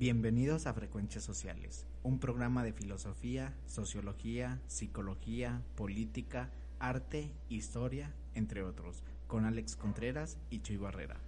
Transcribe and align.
Bienvenidos 0.00 0.66
a 0.66 0.72
Frecuencias 0.72 1.24
Sociales, 1.24 1.86
un 2.02 2.20
programa 2.20 2.64
de 2.64 2.72
filosofía, 2.72 3.52
sociología, 3.66 4.58
psicología, 4.66 5.60
política, 5.76 6.48
arte, 6.78 7.30
historia, 7.50 8.10
entre 8.34 8.62
otros, 8.62 9.02
con 9.26 9.44
Alex 9.44 9.76
Contreras 9.76 10.38
y 10.48 10.62
Chuy 10.62 10.78
Barrera. 10.78 11.18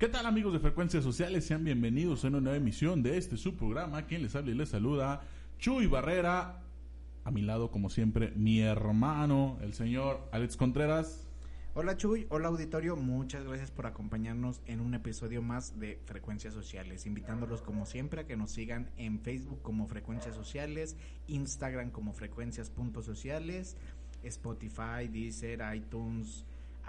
¿Qué 0.00 0.08
tal 0.08 0.26
amigos 0.26 0.52
de 0.52 0.58
Frecuencias 0.58 1.04
Sociales? 1.04 1.46
Sean 1.46 1.62
bienvenidos 1.62 2.24
a 2.24 2.26
una 2.26 2.40
nueva 2.40 2.56
emisión 2.56 3.00
de 3.00 3.16
este 3.16 3.36
su 3.36 3.54
programa. 3.54 4.06
Quien 4.06 4.22
les 4.22 4.34
habla 4.34 4.50
y 4.50 4.54
les 4.56 4.70
saluda, 4.70 5.20
Chuy 5.60 5.86
Barrera. 5.86 6.64
A 7.22 7.30
mi 7.30 7.42
lado, 7.42 7.70
como 7.70 7.90
siempre, 7.90 8.32
mi 8.34 8.58
hermano, 8.58 9.56
el 9.62 9.72
señor 9.72 10.28
Alex 10.32 10.56
Contreras. 10.56 11.25
Hola 11.78 11.94
Chuy, 11.98 12.26
hola 12.30 12.48
auditorio, 12.48 12.96
muchas 12.96 13.44
gracias 13.44 13.70
por 13.70 13.84
acompañarnos 13.84 14.62
en 14.64 14.80
un 14.80 14.94
episodio 14.94 15.42
más 15.42 15.78
de 15.78 16.00
Frecuencias 16.06 16.54
Sociales, 16.54 17.04
invitándolos 17.04 17.60
como 17.60 17.84
siempre 17.84 18.22
a 18.22 18.26
que 18.26 18.34
nos 18.34 18.50
sigan 18.50 18.88
en 18.96 19.20
Facebook 19.20 19.60
como 19.60 19.86
Frecuencias 19.86 20.34
Sociales, 20.34 20.96
Instagram 21.26 21.90
como 21.90 22.14
Frecuencias.sociales, 22.14 23.76
Spotify, 24.22 25.06
Deezer, 25.12 25.60
iTunes, 25.74 26.46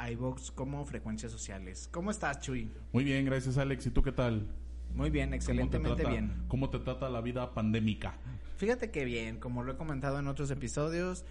iBox 0.10 0.52
como 0.52 0.86
Frecuencias 0.86 1.34
Sociales. 1.34 1.90
¿Cómo 1.92 2.10
estás 2.10 2.40
Chuy? 2.40 2.72
Muy 2.94 3.04
bien, 3.04 3.26
gracias 3.26 3.58
Alex, 3.58 3.88
¿y 3.88 3.90
tú 3.90 4.02
qué 4.02 4.14
tal? 4.14 4.48
Muy 4.96 5.10
bien, 5.10 5.34
excelentemente 5.34 6.06
bien. 6.06 6.46
¿Cómo 6.48 6.70
te 6.70 6.80
trata 6.80 7.10
la 7.10 7.20
vida 7.20 7.54
pandémica? 7.54 8.16
Fíjate 8.56 8.90
que 8.90 9.04
bien, 9.04 9.38
como 9.38 9.64
lo 9.64 9.74
he 9.74 9.76
comentado 9.76 10.18
en 10.18 10.28
otros 10.30 10.50
episodios, 10.50 11.26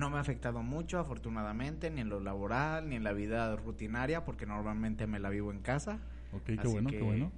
no 0.00 0.10
me 0.10 0.16
ha 0.16 0.20
afectado 0.20 0.62
mucho, 0.62 0.98
afortunadamente, 0.98 1.90
ni 1.90 2.00
en 2.00 2.08
lo 2.08 2.18
laboral, 2.18 2.88
ni 2.88 2.96
en 2.96 3.04
la 3.04 3.12
vida 3.12 3.54
rutinaria, 3.54 4.24
porque 4.24 4.46
normalmente 4.46 5.06
me 5.06 5.20
la 5.20 5.30
vivo 5.30 5.52
en 5.52 5.60
casa. 5.60 6.00
Ok, 6.32 6.46
qué 6.60 6.68
bueno, 6.68 6.90
qué 6.90 7.02
bueno. 7.02 7.30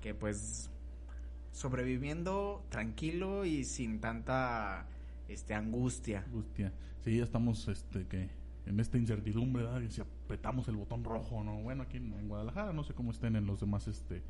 Que 0.00 0.14
pues 0.14 0.70
sobreviviendo 1.52 2.64
tranquilo 2.70 3.44
y 3.44 3.64
sin 3.64 4.00
tanta 4.00 4.86
este 5.28 5.54
angustia. 5.54 6.24
Angustia. 6.26 6.72
Sí, 7.04 7.18
ya 7.18 7.24
estamos 7.24 7.68
este 7.68 8.06
que 8.06 8.30
en 8.66 8.80
esta 8.80 8.98
incertidumbre, 8.98 9.62
¿verdad? 9.62 9.80
Y 9.80 9.90
si 9.90 10.00
apretamos 10.00 10.66
el 10.68 10.76
botón 10.76 11.04
rojo, 11.04 11.44
¿no? 11.44 11.62
Bueno, 11.62 11.84
aquí 11.84 11.98
en 11.98 12.28
Guadalajara, 12.28 12.72
no 12.72 12.82
sé 12.82 12.94
cómo 12.94 13.10
estén 13.10 13.36
en 13.36 13.46
los 13.46 13.60
demás 13.60 13.86
este 13.88 14.22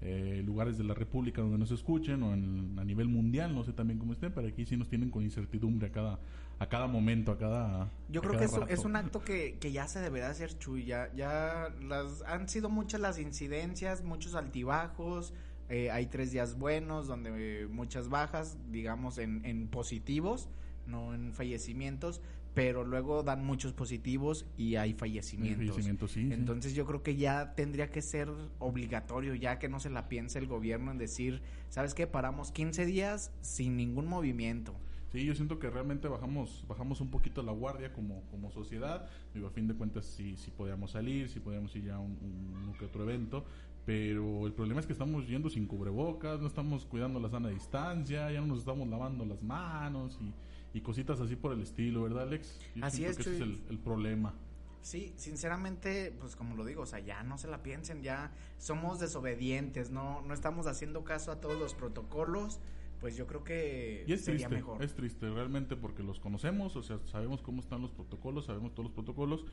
eh, 0.00 0.42
lugares 0.44 0.78
de 0.78 0.84
la 0.84 0.94
República 0.94 1.42
donde 1.42 1.58
nos 1.58 1.72
escuchen 1.72 2.22
o 2.22 2.32
a 2.32 2.84
nivel 2.84 3.08
mundial, 3.08 3.54
no 3.54 3.64
sé 3.64 3.72
también 3.72 3.98
cómo 3.98 4.12
estén, 4.12 4.32
pero 4.32 4.46
aquí 4.46 4.64
sí 4.64 4.76
nos 4.76 4.88
tienen 4.88 5.10
con 5.10 5.24
incertidumbre 5.24 5.88
a 5.88 5.90
cada, 5.90 6.20
a 6.58 6.68
cada 6.68 6.86
momento, 6.86 7.32
a 7.32 7.38
cada... 7.38 7.90
Yo 8.08 8.20
creo 8.20 8.38
que 8.38 8.72
es, 8.72 8.84
un 8.84 8.96
acto 8.96 9.22
que, 9.22 9.58
que 9.58 9.70
ya 9.70 9.86
se 9.86 10.00
deberá 10.00 10.30
hacer, 10.30 10.58
Chuy, 10.58 10.84
ya, 10.84 11.12
ya 11.14 11.68
las, 11.80 12.22
han 12.22 12.48
sido 12.48 12.68
muchas 12.68 13.00
las 13.00 13.18
incidencias, 13.18 14.02
muchos 14.02 14.34
altibajos, 14.34 15.34
eh, 15.68 15.90
hay 15.90 16.06
tres 16.06 16.32
días 16.32 16.58
buenos 16.58 17.06
donde 17.06 17.68
muchas 17.70 18.08
bajas, 18.08 18.56
digamos, 18.70 19.18
en, 19.18 19.44
en 19.44 19.68
positivos, 19.68 20.48
no 20.86 21.14
en 21.14 21.32
fallecimientos, 21.32 22.22
pero 22.54 22.82
luego 22.82 23.22
dan 23.22 23.44
muchos 23.44 23.72
positivos 23.72 24.44
y 24.56 24.74
hay 24.74 24.92
fallecimientos. 24.92 25.78
Entonces 26.16 26.74
yo 26.74 26.86
creo 26.86 27.04
que 27.04 27.14
ya 27.14 27.54
tendría 27.54 27.88
que 27.90 28.02
ser 28.02 28.28
obligatorio, 28.58 29.36
ya 29.36 29.60
que 29.60 29.68
no 29.68 29.78
se 29.78 29.90
la 29.90 30.08
piense 30.08 30.40
el 30.40 30.48
gobierno 30.48 30.90
en 30.90 30.98
decir, 30.98 31.40
¿sabes 31.68 31.94
qué? 31.94 32.08
Paramos 32.08 32.50
15 32.50 32.84
días 32.84 33.30
sin 33.42 33.76
ningún 33.76 34.08
movimiento. 34.08 34.74
Sí, 35.12 35.24
yo 35.24 35.34
siento 35.34 35.58
que 35.58 35.70
realmente 35.70 36.06
bajamos 36.08 36.64
bajamos 36.68 37.00
un 37.00 37.10
poquito 37.10 37.42
la 37.42 37.52
guardia 37.52 37.92
como, 37.92 38.22
como 38.30 38.50
sociedad. 38.50 39.08
Digo, 39.34 39.48
a 39.48 39.50
fin 39.50 39.66
de 39.66 39.74
cuentas 39.74 40.04
sí, 40.04 40.36
sí 40.36 40.50
podíamos 40.50 40.90
salir, 40.90 41.28
sí 41.28 41.40
podíamos 41.40 41.74
ir 41.76 41.84
ya 41.84 41.96
a 41.96 42.00
un, 42.00 42.18
un, 42.20 42.74
que 42.78 42.84
otro 42.84 43.02
evento, 43.02 43.44
pero 43.86 44.46
el 44.46 44.52
problema 44.52 44.80
es 44.80 44.86
que 44.86 44.92
estamos 44.92 45.26
yendo 45.26 45.48
sin 45.48 45.66
cubrebocas, 45.66 46.40
no 46.40 46.46
estamos 46.46 46.84
cuidando 46.84 47.18
la 47.18 47.30
sana 47.30 47.48
distancia, 47.48 48.30
ya 48.30 48.40
no 48.40 48.48
nos 48.48 48.60
estamos 48.60 48.86
lavando 48.88 49.24
las 49.24 49.42
manos 49.42 50.18
y 50.20 50.32
y 50.72 50.80
cositas 50.80 51.20
así 51.20 51.36
por 51.36 51.52
el 51.52 51.62
estilo, 51.62 52.02
¿verdad, 52.02 52.24
Alex? 52.24 52.58
así 52.82 53.04
es, 53.04 53.18
ese 53.18 53.36
es 53.36 53.40
el, 53.40 53.78
problema. 53.78 54.34
Sí, 54.82 55.12
sinceramente, 55.16 56.14
pues 56.20 56.36
como 56.36 56.56
lo 56.56 56.64
digo, 56.64 56.82
o 56.82 56.86
sea, 56.86 57.00
ya 57.00 57.22
no 57.22 57.38
se 57.38 57.48
la 57.48 57.62
piensen, 57.62 58.02
ya 58.02 58.32
somos 58.58 59.00
desobedientes, 59.00 59.90
no, 59.90 60.22
no 60.22 60.34
estamos 60.34 60.66
haciendo 60.66 61.04
caso 61.04 61.32
a 61.32 61.40
todos 61.40 61.58
los 61.58 61.74
protocolos, 61.74 62.60
pues 63.00 63.16
yo 63.16 63.26
creo 63.26 63.44
que 63.44 64.04
y 64.06 64.12
es 64.12 64.24
sería 64.24 64.48
triste, 64.48 64.54
mejor. 64.54 64.82
Es 64.82 64.94
triste, 64.94 65.30
realmente, 65.30 65.76
porque 65.76 66.02
los 66.02 66.20
conocemos, 66.20 66.76
o 66.76 66.82
sea, 66.82 66.98
sabemos 67.06 67.42
cómo 67.42 67.60
están 67.60 67.82
los 67.82 67.90
protocolos, 67.90 68.46
sabemos 68.46 68.72
todos 68.74 68.84
los 68.84 68.92
protocolos, 68.92 69.44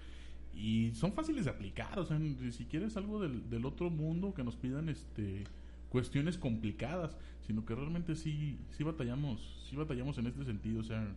y 0.54 0.92
son 0.96 1.14
fáciles 1.14 1.46
de 1.46 1.52
aplicar, 1.52 2.00
o 2.00 2.06
sea, 2.06 2.20
si 2.52 2.66
quieres 2.66 2.96
algo 2.98 3.20
del, 3.20 3.50
del 3.50 3.66
otro 3.66 3.90
mundo 3.90 4.34
que 4.34 4.44
nos 4.44 4.56
pidan, 4.56 4.90
este 4.90 5.44
cuestiones 5.90 6.38
complicadas, 6.38 7.16
sino 7.48 7.66
que 7.66 7.74
realmente 7.74 8.16
sí, 8.16 8.60
sí 8.72 8.84
batallamos, 8.84 9.66
sí 9.70 9.78
batallamos 9.78 10.18
en 10.18 10.28
este 10.28 10.44
sentido, 10.44 10.82
o 10.82 10.84
sea, 10.84 11.16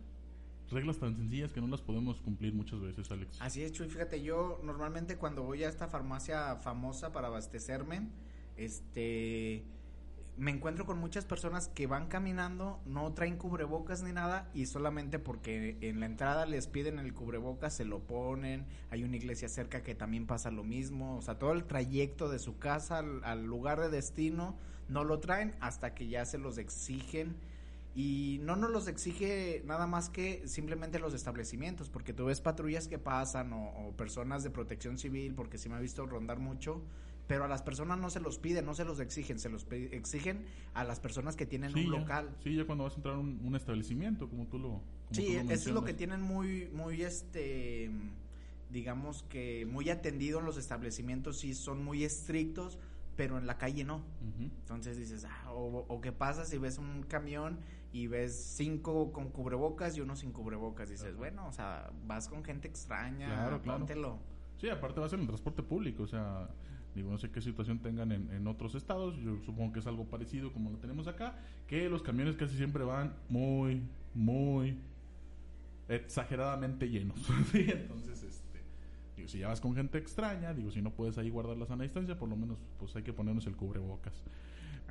reglas 0.71 0.99
tan 0.99 1.17
sencillas 1.17 1.51
que 1.51 1.59
no 1.59 1.67
las 1.67 1.81
podemos 1.81 2.21
cumplir 2.21 2.53
muchas 2.53 2.79
veces, 2.79 3.11
Alex. 3.11 3.41
Así 3.41 3.61
es, 3.61 3.73
Chuy, 3.73 3.89
fíjate, 3.89 4.21
yo 4.21 4.61
normalmente 4.63 5.17
cuando 5.17 5.43
voy 5.43 5.63
a 5.63 5.69
esta 5.69 5.87
farmacia 5.87 6.55
famosa 6.55 7.11
para 7.11 7.27
abastecerme, 7.27 8.07
este 8.55 9.65
me 10.39 10.51
encuentro 10.51 10.85
con 10.85 10.97
muchas 10.97 11.25
personas 11.25 11.67
que 11.67 11.85
van 11.85 12.07
caminando, 12.07 12.79
no 12.85 13.11
traen 13.13 13.35
cubrebocas 13.35 14.03
ni 14.03 14.13
nada 14.13 14.49
y 14.53 14.67
solamente 14.67 15.19
porque 15.19 15.77
en 15.81 15.99
la 15.99 16.05
entrada 16.05 16.45
les 16.45 16.65
piden 16.67 16.97
el 16.97 17.13
cubrebocas 17.13 17.75
se 17.75 17.83
lo 17.83 17.99
ponen, 17.99 18.65
hay 18.89 19.03
una 19.03 19.17
iglesia 19.17 19.49
cerca 19.49 19.83
que 19.83 19.95
también 19.95 20.27
pasa 20.27 20.49
lo 20.49 20.63
mismo, 20.63 21.17
o 21.17 21.21
sea, 21.21 21.37
todo 21.37 21.51
el 21.51 21.65
trayecto 21.65 22.29
de 22.29 22.39
su 22.39 22.57
casa 22.57 22.99
al, 22.99 23.43
lugar 23.43 23.81
de 23.81 23.89
destino 23.89 24.55
no 24.87 25.03
lo 25.03 25.19
traen 25.19 25.55
hasta 25.59 25.93
que 25.93 26.07
ya 26.07 26.25
se 26.25 26.37
los 26.37 26.57
exigen. 26.57 27.35
Y 27.95 28.39
no 28.43 28.55
nos 28.55 28.69
los 28.69 28.87
exige 28.87 29.61
nada 29.65 29.87
más 29.87 30.09
que 30.09 30.47
simplemente 30.47 30.99
los 30.99 31.13
establecimientos, 31.13 31.89
porque 31.89 32.13
tú 32.13 32.25
ves 32.25 32.39
patrullas 32.39 32.87
que 32.87 32.97
pasan 32.97 33.51
o, 33.51 33.93
personas 33.97 34.43
de 34.43 34.51
protección 34.51 34.97
civil, 34.97 35.33
porque 35.33 35.57
sí 35.57 35.67
me 35.67 35.75
ha 35.75 35.79
visto 35.79 36.05
rondar 36.05 36.39
mucho, 36.39 36.81
pero 37.29 37.43
a 37.43 37.47
las 37.47 37.61
personas 37.61 37.99
no 37.99 38.09
se 38.09 38.19
los 38.19 38.39
piden, 38.39 38.65
no 38.65 38.73
se 38.73 38.83
los 38.83 38.99
exigen, 38.99 39.37
se 39.37 39.49
los 39.49 39.67
exigen 39.71 40.47
a 40.73 40.83
las 40.83 40.99
personas 40.99 41.35
que 41.35 41.45
tienen 41.45 41.77
un 41.77 41.91
local. 41.91 42.35
Sí, 42.43 42.55
ya 42.55 42.65
cuando 42.65 42.85
vas 42.85 42.93
a 42.93 42.95
entrar 42.95 43.13
a 43.13 43.19
un, 43.19 43.55
establecimiento, 43.55 44.27
como 44.27 44.47
tú 44.47 44.57
lo. 44.57 44.81
sí, 45.11 45.35
eso 45.35 45.51
es 45.51 45.67
lo 45.67 45.83
que 45.83 45.93
tienen 45.93 46.23
muy, 46.23 46.69
muy 46.73 47.03
este, 47.03 47.91
digamos 48.71 49.21
que 49.29 49.67
muy 49.67 49.91
atendido 49.91 50.39
en 50.39 50.45
los 50.45 50.57
establecimientos, 50.57 51.37
sí 51.37 51.53
son 51.53 51.83
muy 51.85 52.03
estrictos, 52.03 52.79
pero 53.15 53.37
en 53.37 53.45
la 53.45 53.59
calle 53.59 53.83
no. 53.83 54.01
Entonces 54.39 54.97
dices, 54.97 55.23
ah, 55.29 55.51
o, 55.53 56.01
qué 56.01 56.11
pasa 56.11 56.45
si 56.45 56.57
ves 56.57 56.79
un 56.79 57.03
camión 57.03 57.59
y 57.93 58.07
ves 58.07 58.33
cinco 58.57 59.11
con 59.11 59.29
cubrebocas 59.29 59.95
y 59.95 60.01
uno 60.01 60.15
sin 60.15 60.31
cubrebocas. 60.31 60.89
Dices, 60.89 61.15
bueno, 61.15 61.45
o 61.47 61.51
sea, 61.51 61.91
vas 62.07 62.27
con 62.27 62.43
gente 62.43 62.67
extraña, 62.67 63.59
claro. 63.61 64.17
Sí, 64.57 64.67
aparte 64.67 64.99
vas 64.99 65.13
en 65.13 65.19
el 65.19 65.27
transporte 65.27 65.61
público, 65.61 66.03
o 66.03 66.07
sea, 66.07 66.49
Digo, 66.95 67.11
no 67.11 67.17
sé 67.17 67.29
qué 67.29 67.41
situación 67.41 67.79
tengan 67.79 68.11
en, 68.11 68.47
otros 68.47 68.75
estados, 68.75 69.15
yo 69.17 69.37
supongo 69.45 69.73
que 69.73 69.79
es 69.79 69.87
algo 69.87 70.05
parecido 70.05 70.51
como 70.51 70.71
lo 70.71 70.77
tenemos 70.77 71.07
acá, 71.07 71.35
que 71.67 71.87
los 71.89 72.01
camiones 72.01 72.35
casi 72.35 72.57
siempre 72.57 72.83
van 72.83 73.13
muy, 73.29 73.81
muy 74.15 74.77
exageradamente 75.87 76.89
llenos. 76.89 77.17
Entonces, 77.53 78.23
este, 78.23 78.59
digo, 79.15 79.27
si 79.27 79.39
ya 79.39 79.47
vas 79.49 79.61
con 79.61 79.75
gente 79.75 79.97
extraña, 79.97 80.53
digo, 80.53 80.71
si 80.71 80.81
no 80.81 80.91
puedes 80.91 81.17
ahí 81.17 81.29
guardar 81.29 81.57
la 81.57 81.67
sana 81.67 81.83
distancia, 81.83 82.17
por 82.17 82.27
lo 82.27 82.35
menos 82.35 82.57
pues 82.79 82.95
hay 82.95 83.03
que 83.03 83.13
ponernos 83.13 83.45
el 83.45 83.55
cubrebocas. 83.55 84.23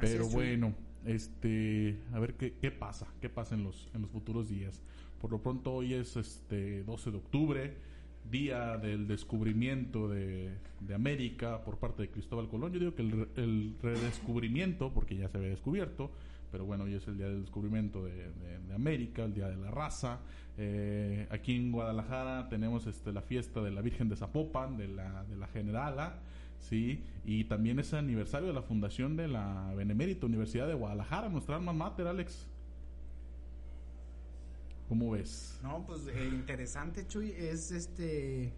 Pero 0.00 0.28
bueno, 0.28 0.74
este, 1.04 1.98
a 2.12 2.20
ver 2.20 2.34
qué, 2.34 2.54
qué 2.54 2.70
pasa, 2.70 3.08
qué 3.20 3.28
pasa 3.28 3.56
en 3.56 3.64
los, 3.64 3.88
en 3.92 4.02
los 4.02 4.10
futuros 4.10 4.48
días. 4.48 4.80
Por 5.20 5.32
lo 5.32 5.42
pronto 5.42 5.72
hoy 5.72 5.94
es 5.94 6.16
este 6.16 6.84
12 6.84 7.10
de 7.10 7.16
octubre 7.16 7.87
día 8.30 8.76
del 8.76 9.06
descubrimiento 9.06 10.08
de, 10.08 10.50
América 10.94 11.62
por 11.64 11.78
parte 11.78 12.02
de 12.02 12.10
Cristóbal 12.10 12.48
Colón. 12.48 12.72
Yo 12.72 12.78
digo 12.78 12.94
que 12.94 13.02
el, 13.02 13.74
redescubrimiento, 13.82 14.92
porque 14.92 15.16
ya 15.16 15.28
se 15.28 15.38
había 15.38 15.50
descubierto, 15.50 16.10
pero 16.50 16.64
bueno, 16.64 16.84
hoy 16.84 16.94
es 16.94 17.06
el 17.08 17.18
día 17.18 17.28
del 17.28 17.42
descubrimiento 17.42 18.04
de, 18.04 18.74
América, 18.74 19.24
el 19.24 19.34
día 19.34 19.48
de 19.48 19.56
la 19.56 19.70
raza. 19.70 20.20
Eh, 20.56 21.26
aquí 21.30 21.54
en 21.54 21.72
Guadalajara 21.72 22.48
tenemos 22.48 22.86
este, 22.86 23.12
la 23.12 23.22
fiesta 23.22 23.60
de 23.60 23.70
la 23.70 23.80
Virgen 23.80 24.08
de 24.08 24.16
Zapopan, 24.16 24.76
de 24.76 24.88
la, 24.88 25.24
de 25.24 25.36
la 25.36 25.46
Generala, 25.48 26.20
¿sí? 26.60 27.02
Y 27.24 27.44
también 27.44 27.78
es 27.78 27.92
aniversario 27.92 28.48
de 28.48 28.54
la 28.54 28.62
fundación 28.62 29.16
de 29.16 29.28
la 29.28 29.72
Benemérita 29.76 30.26
Universidad 30.26 30.66
de 30.66 30.74
Guadalajara, 30.74 31.28
nuestra 31.28 31.56
alma 31.56 31.72
mater, 31.72 32.06
Alex. 32.06 32.46
¿Cómo 34.88 35.10
ves? 35.10 35.58
No, 35.62 35.84
pues 35.86 36.06
eh, 36.08 36.28
interesante, 36.32 37.06
Chuy. 37.06 37.32
Es 37.32 37.70
este. 37.70 38.54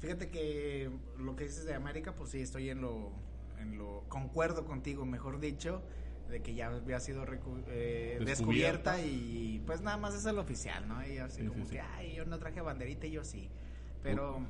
Fíjate 0.00 0.28
que 0.28 0.90
lo 1.18 1.36
que 1.36 1.44
dices 1.44 1.64
de 1.64 1.74
América, 1.74 2.14
pues 2.14 2.30
sí, 2.30 2.40
estoy 2.40 2.70
en 2.70 2.80
lo. 2.80 3.12
En 3.60 3.78
lo 3.78 4.04
concuerdo 4.08 4.66
contigo, 4.66 5.06
mejor 5.06 5.38
dicho, 5.38 5.80
de 6.28 6.42
que 6.42 6.54
ya 6.54 6.66
había 6.66 6.98
sido 6.98 7.24
eh, 7.68 8.20
descubierta. 8.24 9.00
y 9.00 9.62
pues 9.64 9.80
nada 9.80 9.96
más 9.96 10.14
es 10.14 10.26
el 10.26 10.38
oficial, 10.38 10.88
¿no? 10.88 11.06
Y 11.06 11.18
así 11.18 11.46
como 11.46 11.66
que, 11.68 11.80
ay, 11.80 12.14
yo 12.16 12.24
no 12.24 12.38
traje 12.38 12.60
banderita 12.60 13.06
y 13.06 13.12
yo 13.12 13.24
sí. 13.24 13.48
Pero. 14.02 14.44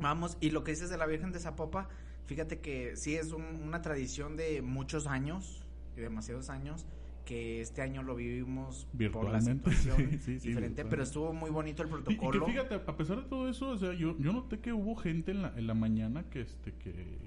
Vamos, 0.00 0.36
y 0.40 0.50
lo 0.50 0.62
que 0.62 0.70
dices 0.70 0.90
de 0.90 0.96
la 0.96 1.06
Virgen 1.06 1.32
de 1.32 1.40
Zapopa, 1.40 1.88
fíjate 2.26 2.60
que 2.60 2.94
sí 2.94 3.16
es 3.16 3.32
una 3.32 3.82
tradición 3.82 4.36
de 4.36 4.62
muchos 4.62 5.08
años, 5.08 5.66
y 5.96 6.00
demasiados 6.00 6.50
años 6.50 6.86
que 7.28 7.60
este 7.60 7.82
año 7.82 8.02
lo 8.02 8.14
vivimos 8.14 8.88
por 9.12 9.30
la 9.30 9.38
situación 9.42 10.18
diferente, 10.26 10.86
pero 10.86 11.02
estuvo 11.02 11.34
muy 11.34 11.50
bonito 11.50 11.82
el 11.82 11.90
protocolo. 11.90 12.38
Y, 12.38 12.40
que 12.40 12.52
fíjate, 12.52 12.74
a 12.76 12.96
pesar 12.96 13.18
de 13.18 13.28
todo 13.28 13.50
eso, 13.50 13.68
o 13.68 13.76
sea, 13.76 13.92
yo, 13.92 14.16
yo 14.18 14.32
noté 14.32 14.60
que 14.60 14.72
hubo 14.72 14.96
gente 14.96 15.32
en 15.32 15.42
la, 15.42 15.52
en 15.54 15.66
la 15.66 15.74
mañana 15.74 16.24
que 16.30 16.40
este 16.40 16.72
que, 16.72 17.18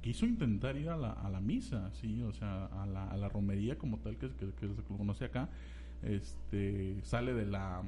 quiso 0.00 0.24
intentar 0.24 0.78
ir 0.78 0.88
a 0.88 0.96
la, 0.96 1.12
a 1.12 1.28
la 1.28 1.42
misa, 1.42 1.90
sí, 1.92 2.22
o 2.22 2.32
sea, 2.32 2.64
a 2.66 2.86
la, 2.86 3.06
a 3.08 3.18
la 3.18 3.28
romería 3.28 3.76
como 3.76 3.98
tal 3.98 4.16
que, 4.16 4.30
que, 4.30 4.50
que 4.54 4.74
se 4.74 4.82
conoce 4.96 5.26
acá, 5.26 5.50
este 6.02 6.96
sale 7.02 7.34
de 7.34 7.44
la 7.44 7.82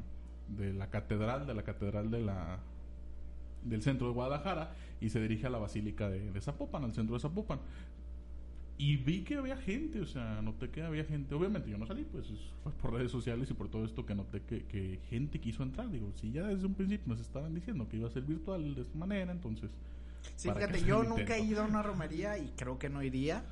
de 0.49 0.75
la 0.75 0.91
catedral, 0.91 1.47
de 1.47 1.55
la 1.55 1.63
catedral 1.63 2.11
de 2.11 2.21
la 2.21 2.59
del 3.65 3.81
centro 3.81 4.09
de 4.09 4.13
Guadalajara 4.13 4.75
y 5.01 5.09
se 5.09 5.23
dirige 5.23 5.47
a 5.47 5.51
la 5.51 5.59
basílica 5.59 6.11
de, 6.11 6.33
de 6.33 6.41
Zapopan, 6.43 6.85
al 6.85 6.93
centro 6.93 7.15
de 7.15 7.21
Zapopan. 7.21 7.61
Y 8.82 8.96
vi 8.96 9.23
que 9.23 9.37
había 9.37 9.56
gente, 9.56 10.00
o 10.00 10.06
sea, 10.06 10.43
noté 10.43 10.69
que 10.69 10.82
había 10.82 11.05
gente. 11.05 11.37
Obviamente 11.37 11.70
yo 11.70 11.79
no 11.79 11.87
salí, 11.87 12.02
pues 12.02 12.26
fue 12.64 12.73
por 12.73 12.94
redes 12.94 13.12
sociales 13.12 13.49
y 13.49 13.55
por 13.55 13.69
todo 13.69 13.84
esto 13.84 14.05
que 14.05 14.12
noté 14.17 14.43
que, 14.43 14.64
que 14.64 14.99
gente 15.08 15.38
quiso 15.38 15.62
entrar. 15.62 15.88
Digo, 15.88 16.11
si 16.20 16.32
ya 16.32 16.49
desde 16.49 16.67
un 16.67 16.75
principio 16.75 17.06
nos 17.06 17.20
estaban 17.20 17.55
diciendo 17.55 17.88
que 17.88 17.99
iba 17.99 18.08
a 18.08 18.11
ser 18.11 18.25
virtual 18.25 18.75
de 18.75 18.82
esta 18.82 18.99
manera, 18.99 19.31
entonces. 19.31 19.70
Sí, 20.34 20.50
fíjate, 20.50 20.82
yo 20.82 21.05
nunca 21.05 21.37
he 21.37 21.44
ido 21.44 21.62
a 21.62 21.67
una 21.67 21.81
romería 21.81 22.37
y 22.38 22.52
creo 22.56 22.81
que 22.81 22.88
no 22.88 23.05
iría. 23.05 23.44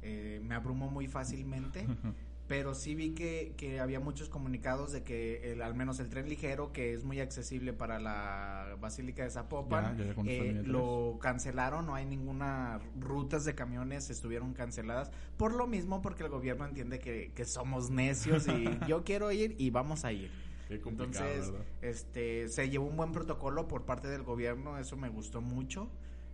Eh, 0.00 0.40
me 0.42 0.54
abrumo 0.54 0.90
muy 0.90 1.08
fácilmente. 1.08 1.86
pero 2.50 2.74
sí 2.74 2.96
vi 2.96 3.10
que, 3.10 3.54
que 3.56 3.78
había 3.78 4.00
muchos 4.00 4.28
comunicados 4.28 4.90
de 4.90 5.04
que 5.04 5.52
el, 5.52 5.62
al 5.62 5.76
menos 5.76 6.00
el 6.00 6.08
tren 6.08 6.28
ligero, 6.28 6.72
que 6.72 6.94
es 6.94 7.04
muy 7.04 7.20
accesible 7.20 7.72
para 7.72 8.00
la 8.00 8.74
Basílica 8.80 9.22
de 9.22 9.30
Zapopan, 9.30 9.96
eh, 10.26 10.60
lo 10.66 11.20
cancelaron, 11.20 11.86
no 11.86 11.94
hay 11.94 12.06
ninguna 12.06 12.80
rutas 12.98 13.44
de 13.44 13.54
camiones 13.54 14.10
estuvieron 14.10 14.52
canceladas, 14.52 15.12
por 15.36 15.54
lo 15.54 15.68
mismo 15.68 16.02
porque 16.02 16.24
el 16.24 16.28
gobierno 16.28 16.64
entiende 16.64 16.98
que, 16.98 17.30
que 17.36 17.44
somos 17.44 17.88
necios 17.88 18.48
y 18.48 18.64
yo 18.88 19.04
quiero 19.04 19.30
ir 19.30 19.54
y 19.56 19.70
vamos 19.70 20.04
a 20.04 20.10
ir. 20.10 20.32
Entonces, 20.70 21.52
este, 21.82 22.48
se 22.48 22.68
llevó 22.68 22.86
un 22.86 22.96
buen 22.96 23.12
protocolo 23.12 23.68
por 23.68 23.84
parte 23.84 24.08
del 24.08 24.24
gobierno, 24.24 24.76
eso 24.76 24.96
me 24.96 25.08
gustó 25.08 25.40
mucho. 25.40 25.88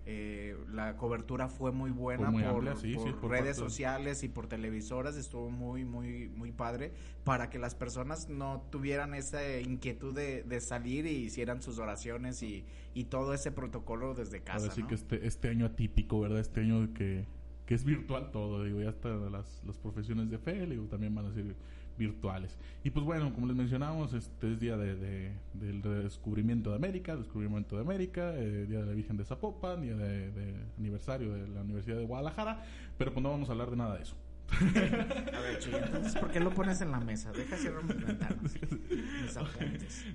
Eh, 0.08 0.56
la 0.73 0.97
cobertura 0.97 1.49
fue 1.49 1.73
muy 1.73 1.91
buena 1.91 2.31
por, 2.31 3.29
redes 3.29 3.56
sociales 3.56 4.23
y 4.23 4.29
por 4.29 4.47
televisoras 4.47 5.17
estuvo 5.17 5.50
muy 5.50 5.85
muy 5.85 6.29
muy 6.29 6.53
padre 6.53 6.93
para 7.25 7.50
que 7.50 7.58
las 7.58 7.75
personas 7.75 8.29
no 8.29 8.62
tuvieran 8.70 9.14
esa 9.14 9.58
inquietud 9.58 10.14
de, 10.14 10.61
salir 10.61 11.06
y 11.06 11.25
hicieran 11.25 11.61
sus 11.61 11.81
oraciones 11.81 12.41
y, 12.44 12.64
todo 13.11 13.35
ese 13.35 13.50
protocolo 13.50 14.14
desde 14.14 14.43
casa 14.43 14.69
así 14.69 14.85
que 14.85 14.94
este 14.94 15.26
este 15.26 15.49
año 15.49 15.67
atípico 15.67 16.20
verdad 16.20 16.38
este 16.38 16.61
año 16.61 16.94
que 16.94 17.25
que 17.67 17.75
es 17.75 17.85
virtual 17.85 18.31
todo 18.31 18.62
digo 18.62 18.81
ya 18.81 18.91
hasta 18.91 19.09
las, 19.09 19.64
las 19.67 19.76
profesiones 19.76 20.31
de 20.31 20.38
fe 20.38 20.67
digo 20.67 20.87
también 20.87 21.17
van 21.17 21.26
a 21.26 21.32
ser 21.32 21.56
virtuales. 21.96 22.56
Y 22.84 22.90
pues 22.90 23.04
bueno, 23.04 23.32
como 23.34 23.46
les 23.46 23.56
mencionamos, 23.56 24.12
este 24.12 24.52
es 24.52 24.60
día 24.60 24.76
de, 24.76 25.32
del 25.54 25.82
descubrimiento 25.82 26.70
de 26.70 26.76
América, 26.76 27.16
descubrimiento 27.16 27.76
de 27.76 27.82
América, 27.82 28.34
eh, 28.34 28.66
día 28.69 28.81
de 28.81 28.87
la 28.87 28.93
Virgen 28.93 29.16
de 29.16 29.25
Zapopan, 29.25 29.82
día 29.82 29.96
de, 29.96 30.54
aniversario 30.78 31.32
de 31.32 31.48
la 31.48 31.62
Universidad 31.62 31.96
de 31.96 32.04
Guadalajara, 32.04 32.64
pero 32.96 33.12
pues 33.12 33.22
no 33.22 33.31
vamos 33.31 33.48
a 33.48 33.52
hablar 33.52 33.70
de 33.70 33.76
nada 33.76 33.96
de 33.96 34.02
eso. 34.02 34.16
a 34.48 35.40
ver, 35.40 35.58
Chuy, 35.58 35.75
entonces, 35.75 36.14
¿por 36.14 36.31
qué 36.31 36.38
lo 36.38 36.50
pones 36.54 36.81
en 36.81 36.93
la 36.93 37.00
mesa? 37.00 37.32
Deja 37.32 37.56
cerrar 37.56 37.82
mis 37.84 38.06
ventanas, 38.06 38.54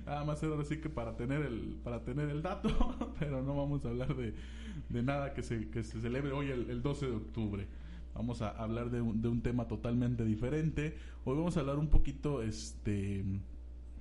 Nada 0.06 0.24
más 0.24 0.42
ahora 0.42 0.64
sí 0.64 0.78
que 0.78 0.88
para 0.88 1.16
tener 1.16 1.42
el, 1.42 1.78
para 1.84 2.02
tener 2.02 2.30
el 2.30 2.40
dato, 2.40 3.14
pero 3.18 3.42
no 3.42 3.54
vamos 3.54 3.84
a 3.84 3.90
hablar 3.90 4.16
de, 4.16 4.34
de 4.88 5.02
nada 5.02 5.34
que 5.34 5.42
se, 5.42 5.68
que 5.68 5.84
se 5.84 6.00
celebre 6.00 6.32
hoy 6.32 6.50
el, 6.50 6.70
el 6.70 6.80
12 6.80 7.06
de 7.06 7.16
octubre. 7.16 7.68
Vamos 8.14 8.42
a 8.42 8.50
hablar 8.50 8.90
de 8.90 9.00
un, 9.00 9.22
de 9.22 9.28
un 9.28 9.40
tema 9.40 9.66
totalmente 9.66 10.24
diferente. 10.24 10.96
Hoy 11.24 11.36
vamos 11.36 11.56
a 11.56 11.60
hablar 11.60 11.78
un 11.78 11.88
poquito, 11.88 12.42
este, 12.42 13.24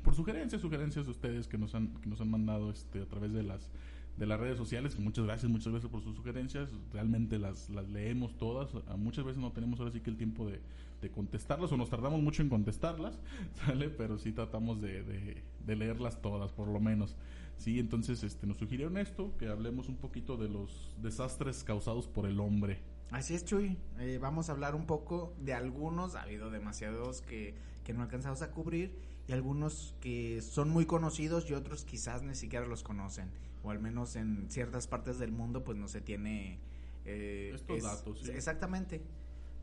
por 0.04 0.16
sugerencias, 0.16 0.62
sugerencias 0.62 1.06
de 1.06 1.12
ustedes 1.12 1.48
que 1.48 1.58
nos 1.58 1.75
han, 1.75 1.94
que 2.02 2.10
nos 2.10 2.19
han 2.22 2.30
mandado 2.30 2.72
este, 2.72 3.02
a 3.02 3.06
través 3.06 3.34
de 3.34 3.44
las 3.44 3.69
de 4.18 4.25
las 4.25 4.40
redes 4.40 4.58
sociales. 4.58 5.00
Muchas 5.00 5.25
gracias, 5.25 5.52
muchas 5.52 5.72
gracias 5.72 5.92
por 5.92 6.04
sus 6.04 6.16
sugerencias. 6.16 6.69
Realmente 6.94 7.40
las, 7.40 7.69
las 7.69 7.90
leemos 7.90 8.38
todas. 8.38 8.69
Muchas 8.98 9.25
veces 9.25 9.42
no 9.42 9.52
tenemos 9.52 9.80
ahora 9.80 9.92
sí 9.92 10.02
que 10.02 10.10
el 10.10 10.18
tiempo 10.18 10.48
de, 10.48 10.62
de 11.02 11.10
contestarlas 11.10 11.72
o 11.72 11.78
nos 11.78 11.90
tardamos 11.90 12.22
mucho 12.22 12.42
en 12.42 12.50
contestarlas, 12.50 13.19
¿sale? 13.66 13.90
Pero 13.90 14.18
sí 14.18 14.31
tratamos 14.31 14.81
de, 14.81 15.04
de, 15.04 15.44
de, 15.66 15.75
leerlas 15.75 16.22
todas, 16.22 16.52
por 16.52 16.68
lo 16.68 16.80
menos. 16.80 17.16
Sí, 17.58 17.80
entonces 17.80 18.24
este, 18.24 18.48
nos 18.48 18.58
sugirieron 18.58 18.98
esto, 18.98 19.36
que 19.38 19.48
hablemos 19.48 19.88
un 19.88 19.96
poquito 19.96 20.38
de 20.38 20.50
los 20.50 20.96
desastres 21.02 21.63
causados 21.63 22.08
por 22.08 22.25
el 22.25 22.40
hombre. 22.40 22.80
Así 23.12 23.36
es, 23.36 23.46
Chuy. 23.46 23.78
Eh, 24.00 24.18
vamos 24.22 24.50
a 24.50 24.54
hablar 24.54 24.74
un 24.74 24.86
poco 24.86 25.36
de 25.40 25.54
algunos, 25.54 26.16
ha 26.16 26.24
habido 26.24 26.50
demasiados 26.50 27.22
que, 27.22 27.54
que 27.84 27.94
no 27.94 28.02
alcanzamos 28.02 28.42
a 28.42 28.52
cubrir 28.52 28.98
y 29.28 29.34
algunos 29.34 29.96
que 30.00 30.42
son 30.42 30.69
muy 30.69 30.86
conocidos 30.86 31.50
y 31.50 31.54
otros 31.54 31.86
quizás 31.86 32.24
ni 32.24 32.36
siquiera 32.36 32.66
los 32.66 32.84
conocen 32.84 33.30
o 33.63 33.72
al 33.72 33.80
menos 33.80 34.16
en 34.16 34.50
ciertas 34.50 34.88
partes 34.88 35.19
del 35.19 35.31
mundo 35.31 35.63
pues 35.63 35.78
no 35.78 35.88
se 35.88 36.02
tiene 36.02 36.60
eh, 37.06 37.52
estos 37.54 37.84
datos. 37.84 38.28
Exactamente. 38.30 39.02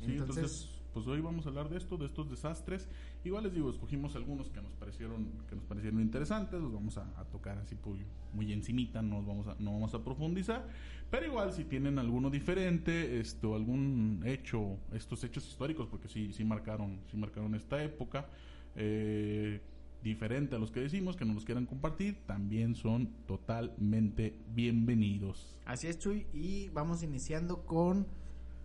entonces 0.02 0.68
pues 0.92 1.06
hoy 1.06 1.20
vamos 1.20 1.46
a 1.46 1.50
hablar 1.50 1.68
de 1.68 1.76
esto, 1.78 1.96
de 1.96 2.06
estos 2.06 2.30
desastres. 2.30 2.88
Igual 3.28 3.44
les 3.44 3.52
digo, 3.52 3.68
escogimos 3.68 4.16
algunos 4.16 4.48
que 4.48 4.62
nos 4.62 4.72
parecieron, 4.72 5.28
que 5.50 5.54
nos 5.54 5.62
parecieron 5.66 6.00
interesantes, 6.00 6.58
los 6.62 6.72
vamos 6.72 6.96
a, 6.96 7.04
tocar 7.30 7.58
así 7.58 7.76
muy, 7.84 8.06
muy 8.32 8.54
encimita, 8.54 9.02
no, 9.02 9.22
vamos 9.22 9.46
a, 9.48 9.56
no 9.58 9.72
vamos 9.72 9.92
a 9.92 10.02
profundizar. 10.02 10.66
Pero 11.10 11.26
igual 11.26 11.52
si 11.52 11.64
tienen 11.64 11.98
alguno 11.98 12.30
diferente, 12.30 13.20
esto, 13.20 13.54
algún 13.54 14.22
hecho, 14.24 14.78
estos 14.94 15.24
hechos 15.24 15.46
históricos, 15.46 15.88
porque 15.88 16.08
sí, 16.08 16.32
sí 16.32 16.42
marcaron, 16.42 17.00
sí 17.10 17.18
marcaron 17.18 17.54
esta 17.54 17.84
época, 17.84 18.30
eh, 18.74 19.60
diferente 20.02 20.56
a 20.56 20.58
los 20.58 20.70
que 20.70 20.80
decimos, 20.80 21.14
que 21.14 21.26
nos 21.26 21.34
los 21.34 21.44
quieran 21.44 21.66
compartir, 21.66 22.16
también 22.24 22.74
son 22.76 23.08
totalmente 23.26 24.38
bienvenidos. 24.54 25.54
Así 25.66 25.86
es, 25.86 25.98
Chuy, 25.98 26.26
y 26.32 26.70
vamos 26.70 27.02
iniciando 27.02 27.66
con 27.66 28.06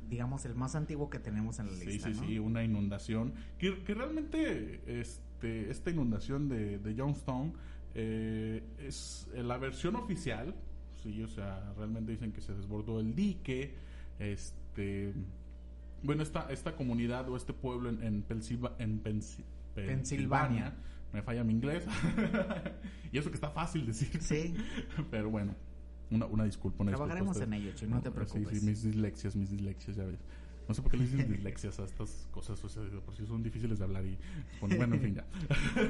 digamos, 0.10 0.46
el 0.46 0.56
más 0.56 0.76
antiguo 0.76 1.10
que 1.10 1.20
tenemos 1.20 1.60
en 1.60 1.68
la 1.68 1.74
lista. 1.74 2.08
Sí, 2.10 2.14
sí, 2.14 2.26
sí, 2.28 2.40
una 2.40 2.64
inundación. 2.64 3.34
Que, 3.58 3.72
realmente 3.88 4.82
este, 4.88 5.70
esta 5.70 5.90
inundación 5.90 6.50
de, 6.50 6.80
de 6.80 6.96
Johnstown 6.96 7.54
eh, 7.96 8.64
es 8.80 9.28
la 9.34 9.58
versión 9.58 9.96
oficial. 9.96 10.56
Sí, 11.02 11.22
o 11.22 11.28
sea, 11.28 11.74
realmente 11.78 12.12
dicen 12.14 12.32
que 12.32 12.42
se 12.42 12.54
desbordó 12.54 13.00
el 13.00 13.14
dique. 13.16 13.76
Este. 14.20 15.14
Bueno, 16.02 16.24
esta, 16.24 16.48
esta 16.50 16.76
comunidad 16.76 17.30
o 17.30 17.38
este 17.38 17.54
pueblo 17.54 17.90
en, 17.90 18.04
en, 18.04 18.26
en 18.80 19.00
Pensilvania, 19.74 20.74
me 21.14 21.22
falla 21.22 21.44
mi 21.44 21.54
inglés. 21.54 21.86
y 23.12 23.18
eso 23.18 23.30
que 23.30 23.36
está 23.36 23.50
fácil 23.50 23.86
decir. 23.86 24.22
Sí. 24.22 24.54
Pero 25.12 25.30
bueno. 25.30 25.56
Una, 26.12 26.26
una 26.26 26.44
disculpa. 26.44 26.86
Trabajaremos 26.86 27.40
en 27.42 27.54
ello, 27.54 27.72
no, 27.88 28.02
te 28.02 28.12
preocupes. 28.12 28.50
Sí, 28.50 28.60
sí, 28.60 28.66
mis 28.66 28.84
dislexias, 28.84 29.36
mis 29.36 29.50
dislexias, 29.50 29.96
ya 29.96 30.06
ves. 30.06 30.20
No 30.68 30.74
sé 30.74 30.82
por 30.82 30.92
qué 30.92 30.98
le 30.98 31.04
dicen 31.04 31.28
dislexias 31.32 31.80
a 31.80 31.84
estas 31.84 32.28
cosas, 32.32 32.64
o 32.64 32.70
sea, 32.70 32.84
por 33.06 33.16
si 33.16 33.26
son 33.26 33.44
difíciles 33.44 33.80
de 33.80 33.84
hablar 33.84 34.06
y 34.06 34.18
bueno, 34.62 34.96
en 34.96 35.02
fin, 35.02 35.16
ya. 35.16 35.26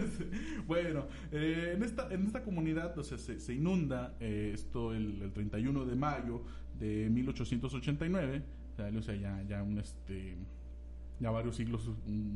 bueno, 0.67 1.08
eh, 1.32 1.74
en 1.75 1.84
esta 1.84 2.12
en 2.12 2.25
esta 2.25 2.43
comunidad, 2.43 2.98
o 2.98 3.03
sea, 3.03 3.17
se, 3.17 3.39
se 3.39 3.53
inunda 3.53 4.15
eh, 4.20 4.51
esto 4.53 4.93
el, 4.93 5.22
el, 5.22 5.32
31 5.32 5.86
de 5.86 5.96
mayo 5.96 6.43
de 6.79 7.10
1889, 7.10 8.43
o 8.98 9.01
sea, 9.01 9.15
ya 9.15 9.43
ya 9.43 9.62
un 9.62 9.77
este 9.77 10.38
ya 11.20 11.32
varios 11.32 11.55
siglos, 11.55 11.89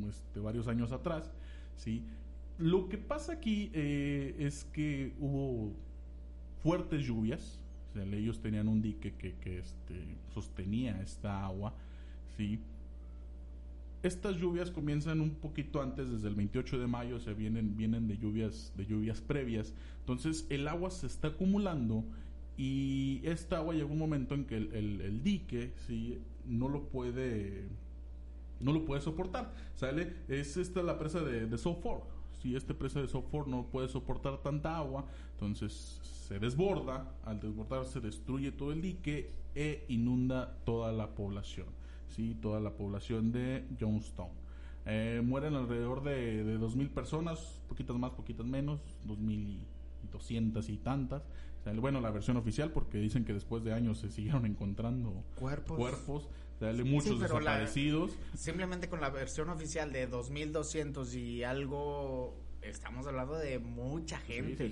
este, 0.10 0.40
varios 0.40 0.68
años 0.68 0.92
atrás, 0.92 1.32
sí. 1.76 2.04
Lo 2.58 2.90
que 2.90 2.98
pasa 2.98 3.34
aquí 3.34 3.70
eh, 3.74 4.36
es 4.40 4.66
que 4.66 5.14
hubo 5.20 5.76
fuertes 6.64 7.06
lluvias, 7.06 7.60
ellos 8.02 8.40
tenían 8.40 8.68
un 8.68 8.82
dique 8.82 9.14
que, 9.16 9.36
que 9.36 9.60
este, 9.60 10.18
sostenía 10.34 11.02
esta 11.02 11.46
agua, 11.46 11.74
¿sí? 12.36 12.60
Estas 14.04 14.38
lluvias 14.38 14.70
comienzan 14.70 15.22
un 15.22 15.32
poquito 15.32 15.82
antes, 15.82 16.10
desde 16.10 16.28
el 16.28 16.36
28 16.36 16.80
de 16.80 16.88
mayo, 16.88 17.20
se 17.20 17.34
vienen, 17.34 17.76
vienen 17.76 18.08
de 18.08 18.18
lluvias, 18.18 18.72
de 18.78 18.86
lluvias 18.86 19.22
previas. 19.22 19.74
Entonces 20.02 20.46
el 20.50 20.68
agua 20.68 20.92
se 20.92 21.08
está 21.08 21.30
acumulando 21.30 22.06
y 22.58 23.22
esta 23.24 23.58
agua 23.58 23.74
llega 23.74 23.88
un 23.88 23.98
momento 23.98 24.36
en 24.36 24.46
que 24.46 24.58
el, 24.58 25.02
el, 25.02 25.24
dique 25.24 25.74
¿sí? 25.88 26.20
no 26.46 26.70
lo 26.70 26.90
puede 26.90 27.66
no 28.60 28.72
lo 28.72 28.86
puede 28.86 29.02
soportar. 29.02 29.54
¿Sale? 29.76 30.14
Es 30.28 30.58
esta 30.58 30.84
la 30.84 30.98
presa 30.98 31.22
de, 31.22 31.48
de 31.48 31.58
Si 32.42 32.56
este 32.56 32.74
presa 32.74 33.02
de 33.02 33.08
Softford 33.08 33.48
no 33.48 33.66
puede 33.66 33.88
soportar 33.88 34.38
tanta 34.38 34.78
agua, 34.78 35.06
entonces 35.34 36.00
se 36.28 36.40
desborda, 36.40 37.16
al 37.26 37.40
desbordarse 37.40 38.00
destruye 38.00 38.52
todo 38.52 38.72
el 38.72 38.82
dique 38.82 39.32
e 39.56 39.86
inunda 39.88 40.58
toda 40.66 40.92
la 40.92 41.16
población, 41.16 41.68
¿sí? 42.10 42.36
toda 42.42 42.60
la 42.60 42.72
población 42.72 43.32
de 43.32 43.66
Jonestown. 43.80 44.32
Eh, 44.86 45.22
mueren 45.24 45.56
alrededor 45.56 46.04
de, 46.04 46.44
de 46.44 46.60
2.000 46.60 46.90
personas, 46.90 47.62
poquitas 47.68 47.98
más, 47.98 48.12
poquitas 48.12 48.46
menos, 48.46 48.80
2.200 49.06 50.70
y 50.70 50.78
tantas, 50.78 51.24
bueno, 51.76 52.00
la 52.02 52.12
versión 52.12 52.38
oficial, 52.38 52.72
porque 52.72 52.98
dicen 52.98 53.26
que 53.26 53.34
después 53.34 53.64
de 53.64 53.74
años 53.74 54.00
se 54.00 54.10
siguieron 54.10 54.46
encontrando 54.46 55.24
cuerpos. 55.36 55.78
cuerpos 55.78 56.28
muchos 56.86 57.20
desaparecidos. 57.20 58.12
simplemente 58.36 58.90
con 58.90 59.02
la 59.02 59.10
versión 59.10 59.50
oficial 59.50 59.92
de 59.92 60.08
2200 60.08 61.16
y 61.16 61.44
algo, 61.44 62.36
estamos 62.62 63.08
hablando 63.08 63.36
de 63.36 63.60
mucha 63.60 64.18
gente. 64.20 64.72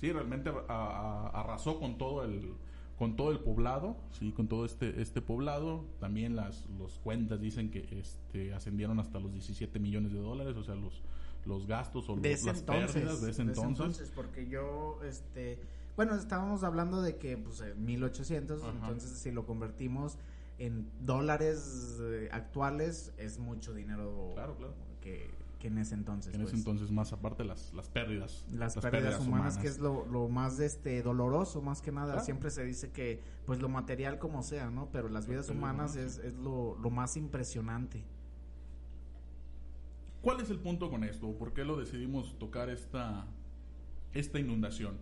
Sí, 0.00 0.12
realmente 0.12 0.50
arrasó 0.68 1.78
con 1.78 1.98
todo 1.98 2.24
el 2.24 2.54
con 2.98 3.16
todo 3.16 3.32
el 3.32 3.40
poblado, 3.40 3.96
sí, 4.12 4.30
con 4.32 4.46
todo 4.46 4.64
este 4.64 5.02
este 5.02 5.20
poblado. 5.20 5.84
También 5.98 6.36
las 6.36 6.64
los 6.78 6.98
cuentas 6.98 7.40
dicen 7.40 7.70
que 7.70 7.86
este 7.98 8.54
ascendieron 8.54 9.00
hasta 9.00 9.18
los 9.18 9.32
17 9.32 9.78
millones 9.78 10.12
de 10.12 10.18
dólares, 10.18 10.56
o 10.56 10.62
sea, 10.62 10.74
los 10.74 11.02
los 11.46 11.66
gastos 11.66 12.08
o 12.08 12.16
las 12.16 12.62
pérdidas 12.62 13.20
de 13.20 13.30
ese 13.30 13.42
entonces. 13.42 14.12
porque 14.14 14.46
yo 14.48 15.00
este 15.04 15.58
bueno, 15.96 16.16
estábamos 16.16 16.64
hablando 16.64 17.02
de 17.02 17.16
que 17.16 17.36
pues 17.36 17.62
1800, 17.76 18.62
entonces 18.62 19.10
si 19.10 19.30
lo 19.30 19.46
convertimos 19.46 20.18
en 20.58 20.90
dólares 21.00 21.98
eh, 22.00 22.28
actuales 22.32 23.12
es 23.18 23.38
mucho 23.38 23.74
dinero 23.74 24.30
claro, 24.34 24.56
claro. 24.56 24.74
Que, 25.00 25.30
que 25.58 25.68
en 25.68 25.78
ese 25.78 25.94
entonces. 25.94 26.34
En 26.34 26.42
ese 26.42 26.52
pues. 26.52 26.60
entonces 26.60 26.90
más 26.90 27.12
aparte 27.12 27.44
las, 27.44 27.72
las 27.74 27.88
pérdidas. 27.88 28.46
Las, 28.52 28.76
pérdidas, 28.76 29.20
humanas, 29.20 29.58
que 29.58 29.66
es 29.66 29.78
lo, 29.78 30.06
lo, 30.06 30.28
más 30.28 30.60
este 30.60 31.02
doloroso 31.02 31.62
más 31.62 31.82
que 31.82 31.92
nada. 31.92 32.20
Siempre 32.20 32.50
se 32.50 32.64
dice 32.64 32.90
que 32.90 33.20
pues 33.46 33.60
lo 33.60 33.68
material 33.68 34.18
como 34.18 34.42
sea, 34.42 34.70
¿no? 34.70 34.90
Pero 34.92 35.08
las 35.08 35.26
vidas 35.26 35.48
humanas 35.48 35.96
es, 35.96 36.18
es 36.18 36.34
lo, 36.34 36.76
lo 36.76 36.90
más 36.90 37.16
impresionante. 37.16 38.04
¿Cuál 40.24 40.40
es 40.40 40.48
el 40.48 40.58
punto 40.58 40.88
con 40.88 41.04
esto? 41.04 41.36
¿Por 41.36 41.52
qué 41.52 41.64
lo 41.64 41.76
decidimos 41.76 42.38
tocar 42.38 42.70
esta, 42.70 43.26
esta 44.14 44.38
inundación? 44.38 44.96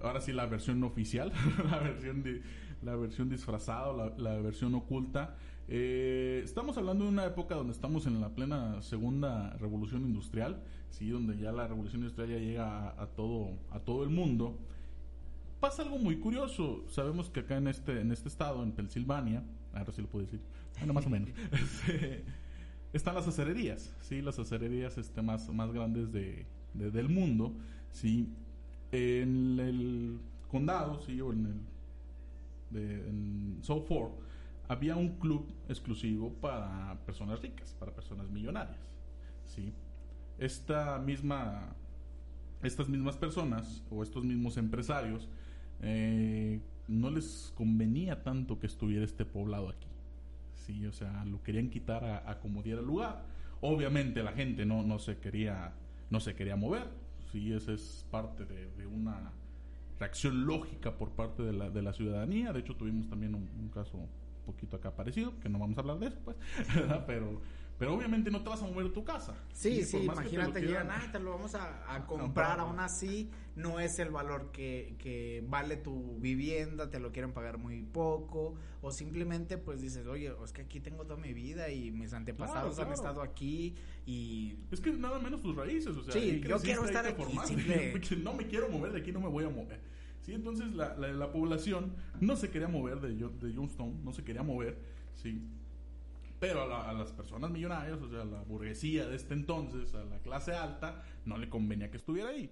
Ahora 0.00 0.22
sí, 0.22 0.32
la 0.32 0.46
versión 0.46 0.82
oficial, 0.84 1.32
la 1.70 1.78
versión 1.80 2.22
de, 2.22 2.42
la 2.84 2.96
versión 2.96 3.28
disfrazada, 3.28 4.12
la, 4.16 4.38
versión 4.40 4.74
oculta. 4.74 5.36
Eh, 5.66 6.42
estamos 6.44 6.76
hablando 6.76 7.04
de 7.04 7.10
una 7.10 7.24
época 7.24 7.54
donde 7.54 7.72
estamos 7.72 8.06
en 8.06 8.20
la 8.20 8.34
plena 8.34 8.82
segunda 8.82 9.50
revolución 9.54 10.02
industrial, 10.02 10.62
sí, 10.90 11.08
donde 11.08 11.38
ya 11.38 11.52
la 11.52 11.66
revolución 11.66 12.02
industrial 12.02 12.28
ya 12.30 12.38
llega 12.38 12.88
a, 13.00 13.06
todo 13.06 13.58
a 13.70 13.80
todo 13.80 14.04
el 14.04 14.10
mundo. 14.10 14.58
Pasa 15.60 15.82
algo 15.82 15.98
muy 15.98 16.18
curioso. 16.18 16.84
Sabemos 16.88 17.30
que 17.30 17.40
acá 17.40 17.56
en 17.56 17.68
este 17.68 18.00
en 18.00 18.12
este 18.12 18.28
estado, 18.28 18.62
en 18.62 18.72
Pensilvania, 18.72 19.42
ahora 19.72 19.92
sí 19.92 20.02
lo 20.02 20.08
puedo 20.08 20.26
decir, 20.26 20.40
bueno, 20.78 20.92
más 20.92 21.06
o 21.06 21.10
menos, 21.10 21.30
este, 21.52 22.24
están 22.92 23.14
las 23.14 23.26
acererías, 23.26 23.94
sí, 24.02 24.20
las 24.20 24.38
acererías 24.38 24.98
este, 24.98 25.22
más 25.22 25.48
más 25.48 25.72
grandes 25.72 26.12
de, 26.12 26.46
del 26.74 27.08
mundo, 27.08 27.54
sí. 27.90 28.28
En 28.92 29.58
el 29.58 30.20
condado, 30.48 31.00
sí, 31.00 31.20
o 31.20 31.32
en 31.32 31.46
el 31.46 31.73
de, 32.70 33.08
en 33.08 33.58
So 33.62 33.80
For, 33.82 34.10
había 34.68 34.96
un 34.96 35.18
club 35.18 35.46
exclusivo 35.68 36.32
para 36.32 36.98
personas 37.04 37.40
ricas, 37.40 37.74
para 37.78 37.92
personas 37.92 38.30
millonarias. 38.30 38.90
¿sí? 39.46 39.72
Esta 40.38 40.98
misma, 40.98 41.74
estas 42.62 42.88
mismas 42.88 43.16
personas 43.16 43.82
o 43.90 44.02
estos 44.02 44.24
mismos 44.24 44.56
empresarios 44.56 45.28
eh, 45.82 46.60
no 46.88 47.10
les 47.10 47.52
convenía 47.54 48.22
tanto 48.22 48.58
que 48.58 48.66
estuviera 48.66 49.04
este 49.04 49.24
poblado 49.24 49.68
aquí. 49.68 49.88
¿sí? 50.54 50.86
O 50.86 50.92
sea, 50.92 51.24
lo 51.24 51.42
querían 51.42 51.68
quitar 51.68 52.04
a, 52.04 52.38
como 52.40 52.62
diera 52.62 52.80
lugar. 52.80 53.24
Obviamente 53.60 54.22
la 54.22 54.32
gente 54.32 54.64
no, 54.66 54.82
no, 54.82 54.98
se, 54.98 55.18
quería, 55.18 55.74
no 56.10 56.20
se 56.20 56.34
quería 56.34 56.56
mover. 56.56 56.88
¿sí? 57.32 57.52
Esa 57.52 57.72
es 57.72 58.06
parte 58.10 58.44
de 58.44 58.86
una 58.86 59.32
reacción 59.98 60.46
lógica 60.46 60.96
por 60.96 61.10
parte 61.10 61.42
de 61.42 61.52
la, 61.52 61.70
de 61.70 61.82
la 61.82 61.92
ciudadanía. 61.92 62.52
De 62.52 62.60
hecho, 62.60 62.76
tuvimos 62.76 63.08
también 63.08 63.34
un, 63.34 63.70
caso 63.72 63.96
un 63.96 64.08
poquito 64.46 64.76
acá 64.76 64.94
parecido, 64.94 65.38
que 65.40 65.48
no 65.48 65.58
vamos 65.58 65.76
a 65.78 65.80
hablar 65.80 65.98
de 65.98 66.06
eso, 66.08 66.18
pues, 66.24 66.36
pero 67.06 67.40
pero 67.78 67.94
obviamente 67.94 68.30
no 68.30 68.42
te 68.42 68.50
vas 68.50 68.62
a 68.62 68.66
mover 68.66 68.92
tu 68.92 69.04
casa. 69.04 69.34
Sí, 69.52 69.84
sí, 69.84 69.98
imagínate, 69.98 70.60
llegan, 70.60 70.90
ah, 70.90 71.08
te 71.10 71.18
lo 71.18 71.32
vamos 71.32 71.54
a, 71.54 72.04
comprar, 72.06 72.60
aún 72.60 72.78
así 72.78 73.30
no 73.56 73.80
es 73.80 73.98
el 73.98 74.10
valor 74.10 74.50
que, 74.52 74.96
que, 74.98 75.44
vale 75.48 75.76
tu 75.76 76.18
vivienda, 76.18 76.90
te 76.90 76.98
lo 76.98 77.12
quieren 77.12 77.32
pagar 77.32 77.58
muy 77.58 77.82
poco, 77.82 78.54
o 78.80 78.90
simplemente 78.90 79.58
pues 79.58 79.80
dices, 79.80 80.06
oye, 80.06 80.32
es 80.44 80.52
que 80.52 80.62
aquí 80.62 80.80
tengo 80.80 81.04
toda 81.04 81.20
mi 81.20 81.32
vida 81.32 81.70
y 81.70 81.90
mis 81.90 82.12
antepasados 82.12 82.78
han 82.78 82.92
estado 82.92 83.22
aquí 83.22 83.74
y... 84.06 84.58
Es 84.70 84.80
que 84.80 84.92
nada 84.92 85.18
menos 85.18 85.42
tus 85.42 85.56
raíces, 85.56 85.96
o 85.96 86.02
sea, 86.02 86.14
sí, 86.14 86.40
yo 86.46 86.58
quiero 86.58 86.84
estar 86.84 87.06
aquí, 87.06 87.22
no 88.22 88.34
me 88.34 88.46
quiero 88.46 88.68
mover 88.68 88.92
de 88.92 89.00
aquí, 89.00 89.12
no 89.12 89.20
me 89.20 89.28
voy 89.28 89.44
a 89.44 89.50
mover. 89.50 89.80
Sí, 90.20 90.32
entonces 90.32 90.72
la, 90.72 90.96
la, 90.96 91.32
población 91.32 91.94
no 92.18 92.36
se 92.36 92.48
quería 92.48 92.66
mover 92.66 93.00
de, 93.00 93.08
de 93.08 93.52
Youngstown, 93.52 94.02
no 94.02 94.10
se 94.12 94.24
quería 94.24 94.42
mover, 94.42 94.78
sí 95.12 95.42
pero 96.48 96.74
a, 96.74 96.92
las 96.92 97.12
personas 97.12 97.50
millonarias, 97.50 98.00
o 98.00 98.08
sea, 98.08 98.22
a 98.22 98.24
la 98.24 98.42
burguesía 98.42 99.06
de 99.06 99.16
este 99.16 99.34
entonces, 99.34 99.94
a 99.94 100.04
la 100.04 100.18
clase 100.18 100.52
alta, 100.52 101.02
no 101.24 101.38
le 101.38 101.48
convenía 101.48 101.90
que 101.90 101.96
estuviera 101.96 102.30
ahí. 102.30 102.50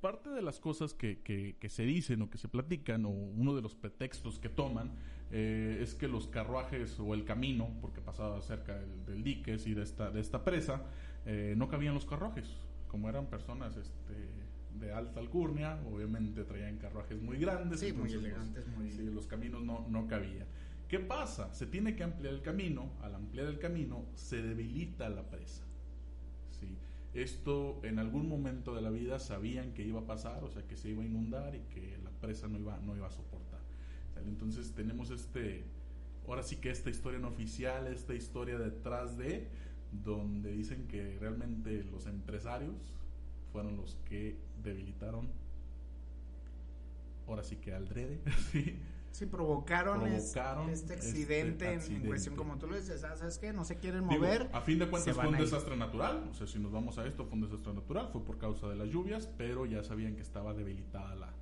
Parte 0.00 0.30
de 0.30 0.42
las 0.42 0.58
cosas 0.58 0.94
que, 0.94 1.20
que, 1.22 1.68
se 1.68 1.84
dicen 1.84 2.22
o 2.22 2.30
que 2.30 2.38
se 2.38 2.48
platican, 2.48 3.04
o 3.04 3.10
uno 3.10 3.54
de 3.54 3.62
los 3.62 3.74
pretextos 3.74 4.38
que 4.38 4.48
toman, 4.48 4.92
eh, 5.30 5.78
es 5.80 5.94
que 5.94 6.08
los 6.08 6.26
carruajes 6.26 6.98
o 6.98 7.14
el 7.14 7.24
camino, 7.24 7.70
porque 7.80 8.00
pasaba 8.00 8.40
cerca 8.40 8.76
del, 9.06 9.22
dique 9.22 9.56
y 9.64 9.74
de 9.74 9.82
esta, 9.82 10.10
de 10.10 10.20
esta 10.20 10.44
presa, 10.44 10.82
eh, 11.24 11.54
no 11.56 11.68
cabían 11.68 11.94
los 11.94 12.04
carruajes. 12.04 12.48
Como 12.88 13.08
eran 13.08 13.26
personas 13.26 13.76
este, 13.76 14.14
de 14.78 14.92
alta 14.92 15.20
alcurnia, 15.20 15.78
obviamente 15.90 16.44
traían 16.44 16.78
carruajes 16.78 17.22
muy 17.22 17.38
grandes. 17.38 17.80
Sí, 17.80 17.92
muy 17.92 18.12
elegantes. 18.12 18.66
Los, 18.66 18.76
muy... 18.76 18.90
los 18.90 19.26
caminos 19.26 19.62
no, 19.62 19.86
no 19.88 20.06
cabían. 20.06 20.46
¿Qué 20.92 21.00
pasa? 21.00 21.54
Se 21.54 21.64
tiene 21.64 21.96
que 21.96 22.02
ampliar 22.02 22.34
el 22.34 22.42
camino. 22.42 22.92
Al 23.00 23.14
ampliar 23.14 23.46
el 23.46 23.58
camino, 23.58 24.04
se 24.14 24.42
debilita 24.42 25.08
la 25.08 25.22
presa. 25.22 25.62
¿sí? 26.60 26.76
Esto 27.14 27.80
en 27.82 27.98
algún 27.98 28.28
momento 28.28 28.74
de 28.74 28.82
la 28.82 28.90
vida 28.90 29.18
sabían 29.18 29.72
que 29.72 29.86
iba 29.86 30.00
a 30.00 30.04
pasar, 30.04 30.44
o 30.44 30.50
sea, 30.50 30.68
que 30.68 30.76
se 30.76 30.90
iba 30.90 31.02
a 31.02 31.06
inundar 31.06 31.54
y 31.54 31.60
que 31.72 31.96
la 32.04 32.10
presa 32.10 32.46
no 32.46 32.58
iba, 32.58 32.78
no 32.80 32.94
iba 32.94 33.06
a 33.06 33.10
soportar. 33.10 33.60
Entonces 34.26 34.72
tenemos 34.72 35.08
este, 35.08 35.64
ahora 36.28 36.42
sí 36.42 36.56
que 36.56 36.68
esta 36.68 36.90
historia 36.90 37.18
no 37.18 37.28
oficial, 37.28 37.86
esta 37.86 38.12
historia 38.12 38.58
detrás 38.58 39.16
de, 39.16 39.48
donde 40.04 40.52
dicen 40.52 40.88
que 40.88 41.16
realmente 41.18 41.84
los 41.84 42.04
empresarios 42.04 42.92
fueron 43.50 43.78
los 43.78 43.96
que 44.10 44.36
debilitaron, 44.62 45.30
ahora 47.26 47.42
sí 47.42 47.56
que 47.56 47.72
al 47.72 47.88
drede, 47.88 48.20
¿sí? 48.52 48.78
Sí, 49.12 49.26
provocaron, 49.26 50.06
este, 50.06 50.40
este, 50.72 50.94
accidente, 50.94 51.74
En, 51.74 52.06
cuestión, 52.06 52.34
como 52.34 52.56
tú 52.56 52.66
lo 52.66 52.76
dices, 52.76 53.04
ah, 53.04 53.14
¿sabes 53.14 53.36
qué? 53.38 53.52
No 53.52 53.62
se 53.62 53.76
quieren 53.76 54.04
mover. 54.04 54.48
a 54.54 54.62
fin 54.62 54.78
de 54.78 54.88
cuentas 54.88 55.14
fue 55.14 55.28
un 55.28 55.36
desastre 55.36 55.76
natural, 55.76 56.28
o 56.30 56.34
sea, 56.34 56.46
si 56.46 56.58
nos 56.58 56.72
vamos 56.72 56.96
a 56.96 57.06
esto, 57.06 57.26
fue 57.26 57.34
un 57.34 57.42
desastre 57.42 57.74
natural, 57.74 58.08
fue 58.10 58.24
por 58.24 58.38
causa 58.38 58.68
de 58.68 58.76
las 58.76 58.88
lluvias, 58.88 59.28
pero 59.36 59.66
ya 59.66 59.82
sabían 59.84 60.16
que 60.16 60.22
estaba 60.22 60.54
debilitada 60.54 61.14
la... 61.14 61.34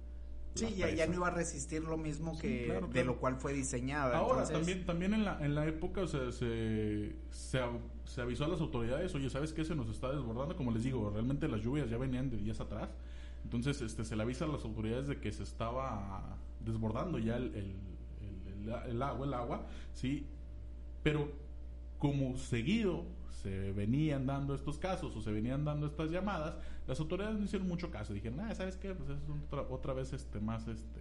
Sí, 0.57 0.75
ya, 0.75 0.91
ya, 0.91 1.07
no 1.07 1.15
iba 1.15 1.29
a 1.29 1.31
resistir 1.31 1.85
lo 1.85 1.97
mismo 1.97 2.37
que 2.37 2.83
de 2.93 3.05
lo 3.05 3.21
cual 3.21 3.37
fue 3.37 3.53
diseñada. 3.53 4.19
Ahora, 4.19 4.45
también, 4.49 4.85
también 4.85 5.15
en, 5.15 5.25
la, 5.25 5.39
en 5.41 5.55
la 5.55 5.65
época 5.67 6.01
o 6.01 6.09
sea, 6.09 6.33
se, 6.33 7.15
se, 7.31 7.61
se, 8.05 8.21
avisó 8.21 8.47
a 8.47 8.49
las 8.49 8.61
autoridades, 8.61 9.15
oye, 9.15 9.31
¿sabes 9.31 9.53
qué? 9.53 9.65
Se 9.65 9.77
nos 9.77 9.89
está 9.89 10.11
desbordando, 10.11 10.57
como 10.57 10.73
les 10.73 10.83
digo, 10.83 11.09
realmente 11.09 11.47
las 11.47 11.61
lluvias 11.61 11.89
ya 11.89 11.99
venían 11.99 12.31
de 12.31 12.37
días 12.37 12.59
atrás, 12.59 12.89
entonces 13.45 13.81
este, 13.81 14.05
se 14.05 14.17
le 14.17 14.23
avisa 14.23 14.45
a 14.45 14.49
las 14.49 14.65
autoridades 14.65 15.09
de 15.09 15.21
que 15.21 15.33
se 15.33 15.43
estaba 15.43 16.39
desbordando 16.65 17.19
ya 17.19 17.37
el, 17.37 17.55
el, 18.87 19.03
agua, 19.03 19.27
el 19.27 19.35
agua, 19.35 19.67
¿sí? 19.95 20.27
Pero 21.03 21.33
como 21.99 22.37
seguido 22.37 23.05
se 23.43 23.73
venían 23.73 24.27
dando 24.27 24.55
estos 24.55 24.79
casos 24.79 25.17
o 25.17 25.21
se 25.21 25.33
venían 25.33 25.65
dando 25.65 25.87
estas 25.87 26.11
llamadas, 26.11 26.57
las 26.87 27.01
autoridades 27.01 27.39
no 27.39 27.45
hicieron 27.45 27.69
mucho 27.69 27.91
caso. 27.91 28.13
Dijeron, 28.13 28.41
ah, 28.41 28.55
¿sabes 28.55 28.77
qué? 28.77 28.95
Pues 28.95 29.09
es 29.11 29.19
otra, 29.47 29.63
otra 29.63 29.95
vez 29.95 30.13
este, 30.13 30.41
más, 30.41 30.69
este, 30.69 31.01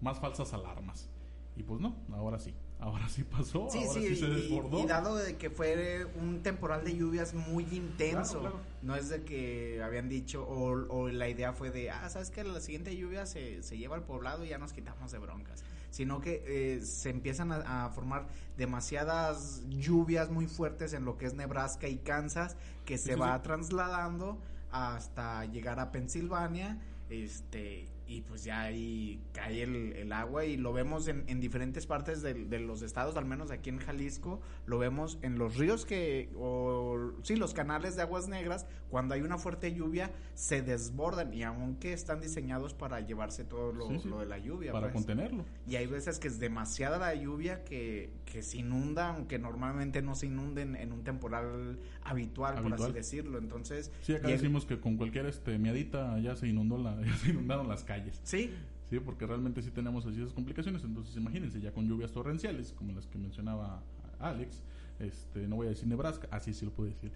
más 0.00 0.20
falsas 0.20 0.52
alarmas. 0.54 1.08
Y 1.56 1.62
pues 1.62 1.80
no, 1.80 1.96
ahora 2.12 2.38
sí. 2.38 2.54
Ahora 2.80 3.08
sí 3.08 3.24
pasó, 3.24 3.62
ahora 3.62 3.72
sí, 3.72 4.16
se 4.16 4.26
desbordó. 4.26 4.80
Y, 4.82 4.86
dado 4.86 5.16
de 5.16 5.36
que 5.36 5.48
fue 5.48 6.06
un 6.20 6.42
temporal 6.42 6.84
de 6.84 6.96
lluvias 6.96 7.32
muy 7.32 7.64
intenso, 7.72 8.60
no 8.82 8.94
es 8.94 9.08
de 9.08 9.22
que 9.24 9.82
habían 9.82 10.08
dicho, 10.08 10.46
o, 10.46 11.08
la 11.08 11.28
idea 11.28 11.52
fue 11.52 11.70
de, 11.70 11.90
ah, 11.90 12.08
sabes 12.10 12.30
que 12.30 12.44
la 12.44 12.60
siguiente 12.60 12.94
lluvia 12.96 13.26
se, 13.26 13.62
se 13.62 13.78
lleva 13.78 13.96
al 13.96 14.02
poblado 14.02 14.44
y 14.44 14.48
ya 14.48 14.58
nos 14.58 14.72
quitamos 14.72 15.12
de 15.12 15.18
broncas. 15.18 15.64
Sino 15.90 16.20
que 16.20 16.42
eh, 16.46 16.82
se 16.82 17.10
empiezan 17.10 17.52
a, 17.52 17.88
formar 17.90 18.26
demasiadas 18.58 19.62
lluvias 19.68 20.28
muy 20.28 20.46
fuertes 20.46 20.92
en 20.92 21.04
lo 21.04 21.16
que 21.16 21.26
es 21.26 21.34
Nebraska 21.34 21.88
y 21.88 21.98
Kansas, 21.98 22.56
que 22.84 22.98
se 22.98 23.14
va 23.14 23.40
trasladando 23.42 24.38
hasta 24.72 25.44
llegar 25.46 25.78
a 25.78 25.92
Pensilvania, 25.92 26.80
este 27.08 27.86
y 28.06 28.20
pues 28.20 28.44
ya 28.44 28.62
ahí 28.62 29.20
cae 29.32 29.62
el, 29.62 30.12
agua 30.12 30.44
y 30.44 30.56
lo 30.56 30.72
vemos 30.72 31.08
en, 31.08 31.24
en 31.26 31.40
diferentes 31.40 31.86
partes 31.86 32.22
de, 32.22 32.34
los 32.58 32.82
estados, 32.82 33.16
al 33.16 33.24
menos 33.24 33.50
aquí 33.50 33.70
en 33.70 33.78
Jalisco, 33.78 34.40
lo 34.66 34.78
vemos 34.78 35.18
en 35.22 35.38
los 35.38 35.56
ríos 35.56 35.86
que, 35.86 36.30
o 36.36 37.12
sí, 37.22 37.36
los 37.36 37.54
canales 37.54 37.96
de 37.96 38.02
aguas 38.02 38.28
negras, 38.28 38.66
cuando 38.90 39.14
hay 39.14 39.22
una 39.22 39.38
fuerte 39.38 39.72
lluvia, 39.72 40.10
se 40.34 40.62
desbordan 40.62 41.32
y 41.32 41.42
aunque 41.42 41.92
están 41.92 42.20
diseñados 42.20 42.74
para 42.74 43.00
llevarse 43.00 43.44
todo 43.44 43.72
lo, 43.72 43.88
de 43.88 44.26
la 44.26 44.38
lluvia. 44.38 44.72
Para 44.72 44.86
pues. 44.86 44.94
contenerlo. 44.94 45.44
Y 45.66 45.76
hay 45.76 45.86
veces 45.86 46.18
que 46.18 46.28
es 46.28 46.38
demasiada 46.38 46.98
la 46.98 47.14
lluvia 47.14 47.64
que, 47.64 48.10
que 48.24 48.42
se 48.42 48.58
inunda, 48.58 49.08
aunque 49.08 49.38
normalmente 49.38 50.02
no 50.02 50.14
se 50.14 50.26
inunden 50.26 50.76
en 50.76 50.92
un 50.92 51.04
temporal 51.04 51.78
habitual, 52.02 52.62
por 52.62 52.74
así 52.74 52.92
decirlo. 52.92 53.38
Entonces... 53.38 53.90
Sí, 54.02 54.14
acá 54.14 54.28
decimos 54.28 54.66
que 54.66 54.78
con 54.78 54.96
cualquier 54.96 55.26
este, 55.26 55.58
miadita 55.58 56.18
ya 56.20 56.36
se, 56.36 56.46
inundó 56.46 56.78
la, 56.78 57.00
ya 57.04 57.16
se 57.16 57.30
inundaron 57.30 57.66
las 57.66 57.82
calles 57.82 57.93
Sí. 58.22 58.50
Sí, 58.90 59.00
porque 59.00 59.26
realmente 59.26 59.62
sí 59.62 59.70
tenemos 59.70 60.06
así 60.06 60.20
esas 60.20 60.32
complicaciones. 60.32 60.84
Entonces, 60.84 61.16
imagínense, 61.16 61.60
ya 61.60 61.72
con 61.72 61.88
lluvias 61.88 62.12
torrenciales, 62.12 62.72
como 62.72 62.92
las 62.92 63.06
que 63.06 63.18
mencionaba 63.18 63.82
Alex, 64.20 64.62
este, 64.98 65.48
no 65.48 65.56
voy 65.56 65.66
a 65.66 65.70
decir 65.70 65.88
Nebraska, 65.88 66.28
así 66.30 66.52
sí 66.52 66.64
lo 66.64 66.70
puedo 66.70 66.90
decir, 66.90 67.10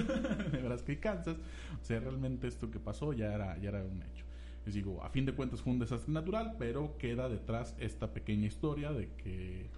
Nebraska 0.52 0.92
y 0.92 0.96
Kansas. 0.96 1.36
O 1.80 1.84
sea, 1.84 2.00
realmente 2.00 2.46
esto 2.46 2.70
que 2.70 2.78
pasó 2.78 3.12
ya 3.12 3.32
era, 3.32 3.58
ya 3.58 3.70
era 3.70 3.82
un 3.82 4.02
hecho. 4.02 4.24
Les 4.64 4.74
digo, 4.74 5.02
a 5.02 5.10
fin 5.10 5.24
de 5.24 5.32
cuentas 5.32 5.62
fue 5.62 5.72
un 5.72 5.78
desastre 5.78 6.12
natural, 6.12 6.56
pero 6.58 6.96
queda 6.98 7.28
detrás 7.28 7.76
esta 7.78 8.12
pequeña 8.12 8.46
historia 8.46 8.92
de 8.92 9.08
que 9.14 9.70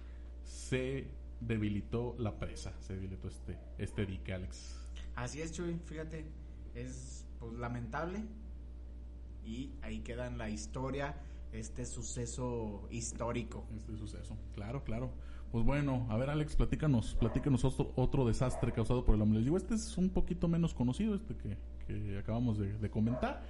se 0.43 1.07
debilitó 1.41 2.15
la 2.17 2.37
presa, 2.37 2.73
se 2.79 2.95
debilitó 2.95 3.27
este, 3.27 3.57
este 3.77 4.05
dique, 4.05 4.33
Alex. 4.33 4.79
Así 5.15 5.41
es, 5.41 5.51
Chuy, 5.51 5.77
fíjate, 5.85 6.25
es 6.73 7.25
pues 7.39 7.53
lamentable, 7.53 8.23
y 9.49 9.71
ahí 9.81 10.01
queda 10.01 10.27
en 10.27 10.37
la 10.37 10.49
historia 10.49 11.15
este 11.51 11.85
suceso 11.85 12.87
histórico. 12.91 13.65
Este 13.75 13.97
suceso, 13.97 14.37
claro, 14.53 14.83
claro. 14.83 15.11
Pues 15.51 15.65
bueno, 15.65 16.05
a 16.09 16.17
ver 16.17 16.29
Alex, 16.29 16.55
platícanos, 16.55 17.15
platícanos 17.15 17.65
otro, 17.65 17.91
otro 17.95 18.27
desastre 18.27 18.71
causado 18.71 19.03
por 19.03 19.15
el 19.15 19.21
hombre. 19.21 19.39
Les 19.39 19.45
digo, 19.45 19.57
este 19.57 19.73
es 19.73 19.97
un 19.97 20.11
poquito 20.11 20.47
menos 20.47 20.75
conocido, 20.75 21.15
este 21.15 21.35
que, 21.35 21.57
que 21.87 22.19
acabamos 22.19 22.59
de, 22.59 22.89
comentar, 22.91 23.43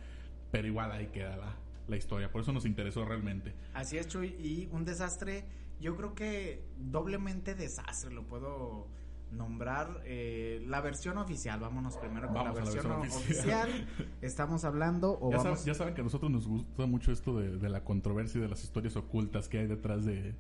pero 0.50 0.66
igual 0.66 0.94
ahí 0.94 1.08
queda 1.08 1.36
la, 1.36 1.58
la 1.90 1.98
historia, 1.98 2.32
por 2.32 2.42
eso 2.42 2.54
nos 2.54 2.66
interesó 2.66 3.04
realmente. 3.04 3.54
Así 3.74 3.98
es, 3.98 4.08
Chuy, 4.08 4.28
y 4.40 4.70
un 4.72 4.86
desastre, 4.86 5.44
yo 5.82 5.98
creo 5.98 6.16
que 6.16 6.64
doblemente 6.78 7.54
desastre, 7.54 8.14
lo 8.14 8.24
puedo 8.24 8.88
nombrar 9.32 10.02
eh, 10.06 10.64
la 10.68 10.82
versión 10.82 11.18
oficial. 11.18 11.60
Vámonos 11.60 11.98
primero 11.98 12.28
con 12.28 12.44
la 12.44 12.52
versión, 12.52 12.92
oficial. 12.92 13.70
Estamos 14.22 14.64
hablando 14.66 15.18
o 15.22 15.32
ya, 15.32 15.74
saben, 15.74 15.94
que 15.94 16.02
a 16.02 16.04
nosotros 16.04 16.32
nos 16.32 16.48
gusta 16.48 16.86
mucho 16.86 17.12
esto 17.12 17.38
de, 17.38 17.70
la 17.70 17.84
controversia 17.84 18.40
y 18.40 18.42
de 18.42 18.50
las 18.50 18.64
historias 18.64 18.96
ocultas 18.96 19.50
que 19.50 19.60
hay 19.60 19.68
detrás 19.68 20.06
de, 20.06 20.36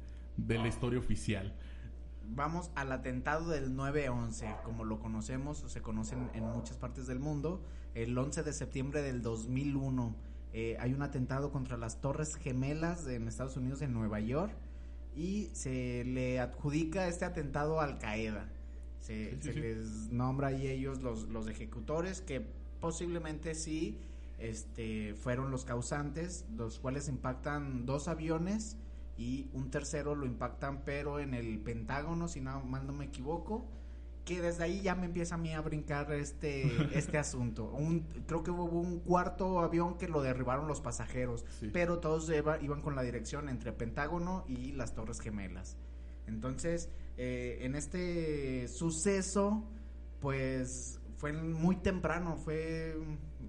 la 0.47 0.67
historia 0.67 0.99
oficial. 0.99 1.55
Vamos 2.31 2.71
al 2.75 2.91
atentado 2.91 3.49
del 3.49 3.75
9-11, 3.75 4.61
como 4.63 4.83
lo 4.83 4.99
conocemos 4.99 5.63
o 5.63 5.69
se 5.69 5.81
conocen 5.81 6.29
en 6.33 6.43
muchas 6.43 6.77
partes 6.77 7.07
del 7.07 7.19
mundo. 7.19 7.61
El 7.95 8.17
11 8.17 8.43
de 8.43 8.53
septiembre 8.53 9.01
del 9.01 9.21
2001 9.23 10.15
eh, 10.53 10.77
hay 10.79 10.93
un 10.93 11.01
atentado 11.01 11.51
contra 11.51 11.77
las 11.77 12.01
Torres 12.01 12.35
Gemelas 12.35 13.07
en 13.07 13.27
Estados 13.27 13.57
Unidos, 13.57 13.81
en 13.81 13.93
Nueva 13.93 14.19
York, 14.19 14.53
y 15.15 15.49
se 15.53 16.03
le 16.05 16.39
adjudica 16.39 17.07
este 17.07 17.25
atentado 17.25 17.79
a 17.79 17.83
Al 17.83 17.97
Qaeda. 17.97 18.47
Se, 18.99 19.37
les 19.55 20.11
nombra 20.11 20.47
ahí 20.47 20.67
ellos 20.67 21.01
los, 21.01 21.29
los 21.29 21.47
ejecutores 21.47 22.21
que 22.21 22.45
posiblemente 22.79 23.55
sí 23.55 23.97
este, 24.37 25.15
fueron 25.15 25.51
los 25.51 25.65
causantes, 25.65 26.45
los 26.55 26.79
cuales 26.79 27.07
impactan 27.07 27.85
dos 27.85 28.07
aviones 28.07 28.77
y 29.17 29.49
un 29.53 29.69
tercero 29.69 30.15
lo 30.15 30.25
impactan 30.25 30.83
pero 30.85 31.19
en 31.19 31.33
el 31.33 31.59
Pentágono, 31.59 32.27
si 32.27 32.39
no 32.39 32.63
mal 32.63 32.87
no 32.87 32.93
me 32.93 33.05
equivoco, 33.05 33.67
que 34.23 34.41
desde 34.41 34.63
ahí 34.63 34.81
ya 34.81 34.95
me 34.95 35.07
empieza 35.07 35.35
a 35.35 35.37
mí 35.37 35.53
a 35.53 35.61
brincar 35.61 36.11
este, 36.13 36.63
este 36.97 37.17
asunto. 37.17 37.65
Un, 37.71 38.01
creo 38.27 38.43
que 38.43 38.51
hubo 38.51 38.79
un 38.79 38.99
cuarto 38.99 39.59
avión 39.59 39.97
que 39.97 40.07
lo 40.07 40.21
derribaron 40.21 40.67
los 40.67 40.81
pasajeros, 40.81 41.45
pero 41.73 41.99
todos 41.99 42.31
iban 42.61 42.81
con 42.81 42.95
la 42.95 43.01
dirección 43.01 43.49
entre 43.49 43.73
Pentágono 43.73 44.45
y 44.47 44.71
las 44.73 44.93
Torres 44.93 45.19
Gemelas. 45.19 45.77
Entonces, 46.27 46.89
eh, 47.21 47.65
en 47.65 47.75
este 47.75 48.69
suceso, 48.69 49.67
pues 50.21 51.01
fue 51.17 51.33
muy 51.33 51.75
temprano, 51.75 52.37
fue 52.37 52.95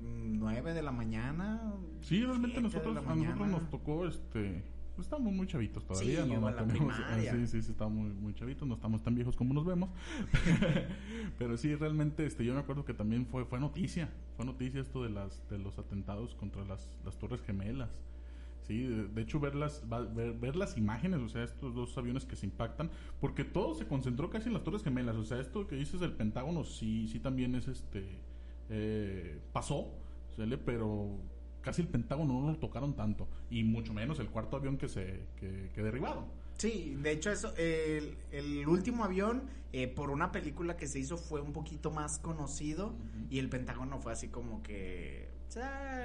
nueve 0.02 0.74
de 0.74 0.82
la 0.82 0.90
mañana. 0.90 1.72
Sí, 2.00 2.24
realmente 2.24 2.60
nosotros, 2.60 2.96
a 2.96 3.14
nosotros 3.14 3.48
nos 3.48 3.70
tocó 3.70 4.08
este 4.08 4.64
pues, 5.00 5.06
estamos 5.06 5.32
muy 5.32 5.46
chavitos 5.46 5.82
todavía, 5.86 6.26
¿no? 6.26 6.40
no 6.40 6.54
tenemos, 6.54 6.94
sí, 6.94 7.46
sí, 7.46 7.62
sí, 7.62 7.70
estamos 7.70 7.92
muy, 7.92 8.10
muy 8.10 8.34
chavitos, 8.34 8.68
no 8.68 8.74
estamos 8.74 9.02
tan 9.02 9.14
viejos 9.14 9.34
como 9.34 9.54
nos 9.54 9.64
vemos. 9.64 9.88
Pero 11.38 11.56
sí, 11.56 11.74
realmente, 11.74 12.26
este, 12.26 12.44
yo 12.44 12.52
me 12.52 12.60
acuerdo 12.60 12.84
que 12.84 12.92
también 12.92 13.24
fue, 13.24 13.46
fue 13.46 13.58
noticia, 13.60 14.10
fue 14.36 14.44
noticia 14.44 14.82
esto 14.82 15.02
de 15.02 15.08
las, 15.08 15.48
de 15.48 15.58
los 15.58 15.78
atentados 15.78 16.34
contra 16.34 16.66
las, 16.66 16.86
las 17.02 17.16
torres 17.16 17.40
gemelas. 17.40 17.88
Sí, 18.70 18.86
de, 18.86 19.20
hecho 19.20 19.40
ver 19.40 19.56
las, 19.56 19.82
ver, 19.88 20.32
ver, 20.34 20.54
las 20.54 20.76
imágenes, 20.76 21.18
o 21.18 21.28
sea, 21.28 21.42
estos 21.42 21.74
dos 21.74 21.98
aviones 21.98 22.24
que 22.24 22.36
se 22.36 22.46
impactan, 22.46 22.88
porque 23.20 23.42
todo 23.42 23.74
se 23.74 23.84
concentró 23.84 24.30
casi 24.30 24.46
en 24.46 24.54
las 24.54 24.62
Torres 24.62 24.84
Gemelas, 24.84 25.16
o 25.16 25.24
sea, 25.24 25.40
esto 25.40 25.66
que 25.66 25.74
dices 25.74 25.98
del 25.98 26.12
Pentágono 26.12 26.62
sí, 26.62 27.08
sí 27.08 27.18
también 27.18 27.56
es 27.56 27.66
este, 27.66 28.20
eh, 28.68 29.40
pasó, 29.52 29.88
pero 30.64 31.18
casi 31.62 31.82
el 31.82 31.88
Pentágono 31.88 32.40
no 32.40 32.52
lo 32.52 32.58
tocaron 32.58 32.94
tanto, 32.94 33.26
y 33.50 33.64
mucho 33.64 33.92
menos 33.92 34.20
el 34.20 34.28
cuarto 34.28 34.56
avión 34.56 34.78
que 34.78 34.86
se, 34.86 35.26
que, 35.34 35.72
que 35.74 35.82
derribaron. 35.82 36.26
Sí, 36.56 36.96
de 37.02 37.10
hecho 37.10 37.32
eso, 37.32 37.52
el, 37.56 38.18
el 38.30 38.68
último 38.68 39.02
avión 39.02 39.48
eh, 39.72 39.88
por 39.88 40.10
una 40.10 40.30
película 40.30 40.76
que 40.76 40.86
se 40.86 41.00
hizo 41.00 41.16
fue 41.16 41.40
un 41.40 41.52
poquito 41.52 41.90
más 41.90 42.20
conocido 42.20 42.94
y 43.30 43.40
el 43.40 43.48
Pentágono 43.48 43.98
fue 43.98 44.12
así 44.12 44.28
como 44.28 44.62
que, 44.62 45.28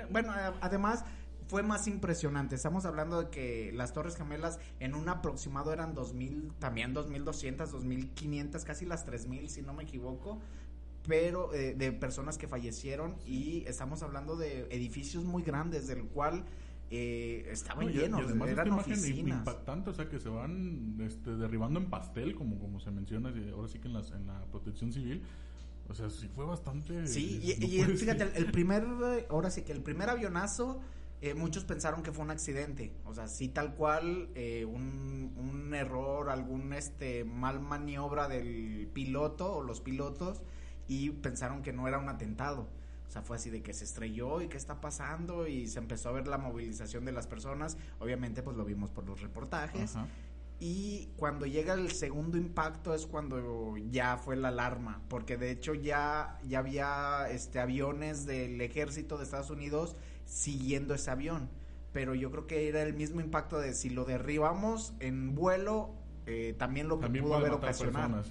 bueno, 0.10 0.34
además 0.62 1.06
fue 1.48 1.64
más 1.64 1.88
impresionante. 1.88 2.56
Estamos 2.56 2.86
hablando 2.86 3.22
de 3.22 3.30
que 3.30 3.72
las 3.74 3.94
Torres 3.94 4.16
Gemelas 4.16 4.60
en 4.80 4.96
un 4.96 5.10
aproximado 5.10 5.72
eran 5.74 5.94
2000, 5.94 6.54
también 6.60 6.94
2200, 6.94 7.72
2500, 7.72 8.66
casi 8.66 8.86
las 8.86 9.06
3000 9.06 9.50
si 9.50 9.62
no 9.62 9.74
me 9.74 9.84
equivoco, 9.84 10.40
pero 11.08 11.54
eh, 11.54 11.76
de 11.76 11.92
personas 11.92 12.38
que 12.38 12.48
fallecieron 12.48 13.16
y 13.26 13.64
estamos 13.68 14.02
hablando 14.02 14.36
de 14.36 14.68
edificios 14.72 15.24
muy 15.24 15.44
grandes 15.44 15.88
del 15.88 16.06
cual 16.06 16.46
eh, 16.92 17.48
estaban 17.52 17.88
llenos, 17.90 18.22
y 18.22 18.24
además 18.26 18.50
eran 18.50 18.72
oficinas. 18.72 19.40
impactante, 19.40 19.90
o 19.90 19.94
sea 19.94 20.08
que 20.08 20.20
se 20.20 20.30
van 20.30 20.98
este, 21.00 21.36
derribando 21.36 21.80
en 21.80 21.90
pastel, 21.90 22.36
como, 22.36 22.60
como 22.60 22.80
se 22.80 22.92
menciona 22.92 23.34
ahora 23.54 23.68
sí 23.68 23.80
que 23.80 23.88
en, 23.88 23.94
las, 23.94 24.12
en 24.12 24.28
la 24.28 24.46
protección 24.46 24.92
civil. 24.92 25.22
O 25.88 25.94
sea, 25.94 26.10
sí 26.10 26.28
fue 26.28 26.46
bastante. 26.46 27.06
Sí, 27.06 27.40
y, 27.44 27.84
fíjate, 27.84 28.32
el, 28.36 28.52
primer, 28.52 28.84
ahora 29.30 29.52
sí 29.52 29.62
que 29.62 29.72
el 29.72 29.82
primer 29.82 30.10
avionazo 30.10 30.82
eh, 31.22 31.34
muchos 31.34 31.64
pensaron 31.64 32.04
que 32.04 32.12
fue 32.12 32.24
un 32.24 32.32
accidente, 32.32 32.92
o 33.06 33.14
sea, 33.14 33.28
sí 33.28 33.48
tal 33.48 33.76
cual, 33.76 34.30
eh, 34.36 34.66
un, 34.66 35.34
un, 35.38 35.74
error, 35.74 36.30
algún 36.30 36.74
este 36.74 37.24
mal 37.24 37.60
maniobra 37.60 38.28
del 38.28 38.88
piloto 38.94 39.56
o 39.56 39.64
los 39.64 39.82
pilotos 39.82 40.44
y 40.88 41.10
pensaron 41.12 41.62
que 41.62 41.74
no 41.74 41.88
era 41.88 41.98
un 41.98 42.10
atentado. 42.10 42.68
O 43.08 43.12
sea, 43.12 43.22
fue 43.22 43.38
así 43.38 43.50
de 43.50 43.62
que 43.62 43.74
se 43.74 43.84
estrelló 43.84 44.42
y 44.42 44.48
qué 44.48 44.58
está 44.58 44.82
pasando 44.82 45.48
y 45.48 45.68
se 45.68 45.80
empezó 45.80 46.10
a 46.10 46.12
ver 46.12 46.28
la 46.28 46.38
movilización 46.38 47.06
de 47.06 47.12
las 47.12 47.28
personas. 47.28 47.78
Obviamente, 48.00 48.42
pues 48.42 48.58
lo 48.58 48.66
vimos 48.66 48.90
por 48.92 49.06
los 49.06 49.22
reportajes. 49.22 49.96
Y 50.60 51.10
cuando 51.18 51.46
llega 51.46 51.74
el 51.74 51.92
segundo 51.92 52.38
impacto 52.38 52.94
es 52.94 53.06
cuando 53.06 53.76
ya 53.92 54.18
fue 54.18 54.38
la 54.38 54.48
alarma, 54.48 55.02
porque 55.10 55.36
de 55.36 55.52
hecho 55.52 55.74
ya, 55.74 56.40
ya 56.48 56.60
había 56.60 57.28
este, 57.30 57.60
aviones 57.60 58.26
del 58.26 58.62
ejército 58.62 59.18
de 59.18 59.26
Estados 59.26 59.50
Unidos 59.50 59.98
siguiendo 60.26 60.94
ese 60.94 61.12
avión. 61.12 61.50
Pero 61.92 62.16
yo 62.16 62.32
creo 62.32 62.48
que 62.48 62.70
era 62.70 62.84
el 62.84 62.94
mismo 62.94 63.20
impacto 63.20 63.60
de 63.60 63.74
si 63.74 63.90
lo 63.90 64.06
derribamos 64.06 64.94
en 65.00 65.36
vuelo, 65.36 65.94
eh, 66.26 66.56
también 66.58 66.88
lo 66.88 67.00
que 67.00 67.08
pudo 67.10 67.36
haber 67.36 67.52
ocasionado. 67.52 68.24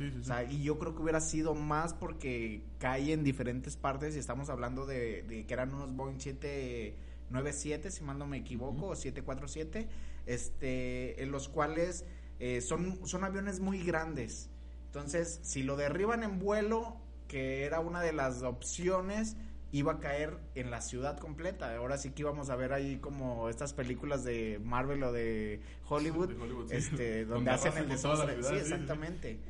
y 0.50 0.62
yo 0.62 0.78
creo 0.78 0.94
que 0.94 1.02
hubiera 1.02 1.20
sido 1.20 1.54
más 1.54 1.94
porque 1.94 2.64
cae 2.78 3.12
en 3.12 3.22
diferentes 3.22 3.76
partes 3.76 4.16
y 4.16 4.18
estamos 4.18 4.48
hablando 4.48 4.86
de, 4.86 5.44
que 5.46 5.54
eran 5.54 5.74
unos 5.74 5.94
Boeing 5.94 6.18
797, 6.18 7.90
si 7.90 8.02
mal 8.02 8.18
no 8.18 8.26
me 8.26 8.38
equivoco, 8.38 8.88
o 8.88 8.96
747, 8.96 9.88
este, 10.26 11.22
en 11.22 11.30
los 11.30 11.48
cuales 11.48 12.04
eh, 12.38 12.60
son, 12.60 13.06
son 13.06 13.24
aviones 13.24 13.60
muy 13.60 13.82
grandes. 13.82 14.50
Entonces, 14.86 15.40
si 15.42 15.62
lo 15.62 15.76
derriban 15.76 16.22
en 16.22 16.38
vuelo, 16.38 16.96
que 17.28 17.64
era 17.64 17.80
una 17.80 18.00
de 18.00 18.12
las 18.12 18.42
opciones, 18.42 19.36
iba 19.72 19.94
a 19.94 19.98
caer 19.98 20.38
en 20.54 20.70
la 20.70 20.80
ciudad 20.80 21.18
completa. 21.18 21.74
Ahora 21.76 21.98
sí 21.98 22.10
que 22.10 22.22
íbamos 22.22 22.48
a 22.48 22.54
ver 22.54 22.72
ahí 22.72 22.98
como 22.98 23.48
estas 23.48 23.72
películas 23.72 24.22
de 24.22 24.60
Marvel 24.62 25.02
o 25.02 25.12
de 25.12 25.60
Hollywood, 25.88 26.30
este, 26.70 27.24
donde, 27.26 27.50
hacen 27.50 27.76
el 27.76 27.88
desastre. 27.88 28.40
Sí, 28.42 28.54
exactamente. 28.54 29.40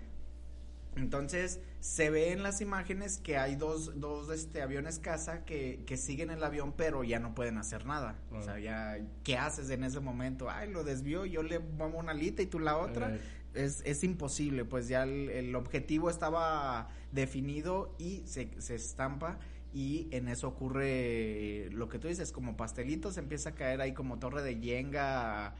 Entonces, 0.96 1.60
se 1.80 2.10
ve 2.10 2.32
en 2.32 2.42
las 2.42 2.60
imágenes 2.60 3.18
que 3.18 3.36
hay 3.36 3.56
dos, 3.56 4.00
dos 4.00 4.30
este, 4.30 4.62
aviones 4.62 4.98
caza 4.98 5.44
que, 5.44 5.82
que 5.86 5.96
siguen 5.96 6.30
el 6.30 6.42
avión, 6.42 6.72
pero 6.76 7.04
ya 7.04 7.18
no 7.18 7.34
pueden 7.34 7.58
hacer 7.58 7.84
nada. 7.84 8.16
O 8.30 8.42
sea, 8.42 8.58
ya, 8.58 8.98
¿qué 9.22 9.36
haces 9.36 9.70
en 9.70 9.84
ese 9.84 10.00
momento? 10.00 10.50
Ay, 10.50 10.70
lo 10.70 10.84
desvió, 10.84 11.24
yo 11.26 11.42
le 11.42 11.60
pongo 11.60 11.98
una 11.98 12.12
alita 12.12 12.42
y 12.42 12.46
tú 12.46 12.58
la 12.58 12.76
otra. 12.76 13.18
Es, 13.54 13.82
es, 13.84 14.02
imposible, 14.02 14.64
pues 14.64 14.88
ya 14.88 15.04
el, 15.04 15.30
el, 15.30 15.54
objetivo 15.54 16.10
estaba 16.10 16.88
definido 17.12 17.94
y 18.00 18.24
se, 18.26 18.50
se 18.60 18.74
estampa 18.74 19.38
y 19.72 20.08
en 20.10 20.28
eso 20.28 20.48
ocurre 20.48 21.68
lo 21.72 21.88
que 21.88 21.98
tú 22.00 22.08
dices, 22.08 22.32
como 22.32 22.56
pastelitos, 22.56 23.16
empieza 23.16 23.50
a 23.50 23.54
caer 23.54 23.80
ahí 23.80 23.92
como 23.92 24.18
torre 24.18 24.42
de 24.42 24.60
yenga 24.60 25.54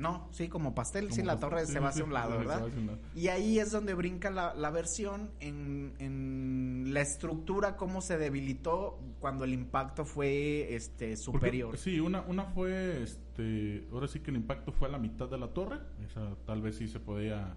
no, 0.00 0.28
sí, 0.32 0.48
como 0.48 0.74
pastel, 0.74 1.12
sí, 1.12 1.22
la 1.22 1.38
torre 1.38 1.66
se 1.66 1.78
va 1.78 1.90
hacia 1.90 2.04
un 2.04 2.14
lado, 2.14 2.38
¿verdad? 2.38 2.66
Y 3.14 3.28
ahí 3.28 3.58
es 3.58 3.70
donde 3.70 3.92
brinca 3.92 4.30
la, 4.30 4.54
la 4.54 4.70
versión 4.70 5.30
en, 5.40 5.92
en, 5.98 6.94
la 6.94 7.02
estructura, 7.02 7.76
cómo 7.76 8.00
se 8.00 8.16
debilitó 8.16 8.98
cuando 9.20 9.44
el 9.44 9.52
impacto 9.52 10.06
fue 10.06 10.74
este 10.74 11.18
superior. 11.18 11.76
sí, 11.76 12.00
una, 12.00 12.22
una 12.22 12.46
fue, 12.46 13.02
este, 13.02 13.86
ahora 13.92 14.08
sí 14.08 14.20
que 14.20 14.30
el 14.30 14.38
impacto 14.38 14.72
fue 14.72 14.88
a 14.88 14.90
la 14.90 14.98
mitad 14.98 15.28
de 15.28 15.36
la 15.36 15.48
torre, 15.48 15.78
esa 16.04 16.34
tal 16.46 16.62
vez 16.62 16.76
sí 16.76 16.88
se 16.88 16.98
podía 16.98 17.54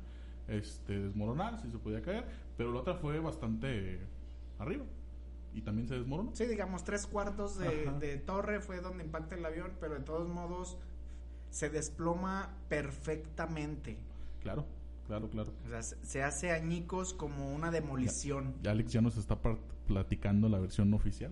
este, 0.50 1.00
desmoronar, 1.00 1.62
sí 1.62 1.72
se 1.72 1.78
podía 1.78 2.02
caer, 2.02 2.28
pero 2.58 2.74
la 2.74 2.82
otra 2.82 2.96
fue 2.96 3.22
bastante 3.22 4.02
arriba 4.60 4.84
y 5.54 5.62
también 5.62 5.88
se 5.88 5.96
desmoronó. 5.96 6.32
Sí, 6.36 6.46
digamos, 6.46 6.84
tres 6.84 7.08
cuartos 7.08 7.58
de, 7.58 7.90
de, 8.00 8.18
torre 8.18 8.60
fue 8.60 8.82
donde 8.82 9.06
impacta 9.06 9.36
el 9.36 9.46
avión, 9.46 9.72
pero 9.80 9.94
de 9.94 10.02
todos 10.02 10.28
modos 10.28 10.78
se 11.54 11.70
desploma 11.70 12.50
perfectamente. 12.68 13.96
Claro, 14.42 14.66
claro, 15.06 15.30
claro. 15.30 15.54
O 15.66 15.70
sea, 15.70 15.84
se 15.84 16.24
hace 16.24 16.52
añicos 16.52 17.14
como 17.14 17.54
una 17.54 17.70
demolición. 17.70 18.56
Ya, 18.64 18.72
Alex 18.72 18.92
ya 18.92 19.02
nos 19.02 19.18
está 19.18 19.40
platicando 19.88 20.50
la 20.50 20.58
versión 20.58 20.92
oficial. 20.96 21.32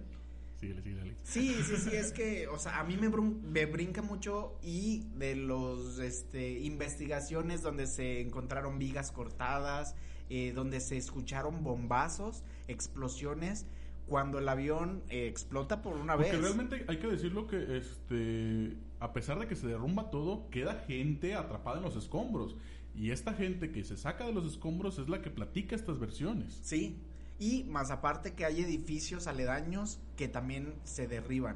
Síguele, 0.59 0.83
síguele, 0.83 1.01
Alex. 1.01 1.21
Sí, 1.23 1.55
sí, 1.63 1.75
sí, 1.75 1.95
es 1.95 2.11
que, 2.11 2.47
o 2.47 2.59
sea, 2.59 2.79
a 2.79 2.83
mí 2.83 2.97
me, 2.97 3.09
me 3.09 3.65
brinca 3.65 4.03
mucho 4.03 4.59
y 4.61 5.07
de 5.15 5.35
los, 5.35 5.97
este, 5.97 6.59
investigaciones 6.59 7.63
donde 7.63 7.87
se 7.87 8.21
encontraron 8.21 8.77
vigas 8.77 9.11
cortadas, 9.11 9.95
eh, 10.29 10.51
donde 10.53 10.81
se 10.81 10.97
escucharon 10.97 11.63
bombazos, 11.63 12.43
explosiones, 12.67 13.65
cuando 14.11 14.39
el 14.39 14.49
avión 14.49 15.03
eh, 15.07 15.27
explota 15.29 15.81
por 15.81 15.95
una 15.95 16.17
Porque 16.17 16.33
vez. 16.33 16.41
realmente 16.41 16.83
hay 16.89 16.97
que 16.97 17.07
decirlo 17.07 17.47
que 17.47 17.77
este 17.77 18.75
a 18.99 19.13
pesar 19.13 19.39
de 19.39 19.47
que 19.47 19.55
se 19.55 19.67
derrumba 19.67 20.11
todo, 20.11 20.49
queda 20.49 20.83
gente 20.85 21.33
atrapada 21.33 21.77
en 21.77 21.83
los 21.83 21.95
escombros. 21.95 22.57
Y 22.93 23.11
esta 23.11 23.33
gente 23.33 23.71
que 23.71 23.85
se 23.85 23.95
saca 23.95 24.25
de 24.25 24.33
los 24.33 24.45
escombros 24.45 24.99
es 24.99 25.07
la 25.07 25.21
que 25.21 25.29
platica 25.29 25.77
estas 25.77 25.97
versiones. 25.97 26.59
Sí. 26.61 26.99
Y 27.39 27.63
más 27.63 27.89
aparte 27.89 28.33
que 28.33 28.43
hay 28.43 28.59
edificios 28.59 29.27
aledaños 29.27 30.01
que 30.17 30.27
también 30.27 30.75
se 30.83 31.07
derriban. 31.07 31.55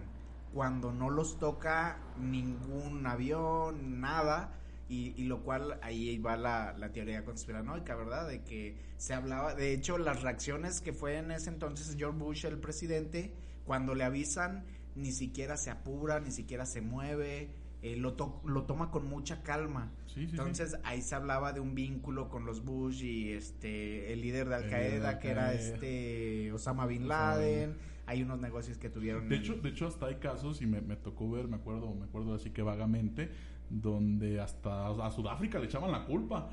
Cuando 0.53 0.93
no 0.93 1.09
los 1.09 1.37
toca 1.37 1.99
ningún 2.17 3.05
avión, 3.05 3.99
nada 3.99 4.53
y, 4.87 5.23
lo 5.23 5.41
cual 5.41 5.79
ahí 5.81 6.17
va 6.19 6.37
la, 6.37 6.75
la, 6.77 6.91
teoría 6.91 7.25
conspiranoica, 7.25 7.95
¿verdad? 7.95 8.27
De 8.27 8.43
que 8.43 8.75
se 8.97 9.13
hablaba, 9.13 9.55
de 9.55 9.73
hecho, 9.73 9.97
las 9.97 10.21
reacciones 10.21 10.79
que 10.79 10.93
fue 10.93 11.17
en 11.17 11.31
ese 11.31 11.49
entonces 11.49 11.95
George 11.97 12.19
Bush, 12.19 12.45
el 12.45 12.59
presidente, 12.59 13.33
cuando 13.65 13.95
le 13.95 14.03
avisan, 14.03 14.63
ni 14.95 15.11
siquiera 15.11 15.57
se 15.57 15.71
apura, 15.71 16.19
ni 16.19 16.31
siquiera 16.31 16.67
se 16.67 16.81
mueve, 16.81 17.49
eh, 17.81 17.95
lo, 17.97 18.15
lo 18.45 18.63
toma 18.63 18.91
con 18.91 19.07
mucha 19.07 19.41
calma. 19.43 19.91
entonces 20.15 20.77
ahí 20.83 21.01
se 21.01 21.15
hablaba 21.15 21.51
de 21.53 21.59
un 21.59 21.75
vínculo 21.75 22.29
con 22.29 22.45
los 22.45 22.63
Bush 22.63 23.03
y 23.03 23.31
este 23.33 24.13
el 24.13 24.21
líder 24.21 24.49
de 24.49 24.55
Al 24.55 24.69
Qaeda, 24.69 25.19
que 25.19 25.29
era 25.29 25.53
este 25.53 26.51
Osama 26.51 26.85
Bin 26.85 27.07
Laden. 27.07 27.75
Hay 28.07 28.21
unos 28.21 28.39
negocios 28.39 28.77
que 28.77 28.89
tuvieron. 28.89 29.29
De 29.29 29.37
hecho, 29.37 29.55
de 29.55 29.69
hecho 29.69 29.87
hasta 29.87 30.05
hay 30.05 30.15
casos 30.15 30.61
y 30.61 30.67
me, 30.67 30.79
me 30.81 30.95
tocó 30.95 31.29
ver, 31.29 31.47
me 31.47 31.55
acuerdo, 31.55 31.93
me 31.95 32.05
acuerdo 32.05 32.35
así 32.35 32.51
que 32.51 32.61
vagamente 32.61 33.31
donde 33.69 34.39
hasta 34.39 34.87
a 34.87 35.11
Sudáfrica 35.11 35.59
le 35.59 35.65
echaban 35.65 35.91
la 35.91 36.05
culpa. 36.05 36.49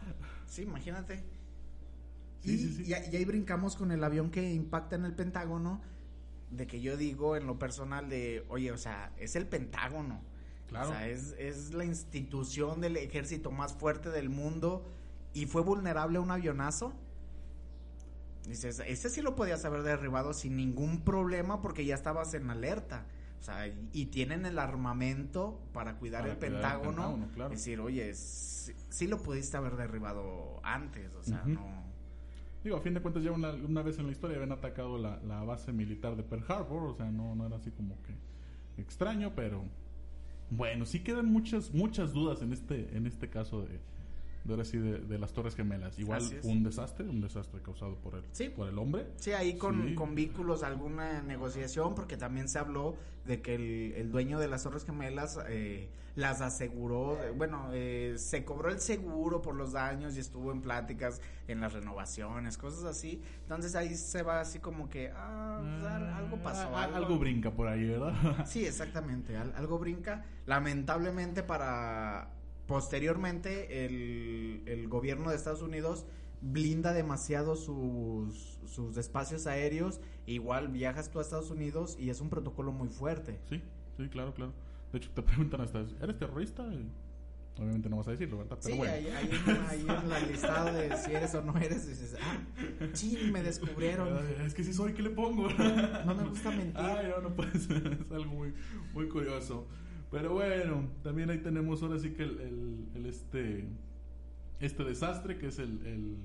Sí, 0.46 0.62
imagínate. 0.62 1.24
y, 2.42 2.82
y, 2.82 2.92
ahí 2.94 3.24
brincamos 3.24 3.76
con 3.76 3.92
el 3.92 4.02
avión 4.02 4.30
que 4.30 4.52
impacta 4.52 4.96
en 4.96 5.04
el 5.04 5.14
Pentágono, 5.14 5.80
de 6.50 6.66
que 6.66 6.80
yo 6.80 6.96
digo 6.96 7.36
en 7.36 7.46
lo 7.46 7.58
personal 7.58 8.08
de, 8.08 8.44
oye, 8.48 8.72
o 8.72 8.78
sea, 8.78 9.12
es 9.16 9.36
el 9.36 9.46
Pentágono. 9.46 10.20
Claro. 10.68 10.90
O 10.90 10.92
sea, 10.92 11.08
es, 11.08 11.34
es 11.38 11.74
la 11.74 11.84
institución 11.84 12.80
del 12.80 12.96
ejército 12.96 13.50
más 13.50 13.74
fuerte 13.74 14.10
del 14.10 14.30
mundo 14.30 14.84
y 15.34 15.46
fue 15.46 15.62
vulnerable 15.62 16.18
a 16.18 16.20
un 16.20 16.30
avionazo. 16.30 16.92
Dices, 18.46 18.82
ese 18.86 19.08
sí 19.08 19.22
lo 19.22 19.36
podías 19.36 19.64
haber 19.64 19.82
derribado 19.82 20.32
sin 20.32 20.56
ningún 20.56 21.04
problema 21.04 21.62
porque 21.62 21.84
ya 21.84 21.94
estabas 21.94 22.34
en 22.34 22.50
alerta. 22.50 23.06
O 23.42 23.44
sea, 23.44 23.66
y 23.92 24.06
tienen 24.06 24.46
el 24.46 24.56
armamento 24.56 25.60
para 25.72 25.96
cuidar, 25.96 26.28
el, 26.28 26.36
Pentágono. 26.36 27.18
Es 27.46 27.50
decir, 27.50 27.80
oye, 27.80 28.14
sí, 28.14 29.08
lo 29.08 29.20
pudiste 29.20 29.56
haber 29.56 29.74
derribado 29.74 30.60
antes, 30.62 31.12
o 31.16 31.24
sea, 31.24 31.42
no... 31.44 31.82
Digo, 32.62 32.76
a 32.76 32.80
fin 32.80 32.94
de 32.94 33.02
cuentas 33.02 33.24
ya 33.24 33.32
una, 33.32 33.52
una 33.52 33.82
vez 33.82 33.98
en 33.98 34.06
la 34.06 34.12
historia 34.12 34.36
habían 34.36 34.52
atacado 34.52 34.96
la, 34.96 35.16
la, 35.24 35.42
base 35.42 35.72
militar 35.72 36.14
de 36.14 36.22
Pearl 36.22 36.44
Harbor, 36.46 36.84
o 36.84 36.94
sea, 36.94 37.10
no, 37.10 37.34
no 37.34 37.44
era 37.44 37.56
así 37.56 37.72
como 37.72 38.00
que 38.02 38.14
extraño, 38.80 39.32
pero 39.34 39.64
bueno, 40.50 40.86
sí 40.86 41.00
quedan 41.00 41.26
muchas 41.26 41.74
muchas 41.74 42.12
dudas 42.12 42.42
en 42.42 42.52
este 42.52 42.96
en 42.96 43.08
este 43.08 43.28
caso 43.28 43.62
de, 43.62 43.80
de 44.44 44.52
ahora 44.52 44.64
sí 44.64 44.78
de, 44.78 45.18
las 45.18 45.32
Torres 45.32 45.54
Gemelas. 45.54 45.98
Igual 45.98 46.22
un 46.42 46.62
desastre, 46.62 47.08
un 47.08 47.20
desastre 47.20 47.60
causado 47.62 47.96
por 47.96 48.14
el, 48.14 48.50
por 48.52 48.68
el 48.68 48.78
hombre. 48.78 49.06
Sí, 49.16 49.32
ahí 49.32 49.54
con, 49.56 49.94
con 49.94 50.14
vínculos 50.14 50.62
alguna 50.62 51.22
negociación, 51.22 51.94
porque 51.94 52.16
también 52.16 52.48
se 52.48 52.58
habló 52.58 52.96
de 53.24 53.40
que 53.40 53.54
el, 53.54 53.92
el 53.96 54.10
dueño 54.10 54.38
de 54.38 54.48
las 54.48 54.64
Torres 54.64 54.84
Gemelas 54.84 55.38
eh, 55.48 55.88
las 56.14 56.40
aseguró, 56.40 57.18
bueno, 57.36 57.70
eh, 57.72 58.14
se 58.18 58.44
cobró 58.44 58.68
el 58.70 58.80
seguro 58.80 59.40
por 59.40 59.54
los 59.54 59.72
daños 59.72 60.16
y 60.16 60.20
estuvo 60.20 60.52
en 60.52 60.60
pláticas 60.60 61.20
en 61.48 61.60
las 61.60 61.72
renovaciones, 61.72 62.58
cosas 62.58 62.84
así. 62.84 63.22
Entonces 63.42 63.74
ahí 63.74 63.94
se 63.94 64.22
va 64.22 64.40
así 64.40 64.58
como 64.58 64.88
que, 64.88 65.10
ah, 65.14 65.58
pues, 65.60 65.84
ah 65.84 66.16
algo 66.18 66.36
pasó. 66.42 66.76
Algo, 66.76 67.18
brinca 67.18 67.50
por 67.50 67.68
ahí, 67.68 67.86
¿verdad? 67.86 68.44
sí, 68.46 68.66
exactamente, 68.66 69.36
algo 69.36 69.78
brinca. 69.78 70.24
Lamentablemente 70.46 71.42
para 71.42 72.28
posteriormente 72.72 73.84
el, 73.84 74.62
el, 74.64 74.88
gobierno 74.88 75.28
de 75.28 75.36
Estados 75.36 75.60
Unidos 75.60 76.06
blinda 76.40 76.94
demasiado 76.94 77.54
sus, 77.54 78.58
sus 78.64 78.96
espacios 78.96 79.46
aéreos. 79.46 80.00
Igual 80.24 80.68
viajas 80.68 81.10
tú 81.10 81.18
a 81.18 81.22
Estados 81.22 81.50
Unidos 81.50 81.98
y 82.00 82.08
es 82.08 82.22
un 82.22 82.30
protocolo 82.30 82.72
muy 82.72 82.88
fuerte. 82.88 83.38
Sí, 83.50 83.60
sí, 83.98 84.08
claro, 84.08 84.32
claro. 84.32 84.54
De 84.90 84.96
hecho, 84.96 85.10
te 85.10 85.20
preguntan 85.22 85.60
hasta, 85.60 85.84
¿eres 86.00 86.18
terrorista? 86.18 86.64
obviamente 87.58 87.90
no 87.90 87.98
vas 87.98 88.08
a 88.08 88.12
decirlo, 88.12 88.38
¿verdad? 88.38 88.56
Pero 88.62 88.76
sí, 88.76 88.82
ahí, 88.88 89.06
ahí, 89.68 89.86
en 89.86 90.08
la 90.08 90.20
listado 90.20 90.72
de 90.72 90.96
si 90.96 91.12
eres 91.12 91.34
o 91.34 91.42
no 91.42 91.54
eres, 91.58 91.86
dices, 91.86 92.16
ah, 92.22 92.38
sí, 92.94 93.28
me 93.30 93.42
descubrieron. 93.42 94.08
Es 94.46 94.54
que 94.54 94.64
si 94.64 94.72
soy, 94.72 94.94
¿qué 94.94 95.02
le 95.02 95.10
pongo? 95.10 95.46
No 95.50 96.14
me 96.14 96.24
gusta 96.24 96.50
mentir. 96.50 96.80
Ay, 96.80 97.08
no, 97.14 97.28
no 97.28 97.36
puede 97.36 97.58
ser, 97.58 97.98
es 98.00 98.10
algo 98.10 98.32
muy, 98.32 98.54
muy 98.94 99.08
curioso. 99.08 99.68
Pero 100.12 100.34
bueno, 100.34 100.90
también 101.02 101.30
ahí 101.30 101.38
tenemos 101.38 101.82
ahora 101.82 101.98
sí 101.98 102.10
que 102.10 102.22
el, 102.22 102.86
el, 102.94 103.06
este, 103.06 103.64
este 104.60 104.84
desastre 104.84 105.38
que 105.38 105.46
es 105.46 105.58
el, 105.58 105.84
el, 105.86 106.16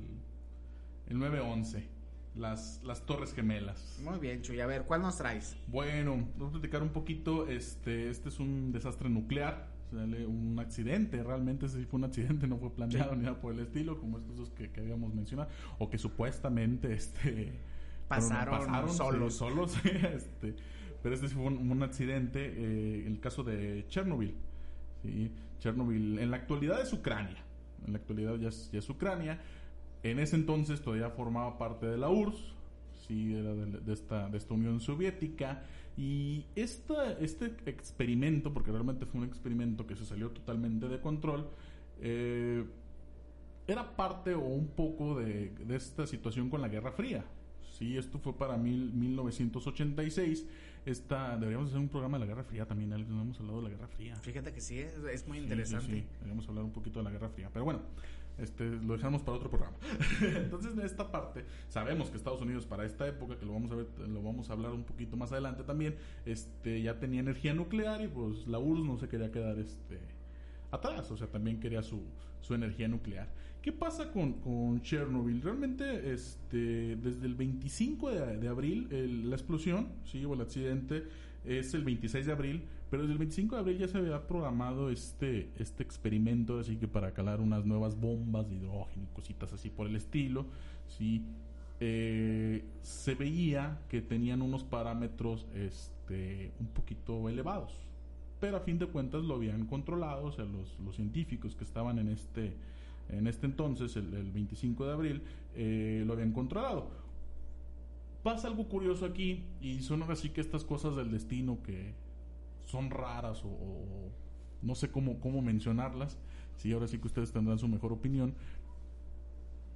el 1.07 1.17
911. 1.17 1.87
Las, 2.35 2.81
las 2.83 3.03
Torres 3.03 3.33
Gemelas. 3.33 3.99
Muy 4.03 4.19
bien, 4.19 4.43
Chuy. 4.43 4.59
A 4.59 4.67
ver, 4.67 4.83
¿cuál 4.83 5.01
nos 5.01 5.17
traes? 5.17 5.55
Bueno, 5.67 6.27
vamos 6.37 6.49
a 6.49 6.59
platicar 6.59 6.83
un 6.83 6.89
poquito. 6.89 7.47
Este, 7.47 8.11
este 8.11 8.29
es 8.29 8.39
un 8.39 8.71
desastre 8.71 9.09
nuclear. 9.09 9.69
un 9.91 10.57
accidente, 10.59 11.23
realmente 11.23 11.67
sí 11.67 11.85
fue 11.85 11.97
un 11.97 12.03
accidente, 12.03 12.45
no 12.45 12.57
fue 12.57 12.69
planeado 12.75 13.15
ni 13.15 13.23
nada 13.23 13.41
por 13.41 13.53
el 13.53 13.61
estilo, 13.61 13.97
como 13.99 14.19
estos 14.19 14.51
que, 14.51 14.69
que 14.69 14.81
habíamos 14.81 15.15
mencionado, 15.15 15.49
o 15.79 15.89
que 15.89 15.97
supuestamente 15.97 16.93
este 16.93 17.53
pasaron, 18.07 18.59
pasaron 18.59 18.93
solos. 18.93 19.33
solos 19.33 19.75
este, 19.85 20.55
pero 21.07 21.15
este 21.15 21.29
fue 21.29 21.43
un, 21.43 21.83
accidente, 21.83 22.53
eh, 22.57 23.07
el 23.07 23.21
caso 23.21 23.41
de 23.41 23.85
Chernobyl. 23.87 24.35
Chernobyl 25.57 26.19
en 26.19 26.29
la 26.29 26.35
actualidad 26.35 26.81
es 26.81 26.91
Ucrania, 26.91 27.37
en 27.85 27.93
la 27.93 27.99
actualidad 27.99 28.35
ya 28.35 28.49
es, 28.49 28.89
Ucrania. 28.89 29.39
En 30.03 30.19
ese 30.19 30.35
entonces 30.35 30.81
todavía 30.81 31.09
formaba 31.09 31.57
parte 31.57 31.85
de 31.85 31.97
la 31.97 32.09
URSS, 32.09 32.53
sí, 33.07 33.31
de, 33.31 33.93
esta, 33.93 34.27
de 34.27 34.37
esta 34.37 34.53
Unión 34.53 34.81
Soviética. 34.81 35.63
Y 35.95 36.45
esta, 36.57 37.13
este 37.21 37.55
experimento, 37.65 38.53
porque 38.53 38.73
realmente 38.73 39.05
fue 39.05 39.21
un 39.21 39.27
experimento 39.27 39.87
que 39.87 39.95
se 39.95 40.03
salió 40.03 40.31
totalmente 40.31 40.89
de 40.89 40.99
control, 40.99 41.47
eh, 42.01 42.65
era 43.65 43.95
parte 43.95 44.33
o 44.33 44.41
un 44.41 44.67
poco 44.67 45.15
de, 45.15 45.53
esta 45.69 46.05
situación 46.05 46.49
con 46.49 46.59
la 46.59 46.67
Guerra 46.67 46.91
Fría. 46.91 47.23
Sí, 47.77 47.97
esto 47.97 48.17
fue 48.17 48.33
para 48.33 48.57
mil, 48.57 48.91
1986 48.93 50.45
esta, 50.87 51.35
deberíamos 51.35 51.67
hacer 51.67 51.79
un 51.79 51.89
programa 51.89 52.17
de 52.17 52.25
la 52.25 52.27
Guerra 52.27 52.43
Fría 52.45 52.65
también, 52.65 52.89
no 52.89 53.21
hemos 53.21 53.37
hablado 53.41 53.57
de 53.57 53.63
la 53.63 53.69
Guerra 53.75 53.87
Fría. 53.89 54.15
Fíjate 54.15 54.53
que 54.53 54.61
sí, 54.61 54.79
es, 54.79 55.27
muy 55.27 55.39
interesante. 55.39 55.85
Sí, 55.85 56.05
Deberíamos 56.13 56.47
hablar 56.47 56.63
un 56.63 56.71
poquito 56.71 56.99
de 56.99 57.03
la 57.03 57.11
Guerra 57.11 57.27
Fría. 57.27 57.49
Pero 57.51 57.65
bueno, 57.65 57.81
este, 58.37 58.63
lo 58.63 58.93
dejamos 58.93 59.21
para 59.21 59.37
otro 59.37 59.49
programa. 59.49 59.75
Entonces, 60.21 60.71
en 60.71 60.79
esta 60.79 61.11
parte, 61.11 61.43
sabemos 61.67 62.09
que 62.09 62.15
Estados 62.15 62.41
Unidos 62.41 62.65
para 62.65 62.85
esta 62.85 63.05
época, 63.05 63.37
que 63.37 63.45
lo 63.45 63.51
vamos 63.51 63.69
a 63.71 63.75
ver, 63.75 63.87
lo 64.07 64.23
vamos 64.23 64.49
a 64.49 64.53
hablar 64.53 64.71
un 64.71 64.85
poquito 64.85 65.17
más 65.17 65.33
adelante 65.33 65.63
también, 65.63 65.95
este, 66.25 66.81
ya 66.81 66.97
tenía 66.99 67.19
energía 67.19 67.53
nuclear 67.53 68.01
y 68.01 68.07
pues 68.07 68.47
la 68.47 68.57
URSS 68.57 68.85
no 68.85 68.97
se 68.97 69.09
quería 69.09 69.29
quedar 69.29 69.59
este, 69.59 69.99
atrás, 70.71 71.09
o 71.11 71.17
sea, 71.17 71.27
también 71.27 71.59
quería 71.59 71.81
su, 71.81 72.01
su 72.41 72.53
energía 72.53 72.87
nuclear. 72.87 73.29
¿Qué 73.61 73.73
pasa 73.73 74.11
con, 74.11 74.81
Chernobyl? 74.81 75.41
Realmente, 75.41 76.13
este, 76.13 76.95
desde 76.95 77.25
el 77.25 77.35
25 77.35 78.11
de, 78.11 78.47
abril, 78.47 78.87
la 79.29 79.35
explosión, 79.35 79.89
sí, 80.05 80.23
o 80.23 80.33
el 80.35 80.41
accidente, 80.41 81.03
es 81.43 81.73
el 81.73 81.83
26 81.83 82.25
de 82.25 82.31
abril, 82.31 82.63
pero 82.89 83.03
desde 83.03 83.13
el 83.13 83.19
25 83.19 83.55
de 83.55 83.61
abril 83.61 83.77
ya 83.77 83.87
se 83.87 83.97
había 83.97 84.25
programado 84.25 84.89
este, 84.89 85.49
este 85.57 85.83
experimento, 85.83 86.59
así 86.59 86.77
que 86.77 86.87
para 86.87 87.13
calar 87.13 87.41
unas 87.41 87.65
nuevas 87.65 87.99
bombas 87.99 88.49
de 88.49 88.55
hidrógeno 88.55 89.03
y 89.03 89.13
cositas 89.13 89.51
así 89.51 89.69
por 89.69 89.87
el 89.87 89.95
estilo, 89.95 90.45
¿sí? 90.87 91.25
Eh, 91.79 92.63
se 92.81 93.15
veía 93.15 93.81
que 93.89 94.01
tenían 94.01 94.41
unos 94.41 94.63
parámetros 94.63 95.45
este, 95.53 96.51
un 96.59 96.67
poquito 96.67 97.29
elevados, 97.29 97.86
pero 98.39 98.57
a 98.57 98.59
fin 98.59 98.77
de 98.77 98.87
cuentas 98.87 99.23
lo 99.23 99.35
habían 99.35 99.65
controlado, 99.65 100.25
o 100.25 100.31
sea, 100.31 100.45
los, 100.45 100.77
los 100.79 100.95
científicos 100.95 101.55
que 101.55 101.63
estaban 101.63 101.97
en 101.99 102.09
este, 102.09 102.53
en 103.09 103.27
este 103.27 103.45
entonces, 103.45 103.95
el, 103.95 104.31
25 104.31 104.85
de 104.85 104.93
abril, 104.93 105.21
eh, 105.55 106.03
lo 106.05 106.13
habían 106.13 106.31
controlado. 106.33 106.89
Pasa 108.23 108.47
algo 108.47 108.67
curioso 108.67 109.05
aquí, 109.05 109.45
y 109.61 109.81
son 109.81 110.01
ahora 110.01 110.15
sí 110.15 110.29
que 110.29 110.41
estas 110.41 110.63
cosas 110.63 110.95
del 110.95 111.11
destino 111.11 111.59
que 111.63 111.93
son 112.65 112.89
raras 112.89 113.43
o, 113.43 114.11
no 114.61 114.75
sé 114.75 114.91
cómo, 114.91 115.19
cómo 115.19 115.41
mencionarlas, 115.41 116.17
sí, 116.57 116.71
ahora 116.73 116.87
sí 116.87 116.97
que 116.99 117.07
ustedes 117.07 117.31
tendrán 117.31 117.57
su 117.57 117.67
mejor 117.67 117.93
opinión, 117.93 118.33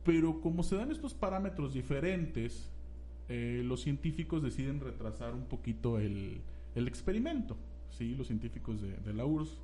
pero 0.04 0.42
como 0.42 0.64
se 0.64 0.76
dan 0.76 0.92
estos 0.92 1.14
parámetros 1.14 1.74
diferentes, 1.74 2.72
eh, 3.30 3.62
los 3.64 3.82
científicos 3.82 4.44
deciden 4.44 4.80
retrasar 4.80 5.34
un 5.34 5.46
poquito 5.46 6.00
el, 6.00 6.42
el 6.76 6.88
experimento. 6.88 7.56
¿Sí? 7.92 8.16
Los 8.16 8.28
científicos 8.28 8.82
de, 8.82 9.14
la 9.14 9.26
URSS 9.26 9.60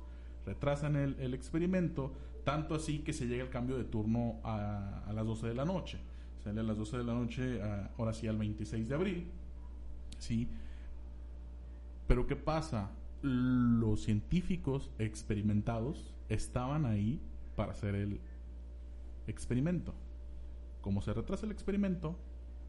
retrasan 0.46 0.96
el, 0.96 1.16
el, 1.18 1.34
experimento, 1.34 2.12
tanto 2.44 2.74
así 2.74 3.00
que 3.00 3.12
se 3.12 3.26
llega 3.26 3.42
el 3.42 3.50
cambio 3.50 3.76
de 3.76 3.84
turno 3.84 4.40
a, 4.44 5.04
a 5.06 5.12
las 5.12 5.26
12 5.26 5.48
de 5.48 5.54
la 5.54 5.64
noche. 5.64 5.98
Sale 6.42 6.60
a 6.60 6.62
las 6.62 6.76
12 6.76 6.98
de 6.98 7.04
la 7.04 7.14
noche, 7.14 7.60
ahora 7.98 8.12
sí 8.12 8.28
al 8.28 8.38
26 8.38 8.88
de 8.88 8.94
abril. 8.94 9.26
¿sí? 10.18 10.48
Pero 12.06 12.26
¿qué 12.26 12.36
pasa? 12.36 12.90
Los 13.22 14.02
científicos 14.02 14.90
experimentados 14.98 16.14
estaban 16.28 16.86
ahí 16.86 17.20
para 17.56 17.72
hacer 17.72 17.94
el 17.94 18.20
experimento. 19.26 19.94
Como 20.80 21.02
se 21.02 21.12
retrasa 21.12 21.46
el 21.46 21.52
experimento, 21.52 22.16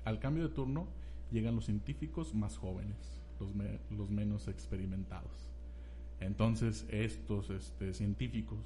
al 0.05 0.19
cambio 0.19 0.47
de 0.47 0.53
turno 0.53 0.87
llegan 1.31 1.55
los 1.55 1.65
científicos 1.65 2.33
más 2.33 2.57
jóvenes, 2.57 3.18
los, 3.39 3.52
los 3.91 4.10
menos 4.10 4.47
experimentados. 4.47 5.49
Entonces 6.19 6.86
estos 6.89 7.49
este, 7.49 7.93
científicos 7.93 8.60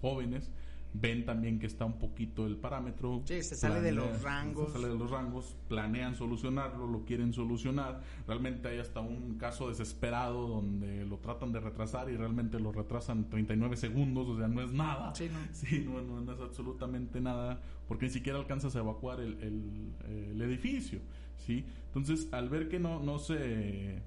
jóvenes 0.00 0.50
ven 0.94 1.24
también 1.24 1.58
que 1.58 1.66
está 1.66 1.84
un 1.84 1.98
poquito 1.98 2.46
el 2.46 2.56
parámetro. 2.56 3.22
Sí, 3.24 3.42
se 3.42 3.56
sale 3.56 3.80
de 3.80 3.92
los 3.92 4.22
rangos. 4.22 4.68
Se 4.68 4.72
sale 4.74 4.88
de 4.88 4.98
los 4.98 5.10
rangos, 5.10 5.56
planean 5.68 6.14
solucionarlo, 6.14 6.86
lo 6.86 7.04
quieren 7.04 7.32
solucionar. 7.32 8.00
Realmente 8.26 8.68
hay 8.68 8.78
hasta 8.78 9.00
un 9.00 9.36
caso 9.38 9.68
desesperado 9.68 10.48
donde 10.48 11.04
lo 11.04 11.18
tratan 11.18 11.52
de 11.52 11.60
retrasar 11.60 12.10
y 12.10 12.16
realmente 12.16 12.58
lo 12.58 12.72
retrasan 12.72 13.28
39 13.28 13.76
segundos, 13.76 14.28
o 14.28 14.38
sea, 14.38 14.48
no 14.48 14.62
es 14.62 14.72
nada. 14.72 15.14
Sí, 15.14 15.28
no. 15.30 15.38
Sí, 15.52 15.84
no, 15.86 16.00
no, 16.00 16.32
es 16.32 16.40
absolutamente 16.40 17.20
nada, 17.20 17.60
porque 17.86 18.06
ni 18.06 18.12
siquiera 18.12 18.38
alcanzas 18.38 18.74
a 18.76 18.80
evacuar 18.80 19.20
el, 19.20 19.38
el, 19.42 20.30
el 20.30 20.42
edificio, 20.42 21.00
¿sí? 21.46 21.64
Entonces, 21.86 22.28
al 22.32 22.48
ver 22.48 22.68
que 22.68 22.78
no, 22.78 23.00
no 23.00 23.18
se 23.18 24.02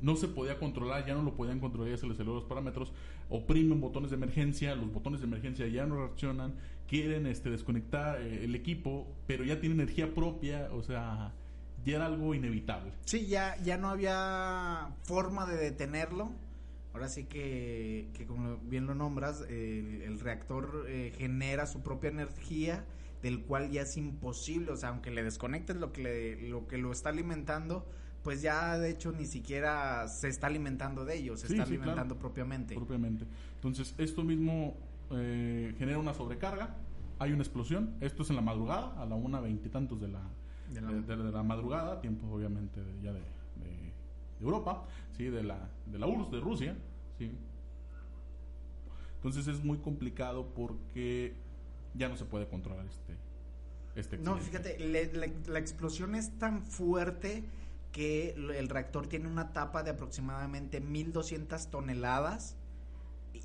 no 0.00 0.16
se 0.16 0.28
podía 0.28 0.58
controlar, 0.58 1.06
ya 1.06 1.14
no 1.14 1.22
lo 1.22 1.34
podían 1.34 1.60
controlar, 1.60 1.90
ya 1.90 1.98
se 1.98 2.06
les 2.06 2.16
salieron 2.16 2.36
los 2.36 2.48
parámetros, 2.48 2.92
oprimen 3.30 3.80
botones 3.80 4.10
de 4.10 4.16
emergencia, 4.16 4.74
los 4.74 4.92
botones 4.92 5.20
de 5.20 5.26
emergencia 5.26 5.66
ya 5.66 5.86
no 5.86 5.96
reaccionan, 5.96 6.54
quieren 6.88 7.26
este, 7.26 7.50
desconectar 7.50 8.20
eh, 8.20 8.44
el 8.44 8.54
equipo, 8.54 9.06
pero 9.26 9.44
ya 9.44 9.60
tiene 9.60 9.74
energía 9.74 10.14
propia, 10.14 10.68
o 10.72 10.82
sea, 10.82 11.32
ya 11.84 11.96
era 11.96 12.06
algo 12.06 12.34
inevitable. 12.34 12.92
Sí, 13.04 13.26
ya, 13.26 13.56
ya 13.62 13.78
no 13.78 13.88
había 13.88 14.90
forma 15.04 15.46
de 15.46 15.56
detenerlo. 15.56 16.30
Ahora 16.92 17.08
sí 17.08 17.24
que, 17.24 18.08
que 18.14 18.24
como 18.26 18.56
bien 18.56 18.86
lo 18.86 18.94
nombras, 18.94 19.42
el, 19.50 20.18
reactor 20.18 20.86
eh, 20.88 21.12
genera 21.18 21.66
su 21.66 21.82
propia 21.82 22.08
energía, 22.08 22.86
del 23.22 23.42
cual 23.42 23.70
ya 23.70 23.82
es 23.82 23.96
imposible, 23.96 24.72
o 24.72 24.76
sea, 24.76 24.90
aunque 24.90 25.10
le 25.10 25.22
desconectes 25.22 25.76
lo 25.76 25.92
que, 25.92 26.38
lo, 26.48 26.66
que 26.66 26.78
lo 26.78 26.92
está 26.92 27.08
alimentando, 27.08 27.86
pues 28.22 28.42
ya 28.42 28.78
de 28.78 28.90
hecho 28.90 29.12
ni 29.12 29.26
siquiera 29.26 30.08
se 30.08 30.28
está 30.28 30.48
alimentando 30.48 31.04
de 31.04 31.16
ellos, 31.16 31.40
se 31.40 31.46
está 31.46 31.62
alimentando 31.62 32.18
propiamente. 32.18 32.74
Propiamente. 32.74 33.24
Entonces, 33.54 33.94
esto 33.98 34.24
mismo 34.24 34.76
eh, 35.12 35.74
genera 35.78 35.98
una 35.98 36.12
sobrecarga, 36.12 36.76
hay 37.18 37.32
una 37.32 37.42
explosión, 37.42 37.94
esto 38.00 38.22
es 38.22 38.30
en 38.30 38.36
la 38.36 38.42
madrugada, 38.42 39.00
a 39.00 39.06
la 39.06 39.14
una 39.14 39.40
veintitantos 39.40 40.00
de 40.00 40.08
la, 40.08 40.22
de 40.72 40.80
la, 40.80 40.92
de, 40.92 41.32
la 41.32 41.42
madrugada, 41.42 42.00
tiempo 42.00 42.26
obviamente 42.28 42.80
ya 43.02 43.12
de, 43.12 43.22
Europa, 44.40 44.84
¿sí? 45.16 45.24
de, 45.24 45.42
la, 45.42 45.70
de 45.86 45.98
la 45.98 46.06
URSS, 46.06 46.30
de 46.30 46.40
Rusia. 46.40 46.76
¿sí? 47.18 47.30
Entonces 49.16 49.48
es 49.48 49.64
muy 49.64 49.78
complicado 49.78 50.52
porque 50.54 51.34
ya 51.96 52.08
no 52.08 52.16
se 52.16 52.24
puede 52.24 52.46
controlar 52.46 52.86
este, 52.86 53.16
este 53.94 54.18
No, 54.18 54.36
fíjate, 54.38 54.78
la 54.78 55.58
explosión 55.58 56.14
es 56.14 56.38
tan 56.38 56.62
fuerte 56.62 57.44
que 57.92 58.30
el 58.32 58.68
reactor 58.68 59.06
tiene 59.06 59.26
una 59.26 59.54
tapa 59.54 59.82
de 59.82 59.90
aproximadamente 59.90 60.80
1200 60.80 61.70
toneladas 61.70 62.56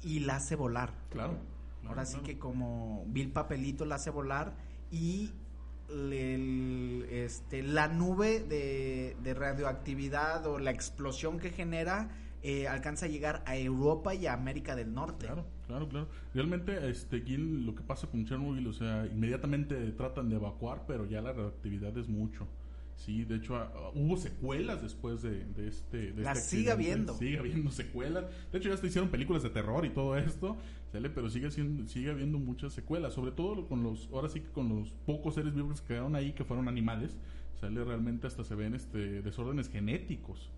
y 0.03 0.19
la 0.19 0.35
hace 0.35 0.55
volar. 0.55 0.93
Claro. 1.09 1.37
Ahora 1.87 2.05
sí 2.05 2.19
que 2.19 2.37
como 2.37 3.05
vil 3.07 3.31
papelito 3.31 3.85
la 3.85 3.95
hace 3.95 4.09
volar 4.09 4.53
y 4.91 5.31
este, 7.09 7.63
la 7.63 7.87
nube 7.87 8.41
de, 8.41 9.33
radioactividad 9.33 10.45
o 10.45 10.59
la 10.59 10.71
explosión 10.71 11.39
que 11.39 11.49
genera 11.49 12.09
eh, 12.43 12.67
alcanza 12.67 13.05
a 13.05 13.09
llegar 13.09 13.43
a 13.45 13.55
Europa 13.55 14.15
y 14.15 14.25
a 14.25 14.33
América 14.33 14.75
del 14.75 14.93
Norte. 14.93 15.25
Claro, 15.25 15.45
claro, 15.67 15.87
claro. 15.87 16.07
Realmente, 16.33 16.89
este, 16.89 17.17
aquí 17.17 17.37
lo 17.37 17.75
que 17.75 17.83
pasa 17.83 18.07
con 18.07 18.25
Chernobyl, 18.25 18.65
o 18.67 18.73
sea, 18.73 19.05
inmediatamente 19.05 19.75
tratan 19.91 20.29
de 20.29 20.37
evacuar, 20.37 20.85
pero 20.87 21.05
ya 21.05 21.21
la 21.21 21.33
radioactividad 21.33 21.95
es 21.97 22.07
mucho. 22.07 22.47
Sí, 22.95 23.25
de 23.25 23.37
hecho 23.37 23.55
ah, 23.55 23.91
hubo 23.95 24.15
secuelas 24.15 24.81
después 24.81 25.23
de, 25.23 25.43
este. 25.67 26.11
De 26.11 26.21
Las 26.21 26.37
este 26.37 26.57
sigue 26.57 26.71
habiendo. 26.71 27.15
Sigue 27.15 27.39
habiendo 27.39 27.71
secuelas. 27.71 28.25
De 28.51 28.59
hecho 28.59 28.69
ya 28.69 28.77
se 28.77 28.87
hicieron 28.87 29.09
películas 29.09 29.41
de 29.41 29.49
terror 29.49 29.85
y 29.85 29.89
todo 29.89 30.17
esto, 30.17 30.57
¿sale? 30.91 31.09
Pero 31.09 31.29
sigue 31.29 31.49
siendo, 31.49 31.87
sigue 31.87 32.11
habiendo 32.11 32.37
muchas 32.37 32.73
secuelas, 32.73 33.13
sobre 33.13 33.31
todo 33.31 33.67
con 33.67 33.81
los, 33.81 34.07
ahora 34.13 34.29
sí 34.29 34.41
que 34.41 34.49
con 34.49 34.69
los 34.69 34.91
pocos 35.05 35.35
seres 35.35 35.55
vivos 35.55 35.81
que 35.81 35.89
quedaron 35.89 36.15
ahí 36.15 36.33
que 36.33 36.43
fueron 36.43 36.67
animales, 36.67 37.17
sale 37.59 37.83
realmente 37.83 38.27
hasta 38.27 38.43
se 38.43 38.53
ven 38.53 38.75
este 38.75 39.23
desórdenes 39.23 39.69
genéticos. 39.69 40.51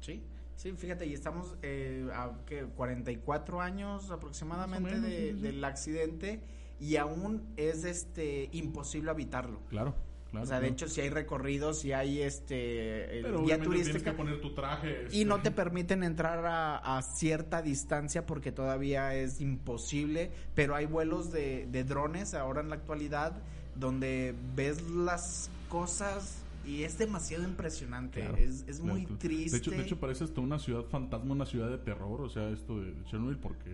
Sí. 0.00 0.22
Sí, 0.56 0.72
fíjate, 0.72 1.06
y 1.06 1.12
estamos 1.12 1.56
eh, 1.62 2.08
a 2.12 2.32
¿qué? 2.46 2.64
44 2.64 3.60
años 3.60 4.10
aproximadamente 4.10 5.00
del 5.00 5.64
accidente 5.64 6.40
y 6.80 6.96
aún 6.96 7.46
es 7.56 7.84
este 7.84 8.48
imposible 8.52 9.10
habitarlo. 9.10 9.60
Claro 9.68 9.94
o 10.42 10.46
sea, 10.46 10.60
de 10.60 10.68
hecho, 10.68 10.88
si 10.88 11.00
hay 11.00 11.10
recorridos, 11.10 11.80
si 11.80 11.92
hay 11.92 12.22
este 12.22 13.20
Pero 13.22 13.42
guía 13.42 13.60
turística. 13.60 13.98
Tienes 13.98 14.02
que 14.02 14.12
poner 14.12 14.40
tu 14.40 14.54
traje. 14.54 15.06
Y 15.12 15.24
no 15.24 15.40
te 15.40 15.50
permiten 15.50 16.02
entrar 16.02 16.44
a, 16.46 17.02
cierta 17.02 17.62
distancia 17.62 18.26
porque 18.26 18.52
todavía 18.52 19.14
es 19.14 19.40
imposible. 19.40 20.30
Pero 20.54 20.74
hay 20.74 20.86
vuelos 20.86 21.32
de, 21.32 21.66
de 21.70 21.84
drones 21.84 22.34
ahora 22.34 22.60
en 22.60 22.68
la 22.68 22.76
actualidad 22.76 23.40
donde 23.74 24.34
ves 24.54 24.82
las 24.90 25.50
cosas 25.68 26.42
y 26.66 26.82
es 26.82 26.98
demasiado 26.98 27.44
impresionante. 27.44 28.28
es, 28.38 28.64
es 28.66 28.80
muy 28.80 29.06
triste. 29.06 29.52
De 29.52 29.58
hecho, 29.58 29.70
de 29.70 29.82
hecho, 29.82 30.00
parece 30.00 30.24
hasta 30.24 30.40
una 30.40 30.58
ciudad 30.58 30.84
fantasma, 30.84 31.32
una 31.32 31.46
ciudad 31.46 31.70
de 31.70 31.78
terror. 31.78 32.20
O 32.20 32.28
sea, 32.28 32.50
esto 32.50 32.80
de 32.80 32.92
Chernobyl, 33.04 33.38
porque 33.38 33.70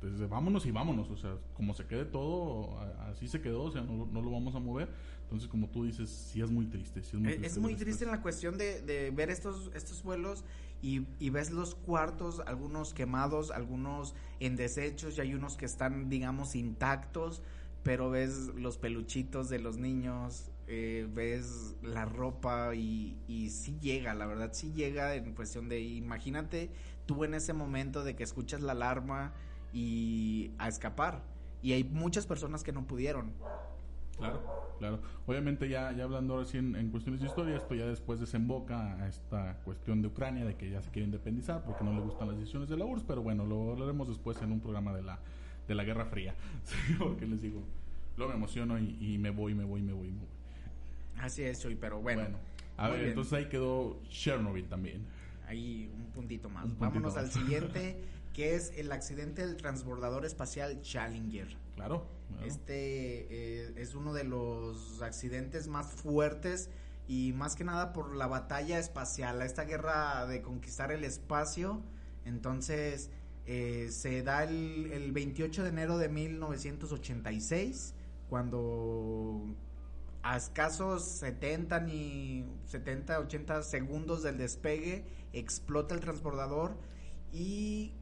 desde 0.00 0.26
vámonos 0.26 0.64
y 0.64 0.70
vámonos. 0.70 1.10
O 1.10 1.16
sea, 1.16 1.36
como 1.54 1.74
se 1.74 1.86
quede 1.86 2.04
todo, 2.04 2.78
así 3.10 3.26
se 3.26 3.40
quedó. 3.40 3.64
O 3.64 3.72
sea, 3.72 3.82
no, 3.82 4.06
no 4.06 4.22
lo 4.22 4.30
vamos 4.30 4.54
a 4.54 4.60
mover. 4.60 4.88
Entonces, 5.24 5.48
como 5.48 5.68
tú 5.68 5.84
dices, 5.84 6.08
sí 6.08 6.40
es 6.40 6.50
muy 6.50 6.66
triste. 6.66 7.00
es, 7.00 7.12
muy 7.14 7.22
triste, 7.24 7.46
es 7.46 7.58
muy 7.58 7.74
triste 7.74 8.04
en 8.04 8.12
la 8.12 8.22
cuestión 8.22 8.56
de, 8.56 8.80
de, 8.82 9.10
ver 9.10 9.28
estos, 9.28 9.72
estos 9.74 10.04
vuelos 10.04 10.44
y, 10.82 11.04
y, 11.18 11.30
ves 11.30 11.50
los 11.50 11.74
cuartos, 11.74 12.40
algunos 12.46 12.94
quemados, 12.94 13.50
algunos 13.50 14.14
en 14.38 14.54
desechos 14.54 15.18
y 15.18 15.22
hay 15.22 15.34
unos 15.34 15.56
que 15.56 15.64
están, 15.64 16.08
digamos, 16.08 16.54
intactos, 16.54 17.42
pero 17.82 18.08
ves 18.08 18.52
los 18.54 18.78
peluchitos 18.78 19.48
de 19.48 19.58
los 19.58 19.78
niños, 19.78 20.52
eh, 20.68 21.06
ves 21.12 21.76
la 21.82 22.04
ropa 22.04 22.74
y, 22.74 23.16
y 23.28 23.50
sí 23.50 23.78
llega, 23.80 24.14
la 24.14 24.26
verdad 24.26 24.50
sí 24.52 24.72
llega 24.72 25.14
en 25.14 25.34
cuestión 25.34 25.68
de, 25.68 25.80
imagínate 25.80 26.70
tú 27.06 27.24
en 27.24 27.34
ese 27.34 27.52
momento 27.52 28.04
de 28.04 28.16
que 28.16 28.24
escuchas 28.24 28.60
la 28.60 28.72
alarma 28.72 29.32
y 29.72 30.52
a 30.58 30.68
escapar 30.68 31.22
Y 31.62 31.72
hay 31.72 31.84
muchas 31.84 32.26
personas 32.26 32.62
que 32.62 32.72
no 32.72 32.86
pudieron. 32.86 33.32
Claro, 34.16 34.74
claro. 34.78 35.00
Obviamente 35.26 35.68
ya, 35.68 35.92
ya 35.92 36.04
hablando 36.04 36.34
ahora 36.34 36.46
sí 36.46 36.56
en, 36.58 36.90
cuestiones 36.90 37.20
de 37.20 37.26
historia, 37.26 37.56
esto 37.56 37.74
ya 37.74 37.86
después 37.86 38.18
desemboca 38.18 38.94
a 38.94 39.08
esta 39.08 39.58
cuestión 39.64 40.00
de 40.00 40.08
Ucrania, 40.08 40.44
de 40.44 40.56
que 40.56 40.70
ya 40.70 40.80
se 40.80 40.90
quiere 40.90 41.04
independizar 41.04 41.62
porque 41.64 41.84
no 41.84 41.92
le 41.92 42.00
gustan 42.00 42.28
las 42.28 42.38
decisiones 42.38 42.68
de 42.68 42.76
la 42.76 42.86
URSS, 42.86 43.04
pero 43.04 43.22
bueno, 43.22 43.44
lo 43.44 43.72
hablaremos 43.72 44.08
después 44.08 44.40
en 44.40 44.52
un 44.52 44.60
programa 44.60 44.94
de 44.94 45.02
la, 45.02 45.18
de 45.68 45.74
la 45.74 45.84
Guerra 45.84 46.06
Fría. 46.06 46.34
porque 46.98 47.26
les 47.26 47.42
digo, 47.42 47.62
luego 48.16 48.32
me 48.32 48.38
emociono 48.38 48.78
y, 48.78 49.18
me 49.18 49.30
voy, 49.30 49.54
me 49.54 49.64
voy, 49.64 49.82
me 49.82 49.92
voy, 49.92 50.10
me 50.10 50.20
voy. 50.20 50.35
Así 51.18 51.42
es, 51.42 51.64
hoy, 51.64 51.74
pero 51.76 52.00
bueno. 52.00 52.38
a 52.76 52.88
ver, 52.88 53.04
entonces 53.06 53.32
ahí 53.32 53.48
quedó 53.48 54.02
Chernobyl 54.08 54.68
también. 54.68 55.06
Ahí 55.46 55.90
un 55.94 56.06
puntito 56.12 56.48
más. 56.48 56.66
Vámonos 56.78 57.16
al 57.16 57.30
siguiente, 57.30 58.02
que 58.34 58.54
es 58.54 58.72
el 58.76 58.90
accidente 58.92 59.46
del 59.46 59.56
transbordador 59.56 60.24
espacial 60.24 60.80
Challenger. 60.82 61.56
Claro. 61.76 62.06
Este 62.44 63.28
eh, 63.30 63.72
es 63.76 63.94
uno 63.94 64.12
de 64.12 64.24
los 64.24 65.00
accidentes 65.00 65.68
más 65.68 65.86
fuertes 65.86 66.70
y 67.06 67.32
más 67.34 67.54
que 67.54 67.62
nada 67.64 67.92
por 67.92 68.16
la 68.16 68.26
batalla 68.26 68.78
espacial, 68.78 69.40
esta 69.42 69.64
guerra 69.64 70.26
de 70.26 70.42
conquistar 70.42 70.90
el 70.90 71.04
espacio. 71.04 71.82
Entonces 72.24 73.10
eh, 73.46 73.88
se 73.90 74.22
da 74.22 74.42
el, 74.42 74.90
el 74.92 75.12
28 75.12 75.62
de 75.62 75.68
enero 75.68 75.98
de 75.98 76.08
1986 76.08 77.94
cuando 78.28 79.54
a 80.32 80.36
escasos 80.36 81.04
70 81.04 81.80
ni 81.80 82.44
70, 82.66 83.20
80 83.20 83.62
segundos 83.62 84.24
del 84.24 84.38
despegue 84.38 85.04
explota 85.32 85.94
el 85.94 86.00
transbordador 86.00 86.76
y 87.32 87.92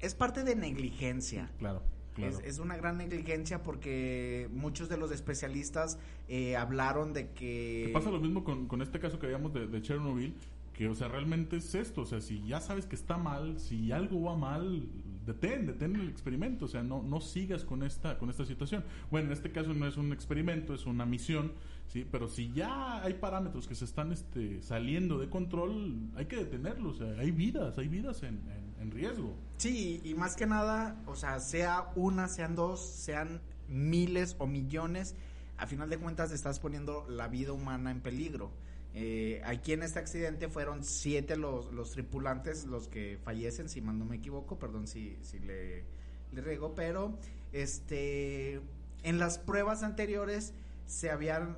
es 0.00 0.14
parte 0.14 0.42
de 0.42 0.56
negligencia. 0.56 1.50
Claro. 1.58 1.82
Es, 2.16 2.58
una 2.60 2.76
gran 2.76 2.98
negligencia 2.98 3.62
porque 3.62 4.48
muchos 4.52 4.88
de 4.88 4.96
los 4.96 5.10
especialistas 5.10 5.98
eh, 6.28 6.56
hablaron 6.56 7.12
de 7.12 7.30
que... 7.30 7.90
Pasa 7.92 8.10
lo 8.10 8.20
mismo 8.20 8.44
con, 8.44 8.66
con 8.68 8.82
este 8.82 9.00
caso 9.00 9.18
que 9.18 9.26
habíamos 9.26 9.52
de, 9.52 9.66
de, 9.66 9.82
Chernobyl, 9.82 10.34
que 10.74 10.88
o 10.88 10.94
sea, 10.94 11.08
realmente 11.08 11.56
es 11.56 11.74
esto, 11.74 12.02
o 12.02 12.06
sea, 12.06 12.20
si 12.20 12.44
ya 12.46 12.60
sabes 12.60 12.86
que 12.86 12.94
está 12.94 13.16
mal, 13.16 13.58
si 13.58 13.90
algo 13.90 14.22
va 14.22 14.36
mal, 14.36 14.88
detén, 15.24 15.66
detén 15.66 15.96
el 15.96 16.08
experimento, 16.08 16.66
o 16.66 16.68
sea, 16.68 16.82
no, 16.82 17.02
no 17.02 17.20
sigas 17.20 17.64
con 17.64 17.82
esta, 17.82 18.18
con 18.18 18.30
esta 18.30 18.44
situación. 18.44 18.84
Bueno, 19.10 19.28
en 19.28 19.32
este 19.32 19.52
caso 19.52 19.74
no 19.74 19.86
es 19.86 19.96
un 19.96 20.12
experimento, 20.12 20.74
es 20.74 20.86
una 20.86 21.06
misión, 21.06 21.52
sí, 21.88 22.06
pero 22.10 22.28
si 22.28 22.52
ya 22.52 23.02
hay 23.02 23.14
parámetros 23.14 23.66
que 23.66 23.74
se 23.74 23.84
están 23.84 24.12
este, 24.12 24.62
saliendo 24.62 25.18
de 25.18 25.28
control, 25.28 26.10
hay 26.16 26.26
que 26.26 26.36
detenerlos, 26.36 27.00
o 27.00 27.04
sea, 27.06 27.20
hay 27.20 27.30
vidas, 27.30 27.78
hay 27.78 27.88
vidas 27.88 28.22
en 28.22 28.40
en 28.84 28.90
riesgo. 28.90 29.34
Sí, 29.56 30.00
y 30.04 30.14
más 30.14 30.36
que 30.36 30.46
nada, 30.46 30.96
o 31.06 31.16
sea, 31.16 31.40
sea 31.40 31.90
una, 31.96 32.28
sean 32.28 32.54
dos, 32.54 32.80
sean 32.80 33.40
miles 33.68 34.36
o 34.38 34.46
millones, 34.46 35.14
a 35.56 35.66
final 35.66 35.88
de 35.88 35.98
cuentas 35.98 36.32
estás 36.32 36.60
poniendo 36.60 37.06
la 37.08 37.28
vida 37.28 37.52
humana 37.52 37.90
en 37.90 38.00
peligro. 38.00 38.50
Eh, 38.94 39.42
aquí 39.44 39.72
en 39.72 39.82
este 39.82 39.98
accidente 39.98 40.48
fueron 40.48 40.84
siete 40.84 41.36
los, 41.36 41.68
tripulantes 41.90 42.64
los 42.64 42.88
que 42.88 43.18
fallecen, 43.22 43.68
si 43.68 43.80
mal 43.80 43.98
no 43.98 44.04
me 44.04 44.16
equivoco, 44.16 44.58
perdón 44.58 44.86
si, 44.86 45.18
si 45.22 45.40
le, 45.40 45.84
le 46.32 46.58
pero 46.76 47.18
este 47.52 48.60
en 49.02 49.18
las 49.18 49.38
pruebas 49.38 49.82
anteriores 49.82 50.54
se 50.86 51.10
habían 51.10 51.56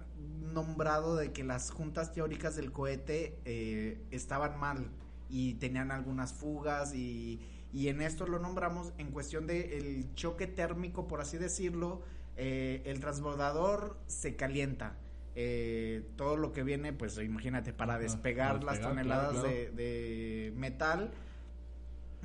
nombrado 0.52 1.16
de 1.16 1.32
que 1.32 1.44
las 1.44 1.70
juntas 1.70 2.12
teóricas 2.12 2.56
del 2.56 2.72
cohete 2.72 3.38
eh, 3.44 4.00
estaban 4.10 4.58
mal, 4.58 4.90
y 5.28 5.54
tenían 5.54 5.90
algunas 5.90 6.32
fugas 6.32 6.94
y, 6.94 7.40
en 7.72 8.00
esto 8.00 8.26
lo 8.26 8.38
nombramos 8.38 8.94
en 8.96 9.10
cuestión 9.10 9.46
de 9.46 9.76
el 9.76 10.14
choque 10.14 10.46
térmico, 10.46 11.06
por 11.06 11.20
así 11.20 11.36
decirlo, 11.36 12.00
eh, 12.36 12.82
el 12.86 13.00
transbordador 13.00 13.98
se 14.06 14.34
calienta. 14.34 14.96
Eh, 15.38 16.02
todo 16.16 16.36
lo 16.36 16.52
que 16.52 16.62
viene, 16.62 16.92
pues 16.92 17.18
imagínate, 17.18 17.72
para 17.72 17.98
despegar, 17.98 18.64
las 18.64 18.80
toneladas 18.80 19.42
De, 19.42 20.52
metal, 20.56 21.12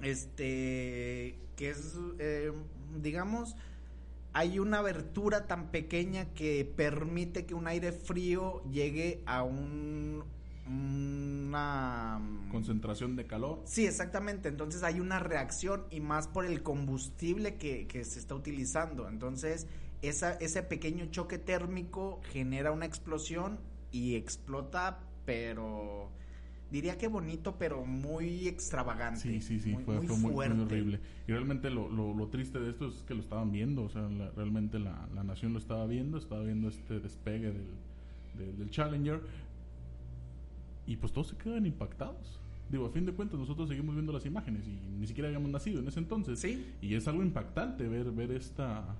este, 0.01 1.35
que 1.57 1.69
es, 1.69 1.97
eh, 2.19 2.53
digamos, 3.01 3.55
hay 4.33 4.59
una 4.59 4.79
abertura 4.79 5.45
tan 5.45 5.71
pequeña 5.71 6.33
que 6.33 6.63
permite 6.75 7.45
que 7.45 7.53
un 7.53 7.67
aire 7.67 7.91
frío 7.91 8.63
llegue 8.71 9.21
a 9.25 9.43
un 9.43 10.23
una 10.67 12.19
mm, 12.19 12.49
concentración 12.49 13.15
de 13.15 13.25
calor. 13.25 13.61
Sí, 13.65 13.85
exactamente. 13.85 14.49
Entonces 14.49 14.83
hay 14.83 14.99
una 14.99 15.19
reacción 15.19 15.85
y 15.89 15.99
más 15.99 16.27
por 16.27 16.45
el 16.45 16.63
combustible 16.63 17.55
que, 17.55 17.87
se 18.05 18.19
está 18.19 18.35
utilizando. 18.35 19.07
Entonces 19.07 19.67
esa, 20.01 20.33
ese 20.33 20.63
pequeño 20.63 21.05
choque 21.07 21.37
térmico 21.37 22.21
genera 22.31 22.71
una 22.71 22.85
explosión 22.85 23.59
y 23.91 24.15
explota, 24.15 24.99
pero 25.25 26.09
diría 26.71 26.97
que 26.97 27.07
bonito, 27.07 27.57
pero 27.57 27.85
muy 27.85 28.47
extravagante. 28.47 29.19
Sí, 29.19 29.41
sí, 29.41 29.59
sí, 29.59 29.75
fue, 29.85 29.99
muy, 30.01 30.33
horrible. 30.33 30.99
Y 31.27 31.31
realmente 31.31 31.69
lo, 31.69 31.89
lo, 31.89 32.27
triste 32.27 32.59
de 32.59 32.71
esto 32.71 32.87
es 32.87 33.03
que 33.03 33.13
lo 33.13 33.21
estaban 33.21 33.51
viendo, 33.51 33.83
o 33.83 33.89
sea, 33.89 34.07
realmente 34.35 34.79
la, 34.79 35.07
la, 35.13 35.23
nación 35.23 35.53
lo 35.53 35.59
estaba 35.59 35.85
viendo, 35.85 36.17
estaba 36.17 36.43
viendo 36.43 36.69
este 36.69 36.99
despegue 36.99 37.51
del, 37.51 38.57
del 38.57 38.69
Challenger 38.69 39.21
y 40.87 40.95
pues 40.97 41.11
todos 41.11 41.27
se 41.27 41.37
quedan 41.37 41.65
impactados. 41.65 42.39
Digo, 42.69 42.85
a 42.85 42.89
fin 42.89 43.05
de 43.05 43.11
cuentas, 43.11 43.37
nosotros 43.37 43.67
seguimos 43.67 43.95
viendo 43.95 44.13
las 44.13 44.25
imágenes 44.25 44.65
y 44.65 44.71
ni 44.97 45.05
siquiera 45.05 45.27
habíamos 45.27 45.51
nacido 45.51 45.81
en 45.81 45.87
ese 45.89 45.99
entonces. 45.99 46.39
Sí. 46.39 46.73
Y 46.81 46.95
es 46.95 47.07
algo 47.07 47.21
impactante 47.21 47.87
ver, 47.87 48.11
ver 48.11 48.31
esta. 48.31 48.95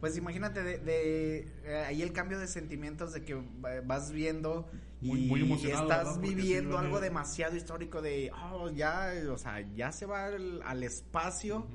Pues 0.00 0.16
imagínate 0.18 0.62
de, 0.62 1.48
eh, 1.64 1.84
ahí 1.86 2.02
el 2.02 2.12
cambio 2.12 2.38
de 2.38 2.46
sentimientos 2.46 3.12
de 3.12 3.24
que 3.24 3.42
vas 3.84 4.12
viendo 4.12 4.68
y, 5.00 5.32
estás 5.70 6.20
viviendo 6.20 6.78
algo 6.78 7.00
demasiado 7.00 7.56
histórico 7.56 8.02
de, 8.02 8.30
oh, 8.52 8.70
ya, 8.70 9.12
o 9.30 9.38
sea, 9.38 9.60
ya 9.74 9.92
se 9.92 10.04
va 10.04 10.26
al, 10.26 10.82
espacio 10.82 11.66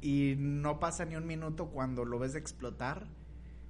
y 0.00 0.34
no 0.38 0.80
pasa 0.80 1.04
ni 1.04 1.14
un 1.14 1.26
minuto 1.26 1.68
cuando 1.68 2.04
lo 2.04 2.18
ves 2.18 2.34
explotar. 2.34 3.06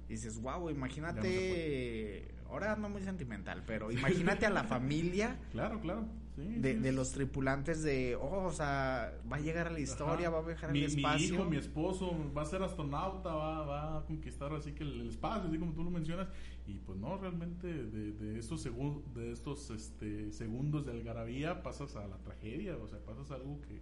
Y 0.07 0.13
dices, 0.13 0.41
wow, 0.41 0.71
imagínate 0.71 2.33
ahora 2.49 2.75
no 2.75 2.89
muy 2.89 3.03
sentimental, 3.03 3.63
pero 3.65 3.91
imagínate 3.91 4.47
a 4.47 4.49
la 4.49 4.63
familia. 4.65 5.37
Claro, 5.51 5.79
claro. 5.79 6.07
De, 6.39 6.91
los 6.91 7.11
tripulantes 7.11 7.83
de, 7.83 8.15
oh, 8.15 8.45
o 8.45 8.51
sea, 8.51 9.13
va 9.31 9.37
a 9.37 9.39
llegar 9.39 9.67
a 9.67 9.71
la 9.71 9.79
historia, 9.79 10.29
va 10.29 10.39
a 10.39 10.41
viajar 10.41 10.69
al 10.69 10.77
espacio. 10.77 11.29
Mi 11.29 11.35
hijo, 11.35 11.45
mi 11.45 11.57
esposo, 11.57 12.15
va 12.35 12.43
a 12.43 12.45
ser 12.45 12.63
astronauta, 12.63 13.33
va, 13.33 13.65
va 13.65 13.97
a 13.97 14.05
conquistar 14.05 14.53
así 14.53 14.73
que 14.73 14.83
el, 14.83 15.07
espacio, 15.07 15.49
así 15.49 15.57
como 15.57 15.73
tú 15.73 15.83
lo 15.83 15.91
mencionas. 15.91 16.27
Y 16.67 16.79
pues 16.79 16.97
no, 16.99 17.17
realmente 17.17 17.67
de, 17.67 18.11
de 18.11 18.39
estos, 18.39 18.61
segundos 18.61 19.13
de 19.13 19.31
estos 19.31 19.69
este, 19.71 20.31
segundos 20.31 20.85
de 20.85 20.91
algarabía 20.91 21.63
pasas 21.63 21.95
a 21.95 22.07
la 22.07 22.17
tragedia, 22.17 22.77
o 22.77 22.87
sea, 22.87 22.99
pasas 22.99 23.31
a 23.31 23.35
algo 23.35 23.59
que, 23.61 23.81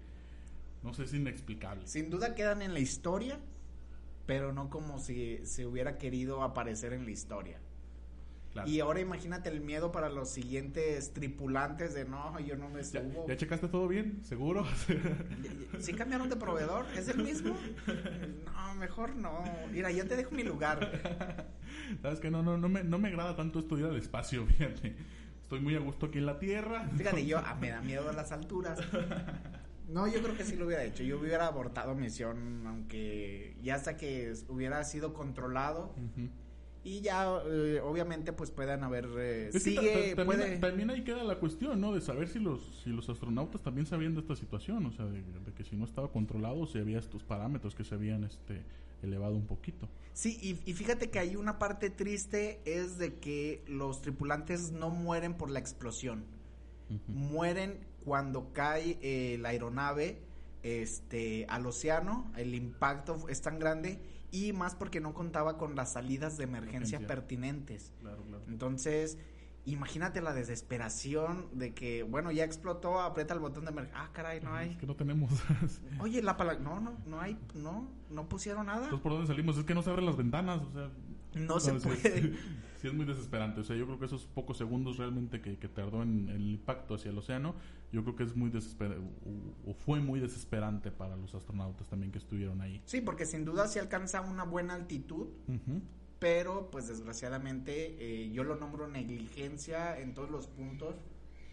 no 0.84 0.94
sé, 0.94 1.04
es 1.04 1.14
inexplicable. 1.14 1.88
Sin 1.88 2.10
duda 2.10 2.34
quedan 2.34 2.62
en 2.62 2.74
la 2.74 2.80
historia, 2.80 3.40
pero 4.26 4.54
no 4.54 4.70
como 4.70 5.00
si 5.00 5.40
se 5.46 5.66
hubiera 5.66 5.98
querido 5.98 6.44
aparecer 6.44 6.94
en 6.94 7.06
la 7.06 7.12
historia. 7.12 7.60
Y 8.66 8.80
ahora 8.80 9.00
imagínate 9.00 9.50
el 9.50 9.62
miedo 9.62 9.92
para 9.92 10.10
los 10.10 10.30
siguientes 10.30 11.14
tripulantes 11.14 11.94
de 11.94 12.06
no, 12.06 12.40
yo 12.40 12.56
no 12.56 12.70
me 12.70 12.84
subo. 12.84 13.26
¿Ya, 13.28 13.38
checaste 13.38 13.68
todo 13.68 13.88
bien? 13.88 14.24
¿Seguro? 14.24 14.66
¿Sí 15.80 15.94
cambiaron 15.94 16.30
de 16.30 16.36
proveedor? 16.36 16.86
¿Es 16.96 17.08
el 17.10 17.24
mismo? 17.24 17.56
No, 18.46 18.76
mejor 18.76 19.16
no. 19.16 19.44
Mira, 19.72 19.92
yo 19.92 20.08
te 20.08 20.16
dejo 20.16 20.32
mi 20.32 20.44
lugar. 20.44 21.48
Sabes 22.02 22.20
que 22.20 22.32
no, 22.32 22.44
no, 22.44 22.58
no 22.58 22.70
me, 22.70 22.84
no 22.84 23.00
me 23.00 23.10
agrada 23.10 23.36
tanto 23.36 23.60
estudiar 23.60 23.92
el 23.92 23.98
espacio, 23.98 24.46
fíjate. 24.58 24.96
Estoy 25.44 25.62
muy 25.62 25.76
a 25.76 25.80
gusto 25.80 26.08
aquí 26.08 26.18
en 26.18 26.26
la 26.26 26.40
Tierra. 26.40 26.90
Fíjate, 26.98 27.26
yo 27.26 27.40
ah, 27.40 27.56
me 27.56 27.70
da 27.70 27.82
miedo 27.82 28.10
a 28.10 28.14
las 28.14 28.32
alturas. 28.32 28.80
No, 29.88 30.06
yo 30.06 30.22
creo 30.22 30.36
que 30.36 30.44
sí 30.44 30.58
lo 30.58 30.66
hubiera 30.66 30.84
hecho. 30.84 31.04
Yo 31.04 31.18
hubiera 31.18 31.48
abortado 31.48 31.96
misión, 31.96 32.68
aunque 32.68 33.56
ya 33.64 33.76
hasta 33.76 33.96
que 33.96 34.34
hubiera 34.50 34.84
sido 34.84 35.14
controlado 35.14 35.96
y 36.88 37.02
ya 37.02 37.42
eh, 37.46 37.82
obviamente 37.84 38.32
pues 38.32 38.50
puedan 38.50 38.82
haber 38.82 39.10
eh, 39.18 39.52
sigue 39.60 40.16
también, 40.16 40.90
ahí 40.90 41.04
queda 41.04 41.22
la 41.26 41.36
cuestión 41.36 41.82
no 41.82 41.94
de 41.94 42.00
saber 42.00 42.30
si 42.30 42.40
los 42.40 42.82
si 42.82 42.92
los 42.92 43.10
astronautas 43.10 43.62
también 43.62 43.86
sabían 43.86 44.14
de 44.14 44.22
esta 44.22 44.38
situación 44.38 44.86
o 44.86 44.94
sea 44.94 45.06
de, 45.06 45.22
que 45.58 45.66
si 45.66 45.76
no 45.76 45.84
estaba 45.84 46.10
controlado 46.14 46.66
si 46.66 46.80
había 46.80 46.98
estos 46.98 47.24
parámetros 47.24 47.76
que 47.76 47.84
se 47.84 47.94
habían 47.94 48.24
este 48.24 48.64
elevado 49.04 49.36
un 49.36 49.46
poquito. 49.46 49.88
Sí 50.14 50.40
y, 50.66 50.74
fíjate 50.74 51.12
que 51.12 51.20
hay 51.20 51.36
una 51.36 51.60
parte 51.60 51.90
triste 51.90 52.62
es 52.66 52.98
de 52.98 53.16
que 53.16 53.64
los 53.68 54.02
tripulantes 54.02 54.72
no 54.72 54.90
mueren 54.90 55.36
por 55.36 55.52
la 55.52 55.60
explosión. 55.60 56.24
Mueren 57.08 57.80
cuando 58.06 58.54
cae 58.54 58.98
eh, 59.02 59.38
la 59.40 59.50
aeronave 59.50 60.22
este 60.64 61.46
al 61.50 61.68
océano 61.68 62.32
el 62.38 62.56
impacto 62.56 63.28
es 63.30 63.42
tan 63.42 63.60
grande 63.60 64.00
y 64.32 64.54
más 64.54 64.76
porque 64.76 65.00
no 65.00 65.14
contaba 65.14 65.58
con 65.58 65.76
las 65.76 65.94
salidas 65.94 66.38
de 66.38 66.44
emergencia 66.44 67.00
pertinentes. 67.00 67.94
Entonces, 68.48 69.18
imagínate 69.66 70.22
la 70.22 70.34
desesperación 70.34 71.48
de 71.54 71.74
que, 71.74 72.04
bueno, 72.04 72.32
ya 72.32 72.44
explotó, 72.44 73.00
aprieta 73.02 73.34
el 73.34 73.40
botón 73.40 73.66
de 73.66 73.72
emergencia. 73.72 74.02
Ah, 74.02 74.10
caray, 74.14 74.42
no 74.42 74.54
hay. 74.54 74.72
Es 74.72 74.78
que 74.78 74.88
no 74.88 74.96
tenemos. 74.96 75.32
Oye, 76.00 76.22
la 76.22 76.38
palabra. 76.38 76.62
No, 76.62 76.80
no, 76.80 76.98
no 77.06 77.22
hay. 77.22 77.38
No, 77.54 77.88
no 78.10 78.30
pusieron 78.30 78.66
nada. 78.66 78.84
Entonces, 78.86 79.04
¿por 79.04 79.12
dónde 79.12 79.28
salimos? 79.28 79.58
Es 79.58 79.66
que 79.66 79.74
no 79.74 79.82
se 79.82 79.90
abren 79.90 80.06
las 80.06 80.18
ventanas, 80.18 80.62
o 80.62 80.72
sea. 80.72 80.90
No, 81.38 81.60
se 81.60 81.74
puede. 81.74 82.34
Sí, 82.78 82.88
es 82.88 82.94
muy 82.94 83.06
desesperante. 83.06 83.62
O 83.62 83.64
sea, 83.64 83.76
yo 83.76 83.86
creo 83.86 83.98
que 83.98 84.06
esos 84.06 84.28
pocos 84.28 84.56
segundos 84.56 84.98
realmente 84.98 85.42
que, 85.42 85.58
que 85.58 85.68
tardó 85.68 86.04
en, 86.04 86.30
el 86.30 86.48
impacto 86.48 86.94
hacia 86.94 87.10
el 87.10 87.18
océano, 87.18 87.56
yo 87.92 88.04
creo 88.04 88.16
que 88.16 88.24
es 88.24 88.36
muy 88.36 88.52
desesperante, 88.52 89.04
o, 89.66 89.74
fue 89.74 90.00
muy 90.00 90.20
desesperante 90.20 90.92
para 90.92 91.16
los 91.16 91.34
astronautas 91.34 91.88
también 91.88 92.12
que 92.12 92.20
estuvieron 92.20 92.62
ahí. 92.62 92.80
Sí, 92.86 93.02
porque 93.02 93.26
sin 93.26 93.46
duda 93.46 93.68
se 93.68 93.80
alcanza 93.80 94.22
una 94.22 94.44
buena 94.44 94.76
altitud, 94.76 95.28
pero 96.20 96.70
pues 96.70 96.88
desgraciadamente 96.88 97.98
eh, 98.00 98.32
yo 98.32 98.44
lo 98.44 98.56
nombro 98.58 98.88
negligencia 98.88 100.00
en 100.00 100.14
todos 100.14 100.30
los 100.30 100.46
puntos 100.46 100.96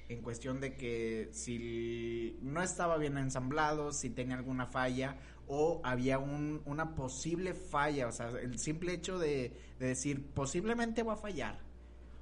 en 0.09 0.21
cuestión 0.21 0.61
de 0.61 0.75
que 0.75 1.29
si 1.33 2.39
no 2.43 2.63
estaba 2.63 2.99
bien 2.99 3.17
ensamblado, 3.17 3.93
si 3.93 4.11
tenía 4.11 4.37
alguna 4.37 4.67
falla 4.67 5.17
o 5.47 5.81
había 5.85 6.19
un, 6.19 6.63
una 6.65 6.95
posible 6.95 7.55
falla, 7.55 8.09
o 8.09 8.13
sea, 8.13 8.29
el 8.29 8.59
simple 8.59 8.93
hecho 8.93 9.19
de, 9.19 9.53
decir 9.79 10.27
posiblemente 10.33 11.03
va 11.03 11.15
a 11.15 11.17
fallar, 11.17 11.59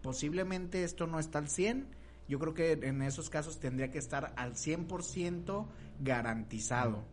posiblemente 0.03 0.85
esto 0.85 1.07
no 1.07 1.19
está 1.19 1.39
al 1.39 1.49
100, 1.49 1.87
yo 2.29 2.39
creo 2.39 2.55
que 2.55 2.73
en 2.73 3.03
esos 3.03 3.31
casos 3.31 3.61
tendría 3.61 3.91
que 3.91 3.99
estar 3.99 4.33
al 4.37 4.55
100% 4.55 5.67
garantizado. 6.01 7.05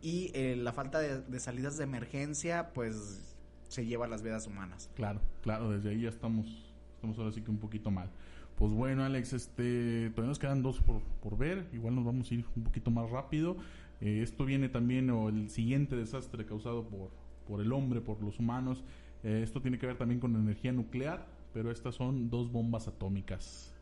Y 0.00 0.32
eh, 0.34 0.56
la 0.56 0.72
falta 0.72 0.98
de, 0.98 1.20
de 1.20 1.40
salidas 1.40 1.76
de 1.76 1.84
emergencia, 1.84 2.72
pues 2.72 3.36
se 3.68 3.86
lleva 3.86 4.08
las 4.08 4.22
vidas 4.22 4.46
humanas. 4.46 4.90
Claro, 4.94 5.20
claro, 5.42 5.70
desde 5.70 5.90
ahí 5.90 6.02
ya 6.02 6.08
estamos, 6.08 6.46
estamos 6.94 7.18
ahora 7.18 7.32
sí 7.32 7.42
que 7.42 7.50
un 7.50 7.58
poquito 7.58 7.90
mal. 7.90 8.10
Pues 8.56 8.72
bueno, 8.72 9.04
Alex, 9.04 9.32
este, 9.32 10.10
todavía 10.10 10.28
nos 10.28 10.38
quedan 10.38 10.62
dos 10.62 10.80
por, 10.80 11.02
por 11.22 11.36
ver, 11.36 11.66
igual 11.72 11.94
nos 11.94 12.04
vamos 12.04 12.30
a 12.30 12.34
ir 12.34 12.44
un 12.56 12.64
poquito 12.64 12.90
más 12.90 13.10
rápido. 13.10 13.56
Eh, 14.00 14.20
esto 14.22 14.44
viene 14.44 14.68
también, 14.68 15.10
o 15.10 15.28
el 15.28 15.48
siguiente 15.50 15.96
desastre 15.96 16.44
causado 16.44 16.84
por, 16.88 17.10
por 17.46 17.60
el 17.60 17.72
hombre, 17.72 18.00
por 18.00 18.22
los 18.22 18.38
humanos, 18.38 18.84
eh, 19.22 19.40
esto 19.42 19.60
tiene 19.60 19.78
que 19.78 19.86
ver 19.86 19.96
también 19.96 20.20
con 20.20 20.34
energía 20.34 20.72
nuclear, 20.72 21.26
pero 21.52 21.70
estas 21.70 21.94
son 21.94 22.30
dos 22.30 22.50
bombas 22.50 22.88
atómicas. 22.88 23.74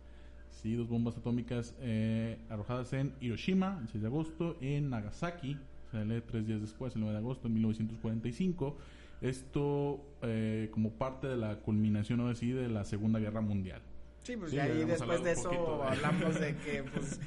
Sí, 0.51 0.75
dos 0.75 0.89
bombas 0.89 1.17
atómicas 1.17 1.75
eh, 1.81 2.39
arrojadas 2.51 2.93
en 2.93 3.15
Hiroshima, 3.21 3.79
el 3.81 3.89
6 3.89 4.03
de 4.03 4.09
agosto, 4.09 4.57
en 4.61 4.91
Nagasaki, 4.91 5.57
sale 5.91 6.21
tres 6.21 6.47
días 6.47 6.61
después, 6.61 6.95
el 6.95 7.01
9 7.01 7.15
de 7.15 7.19
agosto 7.19 7.49
de 7.49 7.55
1945. 7.55 8.77
Esto 9.23 10.05
eh, 10.23 10.69
como 10.73 10.91
parte 10.91 11.27
de 11.29 11.37
la 11.37 11.57
culminación, 11.57 12.21
así, 12.29 12.53
de 12.53 12.69
la 12.69 12.85
Segunda 12.85 13.19
Guerra 13.19 13.41
Mundial. 13.41 13.81
Sí, 14.23 14.37
pues 14.37 14.53
ya 14.53 14.65
ahí 14.65 14.85
después 14.85 15.23
de 15.25 15.33
eso 15.33 15.83
hablamos 15.83 16.39
de 16.39 16.57
que, 16.57 16.83
pues, 16.95 17.21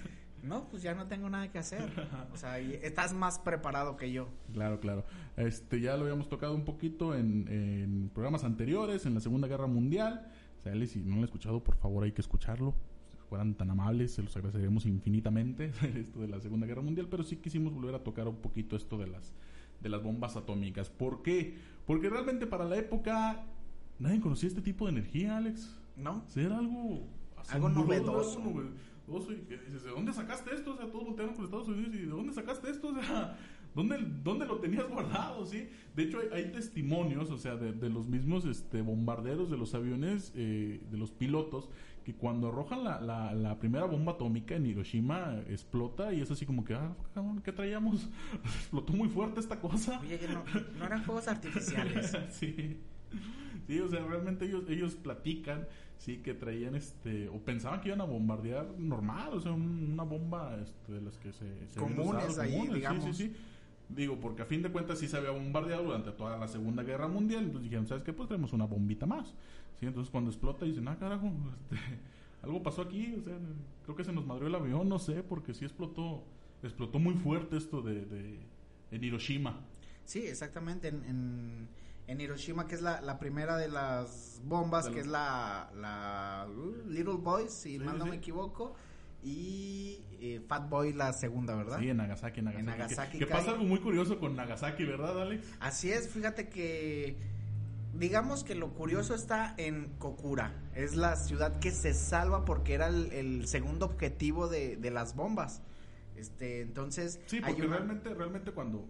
no, 0.44 0.68
pues 0.70 0.84
ya 0.84 0.94
no 0.94 1.08
tengo 1.08 1.30
nada 1.30 1.52
que 1.52 1.58
hacer. 1.58 1.90
O 2.34 2.38
sea, 2.38 2.60
estás 2.60 3.14
más 3.14 3.40
preparado 3.40 3.98
que 3.98 4.12
yo. 4.12 4.28
Claro, 4.52 4.80
claro. 4.80 5.06
Este, 5.38 5.80
ya 5.80 5.96
lo 5.96 6.04
habíamos 6.04 6.30
tocado 6.30 6.54
un 6.54 6.66
poquito 6.66 7.16
en, 7.16 8.12
programas 8.14 8.44
anteriores, 8.44 9.06
en 9.06 9.14
la 9.14 9.22
Segunda 9.22 9.48
Guerra 9.48 9.68
Mundial. 9.68 10.30
O 10.60 10.62
sea, 10.62 10.74
si 10.86 11.00
no 11.00 11.12
lo 11.12 11.18
han 11.20 11.24
escuchado, 11.24 11.64
por 11.64 11.76
favor 11.76 12.04
hay 12.04 12.12
que 12.12 12.22
escucharlo. 12.22 12.76
Si 13.12 13.18
fueran 13.30 13.56
tan 13.56 13.70
amables, 13.70 14.14
se 14.14 14.22
los 14.22 14.36
agradeceríamos 14.36 14.86
infinitamente, 14.86 15.72
esto 15.96 16.20
de 16.20 16.28
la 16.28 16.40
Segunda 16.42 16.68
Guerra 16.68 16.82
Mundial, 16.82 17.08
pero 17.10 17.24
sí 17.24 17.38
quisimos 17.38 17.74
volver 17.74 17.96
a 17.96 18.04
tocar 18.04 18.28
un 18.28 18.38
poquito 18.38 18.76
esto 18.76 18.98
de 18.98 19.08
las 19.08 19.34
de 19.84 19.90
las 19.90 20.02
bombas 20.02 20.36
atómicas. 20.36 20.90
¿Por 20.90 21.22
qué? 21.22 21.56
Porque 21.86 22.10
realmente 22.10 22.48
para 22.48 22.66
la 22.66 22.78
época 22.78 23.46
nadie 24.00 24.22
conocía 24.22 24.48
este 24.48 24.62
tipo 24.62 24.86
de 24.86 24.94
energía, 24.94 25.38
Alex. 25.38 25.78
¿No? 25.96 26.26
era 26.36 26.58
algo... 26.58 27.08
Algo 27.50 27.70
novedoso. 27.70 28.40
¿de 29.08 29.90
dónde 29.90 30.14
sacaste 30.14 30.54
esto? 30.54 30.74
O 30.74 30.78
sea, 30.78 30.90
todos 30.90 31.06
voltearon 31.06 31.36
por 31.36 31.46
Estados 31.46 31.68
Unidos 31.68 31.94
y 31.94 32.00
¿de 32.00 32.08
dónde 32.08 32.34
sacaste 32.34 32.70
esto? 32.70 32.88
O 32.88 32.94
sea, 32.94 33.38
¿dónde, 33.76 33.98
dónde 34.24 34.46
lo 34.46 34.60
tenías 34.60 34.88
guardado? 34.88 35.46
¿Sí? 35.46 35.68
De 35.96 36.04
hecho, 36.04 36.20
hay, 36.32 36.52
testimonios, 36.52 37.30
o 37.30 37.38
sea, 37.38 37.56
de, 37.56 37.90
los 37.90 38.08
mismos 38.08 38.46
este, 38.46 38.82
bombarderos 38.82 39.52
de 39.52 39.58
los 39.58 39.76
aviones, 39.76 40.32
eh, 40.36 40.82
de 40.90 40.98
los 40.98 41.12
pilotos, 41.12 41.70
que 42.04 42.14
cuando 42.14 42.50
arrojan 42.50 42.84
la, 42.84 43.34
la, 43.34 43.60
primera 43.60 43.86
bomba 43.86 44.14
atómica 44.14 44.56
en 44.56 44.66
Hiroshima 44.66 45.42
explota 45.48 46.14
y 46.14 46.22
es 46.22 46.32
así 46.32 46.46
como 46.46 46.64
que, 46.66 46.74
ah, 46.74 46.96
¿qué 47.44 47.52
traíamos? 47.52 48.10
Explotó 48.44 48.94
muy 48.94 49.10
fuerte 49.10 49.40
esta 49.40 49.60
cosa. 49.60 50.00
Oye, 50.02 50.20
que 50.20 50.28
no, 50.28 50.44
no 50.78 50.86
eran 50.86 51.04
juegos 51.06 51.28
artificiales. 51.28 52.18
sí. 52.30 52.78
Sí, 53.68 53.80
o 53.80 53.88
sea, 53.88 54.04
realmente 54.06 54.46
ellos, 54.46 54.66
ellos 54.68 54.96
platican, 54.96 55.68
sí, 55.98 56.18
que 56.18 56.34
traían 56.34 56.76
este, 56.76 57.30
o 57.30 57.40
pensaban 57.40 57.82
que 57.82 57.90
iban 57.90 58.02
a 58.02 58.06
bombardear 58.06 58.68
normal, 58.78 59.34
o 59.34 59.40
sea, 59.40 59.52
una 59.52 60.04
bomba 60.04 60.58
este, 60.62 60.94
de 60.94 61.02
las 61.02 61.18
que 61.18 61.32
se... 61.32 61.68
se 61.68 61.80
comunes 61.80 62.38
ahí, 62.38 62.68
digamos. 62.68 63.04
Sí, 63.04 63.14
sí, 63.14 63.30
sí. 63.30 63.36
Digo, 63.90 64.20
porque 64.20 64.42
a 64.42 64.46
fin 64.46 64.62
de 64.62 64.72
cuentas 64.72 65.00
sí 65.00 65.08
se 65.08 65.18
había 65.18 65.32
bombardeado 65.32 65.84
durante 65.84 66.12
toda 66.12 66.38
la 66.38 66.48
Segunda 66.48 66.84
Guerra 66.84 67.08
Mundial, 67.08 67.44
entonces 67.44 67.64
dijeron, 67.64 67.86
¿sabes 67.86 68.04
qué? 68.04 68.14
Pues 68.14 68.28
tenemos 68.28 68.54
una 68.54 68.66
bombita 68.66 69.06
más. 69.06 69.34
¿sí? 69.80 69.86
Entonces 69.86 70.10
cuando 70.10 70.30
explota 70.32 70.66
dicen, 70.66 70.88
ah, 70.88 70.98
carajo, 70.98 71.32
este, 71.52 71.78
algo 72.42 72.64
pasó 72.64 72.82
aquí, 72.82 73.16
o 73.20 73.24
sea, 73.24 73.38
creo 73.84 73.96
que 73.96 74.04
se 74.04 74.12
nos 74.12 74.26
madrió 74.26 74.48
el 74.48 74.56
avión, 74.56 74.90
no 74.90 75.00
sé, 75.00 75.24
porque 75.24 75.54
sí 75.54 75.66
explotó, 75.66 76.24
explotó 76.64 77.00
muy 77.00 77.14
fuerte 77.14 77.58
esto 77.58 77.82
de, 77.82 78.06
de 78.06 78.40
en 78.92 79.04
Hiroshima. 79.04 79.60
Sí, 80.06 80.20
exactamente, 80.20 80.90
en, 80.90 81.04
en, 81.06 81.68
Hiroshima, 82.08 82.68
que 82.68 82.76
es 82.76 82.82
la, 82.82 83.02
la, 83.02 83.20
primera 83.20 83.58
de 83.58 83.70
las 83.70 84.42
bombas, 84.44 84.90
que 84.90 85.00
es 85.00 85.08
la, 85.08 85.72
la 85.76 86.48
uh, 86.50 86.90
Little 86.90 87.16
Boy, 87.16 87.46
si 87.50 87.80
mal 87.80 87.98
no 87.98 88.06
me 88.06 88.18
equivoco 88.18 88.76
y 89.24 90.04
eh, 90.20 90.42
Fat 90.48 90.70
Boy 90.70 90.94
la 90.94 91.14
segunda, 91.14 91.56
¿verdad? 91.56 91.80
Sí, 91.80 91.90
en 91.90 91.98
Nagasaki, 91.98 92.40
en 92.42 92.66
Nagasaki. 92.66 93.20
que, 93.20 93.28
pasa 93.28 93.52
algo 93.52 93.64
muy 93.64 93.80
curioso 93.80 94.20
con 94.20 94.36
Nagasaki, 94.36 94.84
¿verdad, 94.84 95.22
Alex? 95.22 95.48
Así 95.60 95.92
es, 95.92 96.10
fíjate 96.10 96.50
que 96.50 97.16
digamos 97.94 98.44
que 98.44 98.56
lo 98.56 98.74
curioso 98.74 99.16
está 99.16 99.54
en 99.58 99.94
Kokura. 100.00 100.54
Es 100.76 100.96
la 100.96 101.16
ciudad 101.16 101.60
que 101.60 101.72
se 101.72 101.94
salva 101.94 102.44
porque 102.44 102.74
era 102.74 102.88
el, 102.88 103.48
segundo 103.48 103.86
objetivo 103.86 104.48
de, 104.48 104.78
las 104.92 105.16
bombas. 105.16 105.62
Este, 106.16 106.62
entonces. 106.62 107.20
Sí, 107.26 107.40
porque 107.40 107.64
realmente, 107.64 108.14
realmente 108.14 108.52
cuando, 108.52 108.88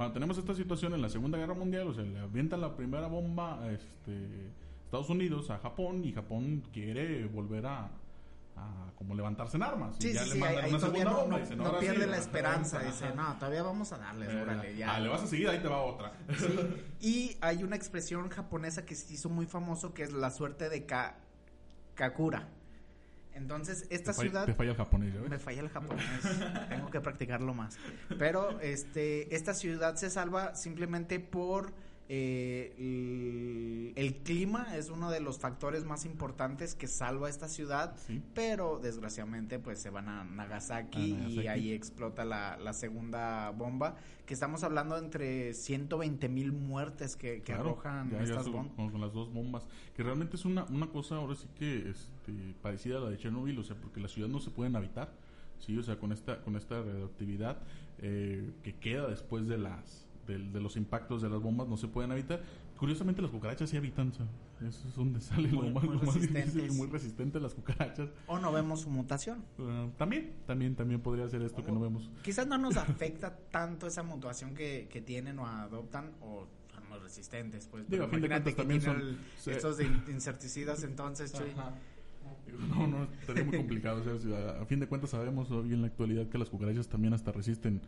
cuando 0.00 0.14
tenemos 0.14 0.38
esta 0.38 0.54
situación 0.54 0.94
en 0.94 1.02
la 1.02 1.10
Segunda 1.10 1.36
Guerra 1.36 1.52
Mundial, 1.52 1.88
o 1.88 1.92
sea, 1.92 2.02
le 2.02 2.18
avientan 2.20 2.62
la 2.62 2.74
primera 2.74 3.06
bomba 3.06 3.62
a 3.62 3.70
este, 3.70 4.50
Estados 4.86 5.10
Unidos, 5.10 5.50
a 5.50 5.58
Japón, 5.58 6.02
y 6.06 6.12
Japón 6.14 6.62
quiere 6.72 7.26
volver 7.26 7.66
a, 7.66 7.90
como 8.96 9.14
levantarse 9.14 9.58
en 9.58 9.62
armas. 9.62 9.96
Sí, 9.98 10.14
sí, 10.14 10.30
sí, 10.30 10.42
ahí, 10.42 10.70
todavía 10.70 11.04
no, 11.04 11.78
pierde 11.78 12.06
la 12.06 12.16
esperanza, 12.16 12.78
dice, 12.78 13.14
no, 13.14 13.34
todavía 13.34 13.62
vamos 13.62 13.92
a 13.92 13.98
darle, 13.98 14.24
eh, 14.24 14.40
órale, 14.40 14.74
ya. 14.74 14.94
Ah, 14.94 15.00
le 15.00 15.10
vas 15.10 15.22
a 15.22 15.26
seguir, 15.26 15.50
ahí 15.50 15.58
te 15.58 15.68
va 15.68 15.82
otra. 15.82 16.14
y 17.02 17.36
hay 17.42 17.62
una 17.62 17.76
expresión 17.76 18.30
japonesa 18.30 18.86
que 18.86 18.94
se 18.94 19.12
hizo 19.12 19.28
muy 19.28 19.44
famoso 19.44 19.92
que 19.92 20.04
es 20.04 20.14
la 20.14 20.30
suerte 20.30 20.70
de 20.70 20.86
Kakura. 21.94 22.48
Entonces, 23.40 23.86
esta 23.90 24.12
ciudad... 24.12 24.44
Te 24.44 24.54
falla 24.54 24.70
el 24.72 24.76
japonés, 24.76 25.14
Me 25.28 25.38
falla 25.38 25.62
el 25.62 25.70
japonés. 25.70 26.04
Tengo 26.68 26.90
que 26.90 27.00
practicarlo 27.00 27.54
más. 27.54 27.78
Pero, 28.18 28.60
este, 28.60 29.34
esta 29.34 29.54
ciudad 29.54 29.96
se 29.96 30.10
salva 30.10 30.54
simplemente 30.54 31.20
por 31.20 31.72
eh, 32.12 33.92
el, 33.94 34.16
clima 34.24 34.76
es 34.76 34.90
uno 34.90 35.12
de 35.12 35.20
los 35.20 35.38
factores 35.38 35.84
más 35.84 36.04
importantes 36.04 36.74
que 36.74 36.88
salva 36.88 37.28
esta 37.28 37.46
ciudad, 37.46 37.94
pero 38.34 38.80
desgraciadamente 38.80 39.60
pues 39.60 39.80
se 39.80 39.90
van 39.90 40.08
a 40.08 40.24
Nagasaki, 40.24 41.14
y 41.14 41.46
ahí 41.46 41.70
explota 41.70 42.24
la, 42.24 42.72
segunda 42.72 43.50
bomba, 43.50 43.94
que 44.26 44.34
estamos 44.34 44.64
hablando 44.64 44.98
entre 44.98 45.54
120 45.54 46.28
mil 46.28 46.50
muertes 46.50 47.14
que, 47.14 47.44
arrojan 47.52 48.12
estas 48.16 48.48
bombas. 48.48 48.74
Con, 48.74 49.00
las 49.00 49.12
dos 49.12 49.32
bombas, 49.32 49.68
que 49.94 50.02
realmente 50.02 50.34
es 50.34 50.44
una, 50.44 50.64
una 50.64 50.88
cosa 50.88 51.14
ahora 51.14 51.36
sí 51.36 51.46
que 51.54 51.90
este, 51.90 52.56
parecida 52.60 52.98
a 52.98 53.02
la 53.02 53.10
de 53.10 53.18
Chernobyl, 53.18 53.56
o 53.56 53.62
sea, 53.62 53.76
porque 53.76 54.00
la 54.00 54.08
ciudad 54.08 54.28
no 54.28 54.40
se 54.40 54.50
pueden 54.50 54.74
habitar, 54.74 55.12
sí, 55.60 55.78
o 55.78 55.82
sea, 55.84 55.96
con 55.96 56.10
esta, 56.10 56.40
con 56.40 56.56
esta 56.56 56.82
radioactividad 56.82 57.58
eh, 57.98 58.50
que 58.64 58.74
queda 58.74 59.06
después 59.06 59.46
de 59.46 59.58
las 59.58 60.09
de, 60.38 60.60
los 60.60 60.76
impactos 60.76 61.22
de 61.22 61.28
las 61.28 61.40
bombas 61.40 61.68
no 61.68 61.76
se 61.76 61.88
pueden 61.88 62.12
evitar. 62.12 62.42
Curiosamente 62.78 63.20
las 63.20 63.30
cucarachas 63.30 63.68
sí 63.70 63.76
habitan, 63.76 64.08
eso 64.08 64.88
es 64.88 64.94
donde 64.94 65.20
sale 65.20 65.48
muy, 65.48 65.68
lo 65.68 65.74
más, 65.74 65.84
muy, 65.84 65.96
resistentes. 65.98 66.74
muy 66.74 66.86
resistentes 66.88 67.42
las 67.42 67.54
cucarachas. 67.54 68.08
O 68.26 68.38
no 68.38 68.52
vemos 68.52 68.80
su 68.80 68.90
mutación. 68.90 69.44
Ah, 69.58 69.88
también, 69.96 70.34
también, 70.46 70.74
también 70.74 71.00
podría 71.00 71.28
ser 71.28 71.42
esto 71.42 71.64
que 71.64 71.72
no 71.72 71.80
vemos. 71.80 72.10
Quizás 72.22 72.46
no 72.46 72.58
nos 72.58 72.76
afecta 72.76 73.36
tanto 73.50 73.86
esa 73.86 74.02
mutación 74.02 74.54
que, 74.54 74.88
que 74.90 75.00
tienen 75.00 75.38
o 75.38 75.46
adoptan 75.46 76.12
o 76.20 76.46
son 76.72 77.02
resistentes, 77.02 77.66
pues. 77.66 77.88
Digo, 77.88 78.04
a 78.04 78.08
fin 78.08 78.20
de 78.20 78.28
cuentas 78.28 78.54
también 78.54 78.80
son... 78.80 79.18
estos 79.46 79.78
insecticidas 80.08 80.82
entonces, 80.84 81.32
No, 82.68 82.86
no, 82.86 83.04
estaría 83.20 83.44
muy 83.44 83.56
complicado. 83.56 84.02
O 84.02 84.18
sea, 84.18 84.60
a 84.60 84.64
fin 84.66 84.80
de 84.80 84.86
cuentas 84.86 85.10
sabemos 85.10 85.50
hoy 85.50 85.72
en 85.72 85.82
la 85.82 85.86
actualidad 85.88 86.28
que 86.28 86.38
las 86.38 86.50
cucarachas 86.50 86.88
también 86.88 87.12
hasta 87.14 87.32
resisten 87.32 87.80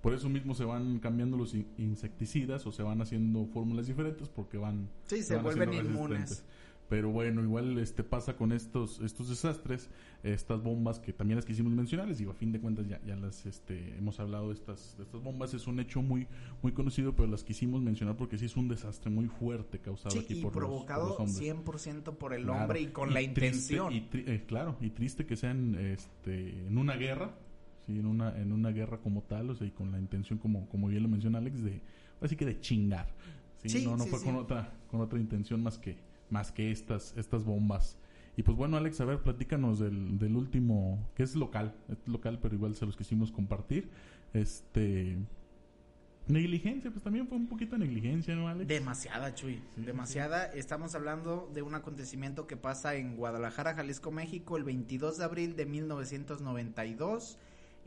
por 0.00 0.14
eso 0.14 0.28
mismo 0.28 0.54
se 0.54 0.64
van 0.64 0.98
cambiando 0.98 1.36
los 1.36 1.54
insecticidas 1.76 2.66
o 2.66 2.72
se 2.72 2.82
van 2.82 3.00
haciendo 3.00 3.46
fórmulas 3.46 3.86
diferentes 3.86 4.28
porque 4.28 4.56
van... 4.58 4.88
Sí, 5.04 5.22
se, 5.22 5.36
vuelven 5.36 5.72
inmunes. 5.72 6.44
Pero 6.88 7.10
bueno, 7.10 7.42
igual 7.42 7.78
este 7.78 8.02
pasa 8.02 8.34
con 8.36 8.50
estos 8.50 9.00
estos 9.00 9.28
desastres, 9.28 9.90
estas 10.22 10.62
bombas 10.62 10.98
que 10.98 11.12
también 11.12 11.36
las 11.36 11.44
quisimos 11.44 11.72
mencionar, 11.72 12.08
les 12.08 12.16
digo, 12.16 12.30
a 12.30 12.34
fin 12.34 12.50
de 12.50 12.60
cuentas 12.60 12.88
ya, 12.88 12.98
ya 13.04 13.14
las 13.14 13.44
este, 13.44 13.94
hemos 13.98 14.18
hablado 14.20 14.48
de 14.48 14.54
estas, 14.54 14.96
de 14.96 15.02
estas 15.02 15.22
bombas, 15.22 15.52
es 15.52 15.66
un 15.66 15.80
hecho 15.80 16.00
muy 16.00 16.26
muy 16.62 16.72
conocido, 16.72 17.14
pero 17.14 17.28
las 17.28 17.44
quisimos 17.44 17.82
mencionar 17.82 18.16
porque 18.16 18.38
sí 18.38 18.46
es 18.46 18.56
un 18.56 18.68
desastre 18.68 19.10
muy 19.10 19.26
fuerte 19.26 19.80
causado 19.80 20.18
aquí 20.18 20.38
y 20.38 20.42
por 20.42 20.52
provocado 20.52 21.08
los, 21.08 21.16
por 21.16 21.26
los 21.26 21.40
100% 21.40 22.16
por 22.16 22.32
el 22.32 22.48
hombre 22.48 22.80
y 22.80 22.86
con 22.86 23.12
la 23.12 23.20
intención. 23.20 23.92
y 23.92 24.08
eh, 24.14 24.44
claro, 24.46 24.76
y 24.80 24.88
triste 24.90 25.26
que 25.26 25.36
sean 25.36 25.74
este, 25.74 26.66
en 26.66 26.78
una 26.78 26.96
guerra, 26.96 27.34
sí, 27.88 27.98
en 27.98 28.06
una 28.06 28.38
en 28.38 28.52
una 28.52 28.70
guerra 28.70 28.98
como 28.98 29.22
tal, 29.22 29.50
o 29.50 29.54
sea, 29.54 29.66
y 29.66 29.70
con 29.70 29.90
la 29.90 29.98
intención 29.98 30.38
como 30.38 30.68
como 30.68 30.86
bien 30.88 31.02
lo 31.02 31.08
menciona 31.08 31.38
Alex 31.38 31.64
de 31.64 31.80
así 32.20 32.36
que 32.36 32.46
de 32.46 32.60
chingar. 32.60 33.08
¿sí? 33.64 33.84
no 33.84 33.96
no 33.96 34.06
fue 34.06 34.22
con 34.22 34.36
otra 34.36 34.72
con 34.90 35.00
otra 35.00 35.18
intención 35.18 35.62
más 35.62 35.78
que 35.78 35.96
más 36.30 36.52
que 36.52 36.70
estas, 36.70 37.14
estas 37.16 37.44
bombas. 37.44 37.96
Y 38.36 38.42
pues 38.42 38.56
bueno, 38.56 38.76
Alex, 38.76 39.00
a 39.00 39.04
ver, 39.04 39.20
platícanos 39.22 39.80
del, 39.80 40.18
del 40.18 40.36
último, 40.36 41.10
que 41.14 41.24
es 41.24 41.34
local, 41.34 41.74
es 41.88 41.98
local, 42.06 42.38
pero 42.40 42.54
igual 42.54 42.74
se 42.76 42.86
los 42.86 42.96
quisimos 42.96 43.32
compartir. 43.32 43.90
Este. 44.32 45.18
Negligencia, 46.28 46.90
pues 46.90 47.02
también 47.02 47.26
fue 47.26 47.38
un 47.38 47.46
poquito 47.46 47.76
de 47.76 47.86
negligencia, 47.86 48.36
¿no, 48.36 48.48
Alex? 48.48 48.68
Demasiada, 48.68 49.34
Chuy. 49.34 49.62
demasiada. 49.76 50.44
Estamos 50.44 50.94
hablando 50.94 51.50
de 51.54 51.62
un 51.62 51.74
acontecimiento 51.74 52.46
que 52.46 52.58
pasa 52.58 52.96
en 52.96 53.16
Guadalajara, 53.16 53.74
Jalisco, 53.74 54.10
México, 54.10 54.58
el 54.58 54.64
22 54.64 55.16
de 55.16 55.24
abril 55.24 55.56
de 55.56 55.64
1992, 55.64 57.38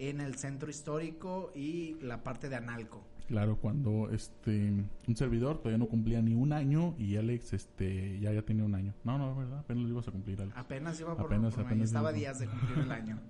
en 0.09 0.19
el 0.19 0.35
centro 0.35 0.69
histórico 0.69 1.51
y 1.53 1.95
la 2.01 2.23
parte 2.23 2.49
de 2.49 2.55
Analco. 2.55 3.03
Claro, 3.27 3.55
cuando 3.57 4.09
este 4.11 4.73
un 5.07 5.15
servidor 5.15 5.59
todavía 5.59 5.77
no 5.77 5.87
cumplía 5.87 6.21
ni 6.21 6.33
un 6.33 6.51
año 6.53 6.95
y 6.97 7.15
Alex 7.17 7.53
este 7.53 8.19
ya 8.19 8.33
ya 8.33 8.41
tenía 8.41 8.65
un 8.65 8.73
año. 8.73 8.93
No, 9.03 9.17
no, 9.17 9.35
verdad, 9.35 9.59
apenas 9.59 9.83
lo 9.83 9.89
ibas 9.89 10.07
a 10.07 10.11
cumplir 10.11 10.41
Alex. 10.41 10.57
Apenas 10.57 10.99
iba 10.99 11.15
por 11.15 11.27
apenas, 11.27 11.57
apenas 11.57 11.85
estaba 11.85 12.11
días 12.11 12.39
de 12.39 12.47
cumplir 12.47 12.79
el 12.79 12.91
año. 12.91 13.19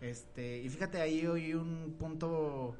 Este, 0.00 0.62
y 0.62 0.70
fíjate 0.70 0.98
ahí 0.98 1.26
hoy 1.26 1.52
un 1.52 1.94
punto 1.98 2.74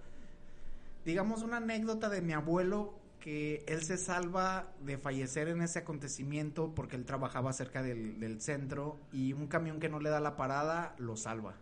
digamos 1.04 1.42
una 1.42 1.58
anécdota 1.58 2.08
de 2.08 2.22
mi 2.22 2.32
abuelo 2.32 2.94
que 3.20 3.62
él 3.68 3.82
se 3.82 3.98
salva 3.98 4.72
de 4.80 4.96
fallecer 4.96 5.48
en 5.48 5.60
ese 5.60 5.80
acontecimiento 5.80 6.72
porque 6.74 6.96
él 6.96 7.04
trabajaba 7.04 7.52
cerca 7.52 7.82
del, 7.82 8.18
del 8.20 8.40
centro 8.40 8.96
y 9.12 9.34
un 9.34 9.48
camión 9.48 9.80
que 9.80 9.90
no 9.90 10.00
le 10.00 10.08
da 10.08 10.18
la 10.18 10.36
parada 10.36 10.94
lo 10.96 11.14
salva. 11.14 11.56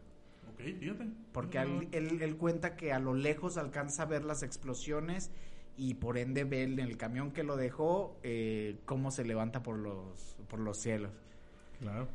Porque 1.33 1.59
él, 1.59 1.89
él, 2.21 2.37
cuenta 2.37 2.77
que 2.77 2.93
a 2.93 2.99
lo 2.99 3.15
lejos 3.15 3.57
alcanza 3.57 4.03
a 4.03 4.07
ver 4.07 4.25
las 4.25 4.43
explosiones 4.43 5.31
y 5.77 5.95
por 5.95 6.19
ende 6.19 6.45
ve 6.45 6.63
en 6.65 6.79
el 6.81 6.97
camión 6.97 7.31
que 7.31 7.45
lo 7.45 7.57
dejó 7.57 8.19
eh, 8.25 8.79
cómo 8.85 9.11
se 9.11 9.25
levanta 9.25 9.63
por 9.63 9.79
los, 9.79 10.37
por 10.49 10.59
los 10.59 10.79
cielos. 10.79 11.13
Claro. 11.79 12.09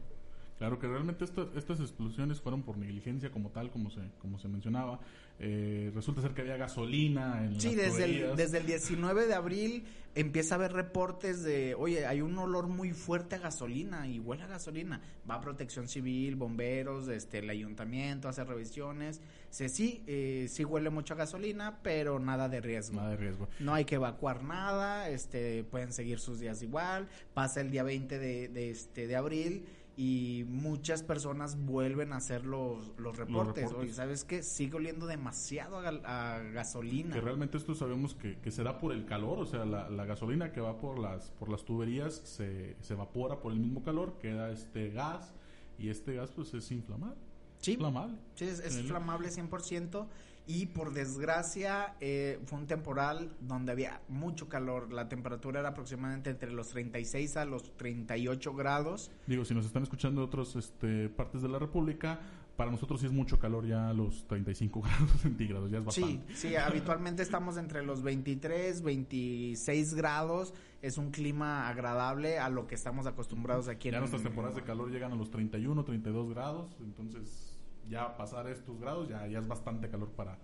Claro 0.58 0.80
que 0.80 0.88
realmente 0.88 1.26
estas 1.26 1.80
explosiones 1.80 2.40
fueron 2.40 2.64
por 2.64 2.78
negligencia 2.78 3.32
como 3.32 3.50
tal, 3.50 3.72
como 3.72 3.90
se, 3.90 4.02
como 4.20 4.40
se 4.40 4.48
mencionaba. 4.48 5.00
Eh, 5.40 5.92
resulta 5.96 6.22
ser 6.22 6.34
que 6.34 6.42
había 6.42 6.58
gasolina 6.58 7.44
en 7.44 7.60
Sí, 7.60 7.76
desde 7.76 8.06
el, 8.06 8.36
desde 8.36 8.60
el 8.60 8.68
19 8.68 9.26
de 9.26 9.34
abril 9.34 9.84
empieza 10.16 10.56
a 10.56 10.58
haber 10.60 10.74
reportes 10.74 11.44
de, 11.44 11.74
oye, 11.76 12.06
hay 12.06 12.22
un 12.22 12.38
olor 12.38 12.68
muy 12.68 12.92
fuerte 12.92 13.36
a 13.36 13.40
gasolina 13.40 14.08
y 14.08 14.20
huele 14.20 14.44
a 14.44 14.48
gasolina. 14.48 15.02
Va 15.30 15.36
a 15.36 15.42
protección 15.42 15.88
civil, 15.88 16.36
bomberos, 16.36 17.08
este, 17.08 17.40
el 17.40 17.50
ayuntamiento, 17.50 18.30
hace 18.30 18.44
revisiones. 18.44 19.22
Sí, 19.50 19.70
sí, 19.70 20.04
eh, 20.08 20.48
sí 20.50 20.64
huele 20.64 20.92
mucho 20.92 21.16
a 21.16 21.18
gasolina, 21.18 21.80
pero 21.82 22.20
nada 22.20 22.48
de 22.48 22.62
riesgo. 22.62 22.98
Nada 22.98 23.10
de 23.10 23.18
riesgo. 23.18 23.50
No 23.60 23.74
hay 23.74 23.86
que 23.86 23.96
evacuar 23.96 24.44
nada, 24.44 25.10
este, 25.10 25.64
pueden 25.64 25.92
seguir 25.92 26.20
sus 26.20 26.40
días 26.40 26.62
igual. 26.62 27.08
Pasa 27.34 27.62
el 27.62 27.72
día 27.72 27.84
20 27.84 28.20
de, 28.20 28.48
de, 28.50 28.70
este, 28.70 29.08
de 29.08 29.16
abril 29.16 29.66
y 29.96 30.46
muchas 30.48 31.04
personas 31.04 31.56
vuelven 31.66 32.14
a 32.14 32.18
hacer 32.18 32.46
los, 32.46 32.92
los 32.98 33.16
reportes. 33.16 33.72
Oye, 33.74 33.94
¿sabes 33.94 34.24
qué? 34.24 34.42
Sigue 34.42 34.78
oliendo 34.78 35.06
demasiado 35.06 35.78
a, 35.78 36.40
gasolina. 36.40 37.14
Que 37.14 37.22
realmente 37.22 37.58
esto 37.58 37.76
sabemos 37.76 38.16
que, 38.16 38.40
que, 38.40 38.50
se 38.50 38.64
da 38.64 38.80
por 38.80 38.92
el 38.92 39.06
calor, 39.06 39.40
o 39.40 39.46
sea, 39.46 39.66
la, 39.66 39.90
la, 39.90 40.06
gasolina 40.06 40.52
que 40.52 40.62
va 40.62 40.80
por 40.80 40.98
las, 40.98 41.32
por 41.32 41.50
las 41.50 41.64
tuberías 41.64 42.16
se, 42.24 42.76
se 42.82 42.94
evapora 42.94 43.40
por 43.40 43.52
el 43.52 43.60
mismo 43.60 43.84
calor, 43.84 44.18
queda 44.20 44.50
este 44.50 44.90
gas 44.90 45.36
y 45.78 45.90
este 45.90 46.16
gas 46.16 46.32
pues 46.32 46.54
es 46.54 46.72
inflamable. 46.72 47.22
Sí, 47.60 47.74
inflamable. 47.74 48.18
Sí, 48.36 48.46
es, 48.46 48.60
es 48.60 48.78
inflamable 48.78 49.30
100% 49.30 50.08
y 50.46 50.66
por 50.68 50.94
desgracia 50.94 51.96
eh, 52.02 52.40
fue 52.46 52.60
un 52.60 52.68
temporal 52.68 53.36
donde 53.40 53.72
había 53.72 54.02
mucho 54.10 54.50
calor. 54.50 54.92
La 54.92 55.08
temperatura 55.08 55.62
era 55.62 55.70
aproximadamente 55.70 56.30
entre 56.30 56.52
los 56.52 56.70
36 56.70 57.38
a 57.38 57.46
los 57.46 57.76
38 57.78 58.54
grados. 58.54 59.12
Digo, 59.26 59.46
si 59.46 59.54
nos 59.54 59.66
están 59.66 59.84
escuchando 59.84 60.22
de 60.22 60.28
otras 60.28 60.56
este, 60.56 61.10
partes 61.10 61.42
de 61.42 61.50
la 61.50 61.60
República, 61.60 62.20
para 62.58 62.70
nosotros 62.70 63.00
sí 63.00 63.08
es 63.08 63.12
mucho 63.12 63.40
calor 63.40 63.66
ya 63.66 63.90
a 63.90 63.94
los 63.94 64.28
35 64.28 64.82
grados 64.84 65.22
centígrados, 65.22 65.72
ya 65.72 65.80
es 65.80 65.86
bastante. 65.86 66.34
Sí, 66.34 66.50
sí, 66.50 66.56
habitualmente 66.56 67.24
estamos 67.24 67.58
entre 67.58 67.84
los 67.84 68.04
23, 68.04 68.82
26 68.82 69.94
grados. 69.94 70.54
Es 70.82 70.98
un 70.98 71.12
clima 71.12 71.70
agradable 71.70 72.40
a 72.40 72.50
lo 72.50 72.68
que 72.68 72.76
estamos 72.76 73.08
acostumbrados 73.08 73.70
aquí 73.70 73.88
en 73.88 73.94
Ya 73.94 74.00
nuestras 74.00 74.24
temporadas 74.24 74.58
de 74.58 74.64
calor 74.64 74.92
llegan 74.92 75.14
a 75.14 75.16
los 75.16 75.32
31, 75.32 75.82
32 75.86 76.30
grados, 76.30 76.76
entonces 76.82 77.53
ya 77.90 78.16
pasar 78.18 78.48
estos 78.48 78.80
grados 78.80 79.10
ya, 79.10 79.28
ya 79.28 79.40
es 79.40 79.48
bastante 79.48 79.90
calor 79.90 80.10
para, 80.12 80.38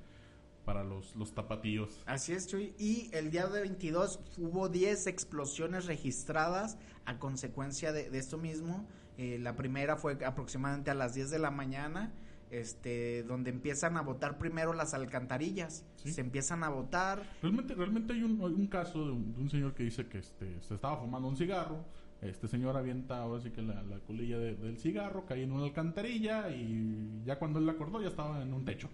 para 0.65 0.83
los, 0.83 1.15
los 1.15 1.33
tapatíos. 1.33 2.03
Así 2.05 2.33
es, 2.33 2.47
Chuy. 2.47 2.73
Y 2.77 3.09
el 3.13 3.31
día 3.31 3.47
de 3.47 3.61
22 3.61 4.19
hubo 4.37 4.69
10 4.69 5.07
explosiones 5.07 5.85
registradas 5.85 6.77
a 7.05 7.17
consecuencia 7.17 7.91
de, 7.91 8.15
esto 8.17 8.37
mismo. 8.37 8.85
Eh, 9.17 9.39
la 9.39 9.55
primera 9.55 9.95
fue 9.95 10.17
aproximadamente 10.25 10.91
a 10.91 10.93
las 10.93 11.13
10 11.13 11.31
de 11.31 11.39
la 11.39 11.51
mañana, 11.51 12.13
este, 12.51 13.23
donde 13.23 13.49
empiezan 13.49 13.97
a 13.97 14.01
botar 14.01 14.37
primero 14.37 14.73
las 14.73 14.93
alcantarillas. 14.93 15.85
Se 15.95 16.21
empiezan 16.21 16.63
a 16.63 16.69
botar. 16.69 17.23
Realmente, 17.41 17.73
realmente 17.73 18.13
hay 18.13 18.23
un, 18.23 18.39
un 18.39 18.67
caso 18.67 19.05
de 19.05 19.11
un, 19.11 19.49
señor 19.49 19.73
que 19.73 19.83
dice 19.83 20.07
que 20.07 20.19
este, 20.19 20.61
se 20.61 20.75
estaba 20.75 20.97
fumando 20.97 21.27
un 21.27 21.35
cigarro 21.35 21.83
este 22.21 22.47
señor 22.47 22.75
avienta 22.75 23.21
ahora 23.21 23.41
sí 23.41 23.51
que 23.51 23.61
la, 23.61 23.81
la 23.83 23.99
colilla 23.99 24.37
del 24.37 24.77
cigarro, 24.77 25.25
cae 25.25 25.43
en 25.43 25.51
una 25.51 25.65
alcantarilla 25.65 26.49
y 26.49 27.21
ya 27.25 27.37
cuando 27.39 27.59
él 27.59 27.65
la 27.65 27.73
acordó 27.73 28.01
ya 28.01 28.09
estaba 28.09 28.41
en 28.41 28.53
un 28.53 28.65
techo. 28.65 28.89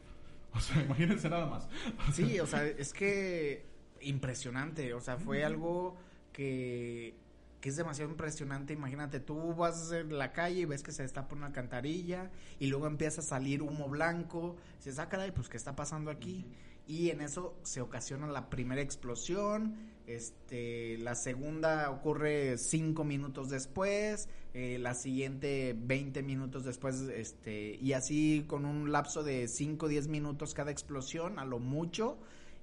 O 0.53 0.59
sea, 0.59 0.82
imagínense 0.86 1.30
nada 1.30 1.47
más. 1.47 1.67
Sí, 2.13 2.39
o 2.39 2.45
sea, 2.45 2.65
es 2.65 2.93
que 2.93 3.65
impresionante, 4.01 4.93
o 4.93 5.01
sea, 5.01 5.17
fue 5.17 5.43
algo 5.43 5.97
que, 6.32 7.15
que 7.61 7.69
es 7.69 7.76
demasiado 7.76 8.11
impresionante. 8.11 8.73
Imagínate, 8.73 9.19
tú 9.19 9.55
vas 9.55 9.91
en 9.91 10.17
la 10.17 10.32
calle 10.32 10.61
y 10.61 10.65
ves 10.65 10.84
que 10.84 10.91
se 10.91 11.03
destapa 11.03 11.36
una 11.36 11.47
alcantarilla 11.47 12.30
y 12.59 12.67
luego 12.67 12.88
empieza 12.88 13.21
a 13.21 13.23
salir 13.23 13.61
humo 13.61 13.89
blanco. 13.89 14.55
Se 14.80 14.91
saca 14.91 15.17
de 15.17 15.32
pues, 15.32 15.49
¿qué 15.49 15.57
está 15.57 15.76
pasando 15.76 16.11
aquí? 16.11 16.45
Y 16.88 17.09
en 17.09 17.21
eso 17.21 17.57
se 17.63 17.82
ocasiona 17.82 18.28
la 18.28 18.49
primera 18.49 18.82
explosión 18.82 19.94
este, 20.08 20.97
la 20.99 21.16
segunda 21.16 21.89
ocurre 21.89 22.58
cinco 22.58 23.03
minutos 23.03 23.49
después, 23.49 24.30
eh, 24.53 24.78
la 24.80 24.93
siguiente 24.93 25.76
20 25.78 26.24
minutos 26.24 26.64
después, 26.64 27.01
este, 27.01 27.76
y 27.82 27.93
así 27.93 28.45
con 28.47 28.66
un 28.66 28.91
lapso 28.91 29.24
de 29.24 29.47
5 29.47 29.86
o 29.86 29.89
10 29.89 30.08
minutos 30.08 30.53
cada 30.53 30.72
explosión, 30.72 31.39
a 31.39 31.45
lo 31.45 31.60
mucho, 31.60 32.18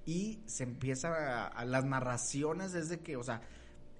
y 0.05 0.39
se 0.45 0.63
empieza 0.63 1.47
a, 1.47 1.65
las 1.65 1.85
narraciones 1.85 2.73
desde 2.73 2.99
que, 2.99 3.15
o 3.15 3.23
sea, 3.23 3.41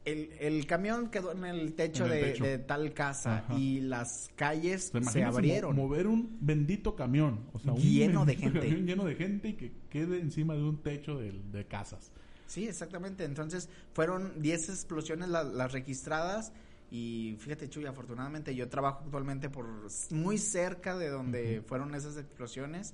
el, 0.05 0.31
el, 0.39 0.65
camión 0.65 1.09
quedó 1.09 1.31
en 1.31 1.45
el 1.45 1.75
techo, 1.75 2.07
de, 2.07 2.57
tal 2.65 2.93
casa 2.93 3.45
y 3.57 3.79
las 3.81 4.29
calles 4.35 4.91
se 5.11 5.23
abrieron. 5.23 5.75
mover 5.75 6.07
un 6.07 6.37
bendito 6.41 6.95
camión, 6.95 7.47
o 7.53 7.59
sea, 7.59 7.73
lleno 7.75 8.25
de 8.25 8.35
gente. 8.35 8.69
lleno 8.69 9.05
de 9.05 9.15
gente 9.15 9.49
y 9.49 9.53
que 9.53 9.71
quede 9.89 10.19
encima 10.19 10.55
de 10.55 10.63
un 10.63 10.81
techo 10.81 11.19
de, 11.19 11.31
de 11.31 11.67
casas. 11.67 12.11
Sí, 12.47 12.67
exactamente. 12.67 13.23
Entonces 13.23 13.69
fueron 13.93 14.41
10 14.41 14.69
explosiones 14.69 15.29
las 15.29 15.71
registradas 15.71 16.51
y 16.91 17.37
fíjate 17.39 17.69
Chuy, 17.69 17.85
afortunadamente 17.87 18.53
yo 18.53 18.69
trabajo 18.69 19.01
actualmente 19.05 19.49
por 19.49 19.65
muy 20.11 20.37
cerca 20.37 20.95
de 20.95 21.09
donde 21.09 21.63
fueron 21.65 21.95
esas 21.95 22.17
explosiones 22.17 22.93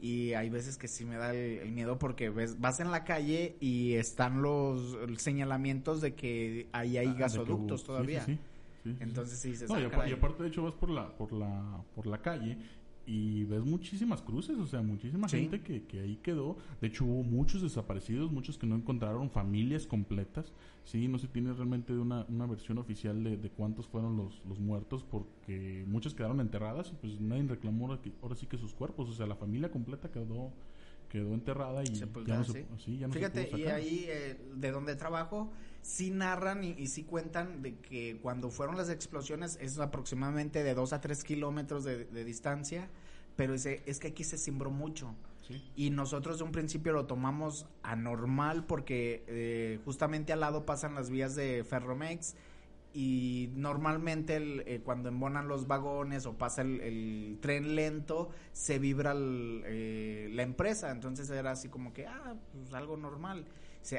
y 0.00 0.34
hay 0.34 0.50
veces 0.50 0.76
que 0.78 0.88
sí 0.88 1.04
me 1.04 1.16
da 1.16 1.34
el, 1.34 1.72
miedo 1.72 1.98
porque 1.98 2.30
ves, 2.30 2.60
vas 2.60 2.80
en 2.80 2.90
la 2.90 3.04
calle 3.04 3.56
y 3.60 3.94
están 3.94 4.42
los 4.42 4.96
señalamientos 5.16 6.00
de 6.00 6.14
que 6.14 6.68
ahí 6.72 6.98
hay 6.98 7.08
ah, 7.08 7.14
gasoductos 7.18 7.84
todavía. 7.84 8.26
Entonces 8.84 9.38
sí, 9.38 9.54
se 9.54 9.66
no, 9.66 9.80
y, 9.80 10.12
aparte 10.12 10.42
de 10.42 10.48
hecho 10.48 10.64
vas 10.64 10.74
por 10.74 10.90
la 10.90 11.08
por 11.16 11.32
la 11.32 11.84
por 11.94 12.06
la 12.06 12.18
calle 12.18 12.58
y 13.06 13.44
ves 13.44 13.64
muchísimas 13.64 14.22
cruces, 14.22 14.56
o 14.58 14.66
sea, 14.66 14.80
muchísima 14.80 15.28
gente 15.28 15.60
que, 15.60 15.84
que, 15.84 16.00
ahí 16.00 16.16
quedó. 16.22 16.56
De 16.80 16.88
hecho, 16.88 17.04
hubo 17.04 17.22
muchos 17.22 17.62
desaparecidos, 17.62 18.30
muchos 18.30 18.58
que 18.58 18.66
no 18.66 18.76
encontraron 18.76 19.30
familias 19.30 19.86
completas. 19.86 20.52
Sí, 20.84 21.08
no 21.08 21.18
se 21.18 21.28
tiene 21.28 21.52
realmente 21.52 21.92
una, 21.92 22.24
una 22.28 22.46
versión 22.46 22.78
oficial 22.78 23.22
de, 23.24 23.36
de, 23.36 23.50
cuántos 23.50 23.86
fueron 23.86 24.16
los, 24.16 24.40
los 24.48 24.58
muertos, 24.58 25.04
porque 25.04 25.84
muchos 25.86 26.14
quedaron 26.14 26.40
enterradas 26.40 26.92
y 26.92 26.96
pues 26.96 27.20
nadie 27.20 27.42
reclamó 27.44 27.86
ahora, 28.22 28.36
sí 28.36 28.46
que 28.46 28.58
sus 28.58 28.72
cuerpos. 28.72 29.08
O 29.08 29.12
sea, 29.12 29.26
la 29.26 29.36
familia 29.36 29.70
completa 29.70 30.10
quedó 30.10 30.52
quedó 31.12 31.34
enterrada 31.34 31.82
y 31.84 31.92
ya 31.92 32.06
no 32.06 32.44
se, 32.44 32.64
sí. 32.78 32.96
ya 32.96 33.06
no 33.06 33.12
Fíjate, 33.12 33.50
y 33.54 33.66
ahí 33.66 34.06
eh, 34.08 34.40
de 34.54 34.70
donde 34.70 34.96
trabajo, 34.96 35.52
sí 35.82 36.10
narran 36.10 36.64
y, 36.64 36.70
y, 36.70 36.86
sí 36.86 37.04
cuentan 37.04 37.60
de 37.60 37.76
que 37.76 38.18
cuando 38.22 38.48
fueron 38.48 38.78
las 38.78 38.88
explosiones 38.88 39.58
es 39.60 39.78
aproximadamente 39.78 40.62
de 40.62 40.72
2 40.72 40.94
a 40.94 41.02
3 41.02 41.22
kilómetros 41.22 41.84
de, 41.84 42.06
de 42.06 42.24
distancia, 42.24 42.88
pero 43.36 43.52
ese, 43.52 43.82
es 43.84 44.00
que 44.00 44.08
aquí 44.08 44.24
se 44.24 44.38
cimbró 44.38 44.70
mucho. 44.70 45.14
Y 45.76 45.90
nosotros 45.90 46.38
de 46.38 46.44
un 46.44 46.52
principio 46.52 46.94
lo 46.94 47.04
tomamos 47.04 47.66
anormal 47.82 48.64
porque 48.64 49.22
eh, 49.26 49.80
justamente 49.84 50.32
al 50.32 50.40
lado 50.40 50.64
pasan 50.64 50.94
las 50.94 51.10
vías 51.10 51.34
de 51.34 51.62
Ferromex 51.62 52.36
y 52.94 53.50
normalmente 53.54 54.36
eh, 54.66 54.80
cuando 54.84 55.08
embonan 55.08 55.48
los 55.48 55.66
vagones 55.66 56.26
o 56.26 56.34
pasa 56.34 56.62
el, 56.62 57.38
tren 57.40 57.74
lento 57.74 58.30
se 58.52 58.78
vibra 58.78 59.14
eh, 59.16 60.28
la 60.32 60.42
empresa. 60.42 60.90
Entonces 60.90 61.30
era 61.30 61.52
así 61.52 61.68
como 61.68 61.92
que 61.92 62.06
ah 62.06 62.34
pues 62.52 62.72
algo 62.74 62.96
normal. 62.96 63.46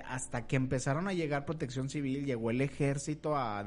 Hasta 0.05 0.47
que 0.47 0.55
empezaron 0.55 1.09
a 1.09 1.13
llegar 1.13 1.45
protección 1.45 1.89
civil 1.89 2.25
llegó 2.25 2.51
el 2.51 2.61
ejército 2.61 3.35
a, 3.35 3.59
a 3.59 3.63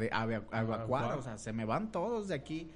evacuar. 0.62 1.18
o 1.18 1.22
sea 1.22 1.36
se 1.36 1.52
me 1.52 1.66
van 1.66 1.92
todos 1.92 2.28
de 2.28 2.34
aquí 2.34 2.70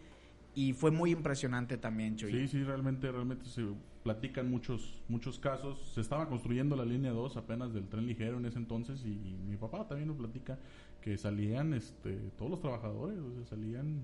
y 0.55 0.73
fue 0.73 0.91
muy 0.91 1.13
impresionante 1.13 1.79
también 1.79 2.17
Chuy 2.17 2.33
sí 2.33 2.49
sí 2.49 2.63
realmente 2.65 3.11
realmente 3.11 3.47
se 3.47 3.63
platican 4.03 4.51
muchos 4.51 5.03
muchos 5.09 5.39
casos. 5.39 5.79
Se 5.95 6.01
estaba 6.01 6.29
construyendo 6.29 6.77
la 6.77 6.85
línea 6.85 7.13
2 7.13 7.37
apenas 7.37 7.73
del 7.73 7.89
tren 7.89 8.07
ligero 8.07 8.39
en 8.39 8.47
ese 8.47 8.59
entonces 8.59 9.05
y, 9.05 9.37
mi 9.47 9.57
papá 9.57 9.87
también 9.87 10.09
nos 10.09 10.17
platica 10.17 10.59
que 11.01 11.17
salían 11.17 11.75
este 11.75 12.15
todos 12.37 12.51
los 12.51 12.61
trabajadores, 12.61 13.19
o 13.19 13.33
sea, 13.35 13.45
salían 13.45 14.01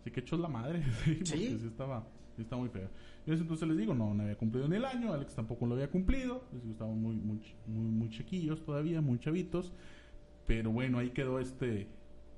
así 0.00 0.10
que 0.10 0.20
hechos 0.20 0.40
la 0.40 0.48
madre, 0.48 0.82
sí, 1.04 1.14
porque 1.14 1.26
sí 1.26 1.66
estaba 1.66 2.06
sí 2.36 2.42
estaba 2.42 2.60
muy 2.60 2.70
feo. 2.70 2.88
Y 3.26 3.32
entonces 3.32 3.68
les 3.68 3.76
digo, 3.76 3.94
no, 3.94 4.14
no 4.14 4.22
había 4.22 4.36
cumplido 4.36 4.68
ni 4.68 4.76
el 4.76 4.84
año, 4.84 5.12
Alex 5.12 5.34
tampoco 5.34 5.66
lo 5.66 5.74
había 5.74 5.90
cumplido, 5.90 6.44
les 6.52 6.62
digo, 6.62 6.72
estaban 6.72 7.00
muy 7.00 7.16
muy 7.16 7.40
muy 7.66 7.90
muy 7.90 8.08
chiquillos 8.10 8.64
todavía, 8.64 9.00
muy 9.00 9.18
chavitos, 9.18 9.72
pero 10.46 10.70
bueno, 10.70 10.98
ahí 10.98 11.10
quedó 11.10 11.40
este 11.40 11.88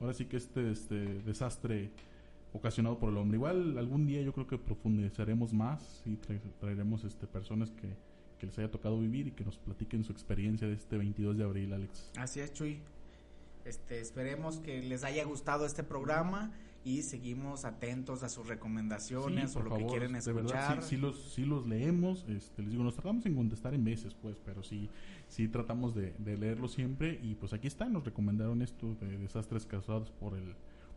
ahora 0.00 0.14
sí 0.14 0.24
que 0.26 0.38
este 0.38 0.70
este 0.70 1.22
desastre 1.22 1.90
ocasionado 2.52 2.98
por 2.98 3.10
el 3.10 3.16
hombre. 3.18 3.36
Igual 3.36 3.78
algún 3.78 4.06
día 4.06 4.22
yo 4.22 4.32
creo 4.32 4.46
que 4.46 4.58
profundizaremos 4.58 5.52
más 5.52 6.02
y 6.04 6.16
traeremos 6.60 7.04
este 7.04 7.26
personas 7.26 7.70
que, 7.70 7.88
que 8.38 8.46
les 8.46 8.58
haya 8.58 8.70
tocado 8.70 8.98
vivir 8.98 9.28
y 9.28 9.32
que 9.32 9.44
nos 9.44 9.58
platiquen 9.58 10.04
su 10.04 10.12
experiencia 10.12 10.66
de 10.66 10.74
este 10.74 10.96
22 10.96 11.36
de 11.36 11.44
abril, 11.44 11.72
Alex. 11.72 12.10
Así 12.16 12.40
es, 12.40 12.52
Chuy. 12.52 12.80
Este, 13.64 14.00
esperemos 14.00 14.58
que 14.58 14.82
les 14.82 15.04
haya 15.04 15.24
gustado 15.24 15.66
este 15.66 15.84
programa 15.84 16.50
y 16.82 17.02
seguimos 17.02 17.66
atentos 17.66 18.22
a 18.22 18.30
sus 18.30 18.46
recomendaciones 18.48 19.54
o 19.54 19.62
lo 19.62 19.76
que 19.76 19.84
quieren 19.86 20.16
escuchar. 20.16 20.82
sí, 20.82 20.96
los, 20.96 21.32
sí 21.34 21.44
los 21.44 21.66
leemos, 21.66 22.24
este, 22.28 22.62
les 22.62 22.70
digo, 22.70 22.82
nos 22.82 22.94
tratamos 22.94 23.26
en 23.26 23.34
contestar 23.34 23.74
en 23.74 23.84
meses, 23.84 24.14
pues, 24.14 24.40
pero 24.44 24.62
sí, 24.62 24.88
sí 25.28 25.46
tratamos 25.48 25.94
de, 25.94 26.14
de 26.18 26.38
leerlo 26.38 26.68
siempre 26.68 27.20
y 27.22 27.34
pues 27.34 27.52
aquí 27.52 27.66
está, 27.66 27.86
nos 27.86 28.04
recomendaron 28.04 28.62
esto 28.62 28.96
de 28.98 29.18
desastres 29.18 29.66
causados 29.66 30.10
por 30.10 30.34
el 30.34 30.54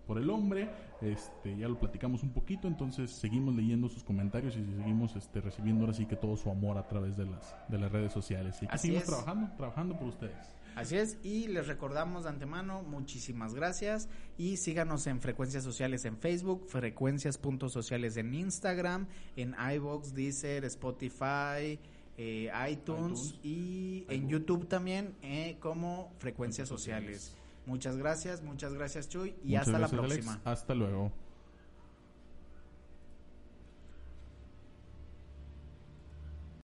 por 0.08 0.18
el 0.18 0.30
hombre. 0.30 0.70
Este, 1.02 1.58
ya 1.58 1.68
lo 1.68 1.78
platicamos 1.80 2.24
un 2.24 2.32
poquito, 2.32 2.68
entonces 2.68 3.12
seguimos 3.12 3.56
leyendo 3.56 3.90
sus 3.90 4.04
comentarios 4.04 4.56
y 4.56 4.64
seguimos 4.78 5.16
este, 5.16 5.42
recibiendo 5.42 5.84
ahora 5.84 5.94
sí 5.94 6.06
que 6.06 6.16
todo 6.16 6.38
su 6.38 6.50
amor 6.50 6.78
a 6.78 6.88
través 6.88 7.18
de 7.18 7.26
las, 7.26 7.56
de 7.68 7.78
las 7.78 7.92
redes 7.92 8.14
sociales. 8.14 8.58
Y 8.62 8.78
seguimos 8.78 9.06
trabajando, 9.06 9.52
trabajando 9.58 9.98
por 9.98 10.08
ustedes. 10.08 10.56
Así 10.76 10.98
es, 10.98 11.18
y 11.24 11.48
les 11.50 11.68
recordamos 11.68 12.24
de 12.24 12.30
antemano, 12.30 12.82
muchísimas 12.82 13.54
gracias 13.54 14.10
y 14.40 14.58
síganos 14.58 15.06
en 15.06 15.22
Frecuencias 15.22 15.64
Sociales 15.64 16.04
en 16.06 16.18
Facebook, 16.18 16.66
Frecuencias.sociales 16.68 18.18
en 18.18 18.34
Instagram, 18.34 19.08
en 19.36 19.56
iVoox, 19.76 20.14
Deezer, 20.14 20.66
Spotify, 20.66 21.80
eh, 22.18 22.52
iTunes, 22.70 23.36
y 23.44 24.06
en 24.10 24.28
YouTube 24.30 24.68
también 24.68 25.16
eh, 25.22 25.58
como 25.60 26.12
Frecuencias 26.18 26.70
Sociales. 26.70 27.36
Muchas 27.66 27.98
gracias, 27.98 28.42
muchas 28.42 28.74
gracias 28.74 29.08
Chuy 29.10 29.36
y 29.44 29.56
hasta 29.56 29.80
la 29.80 29.88
próxima. 29.88 30.42
Hasta 30.44 30.76
luego. 30.76 31.12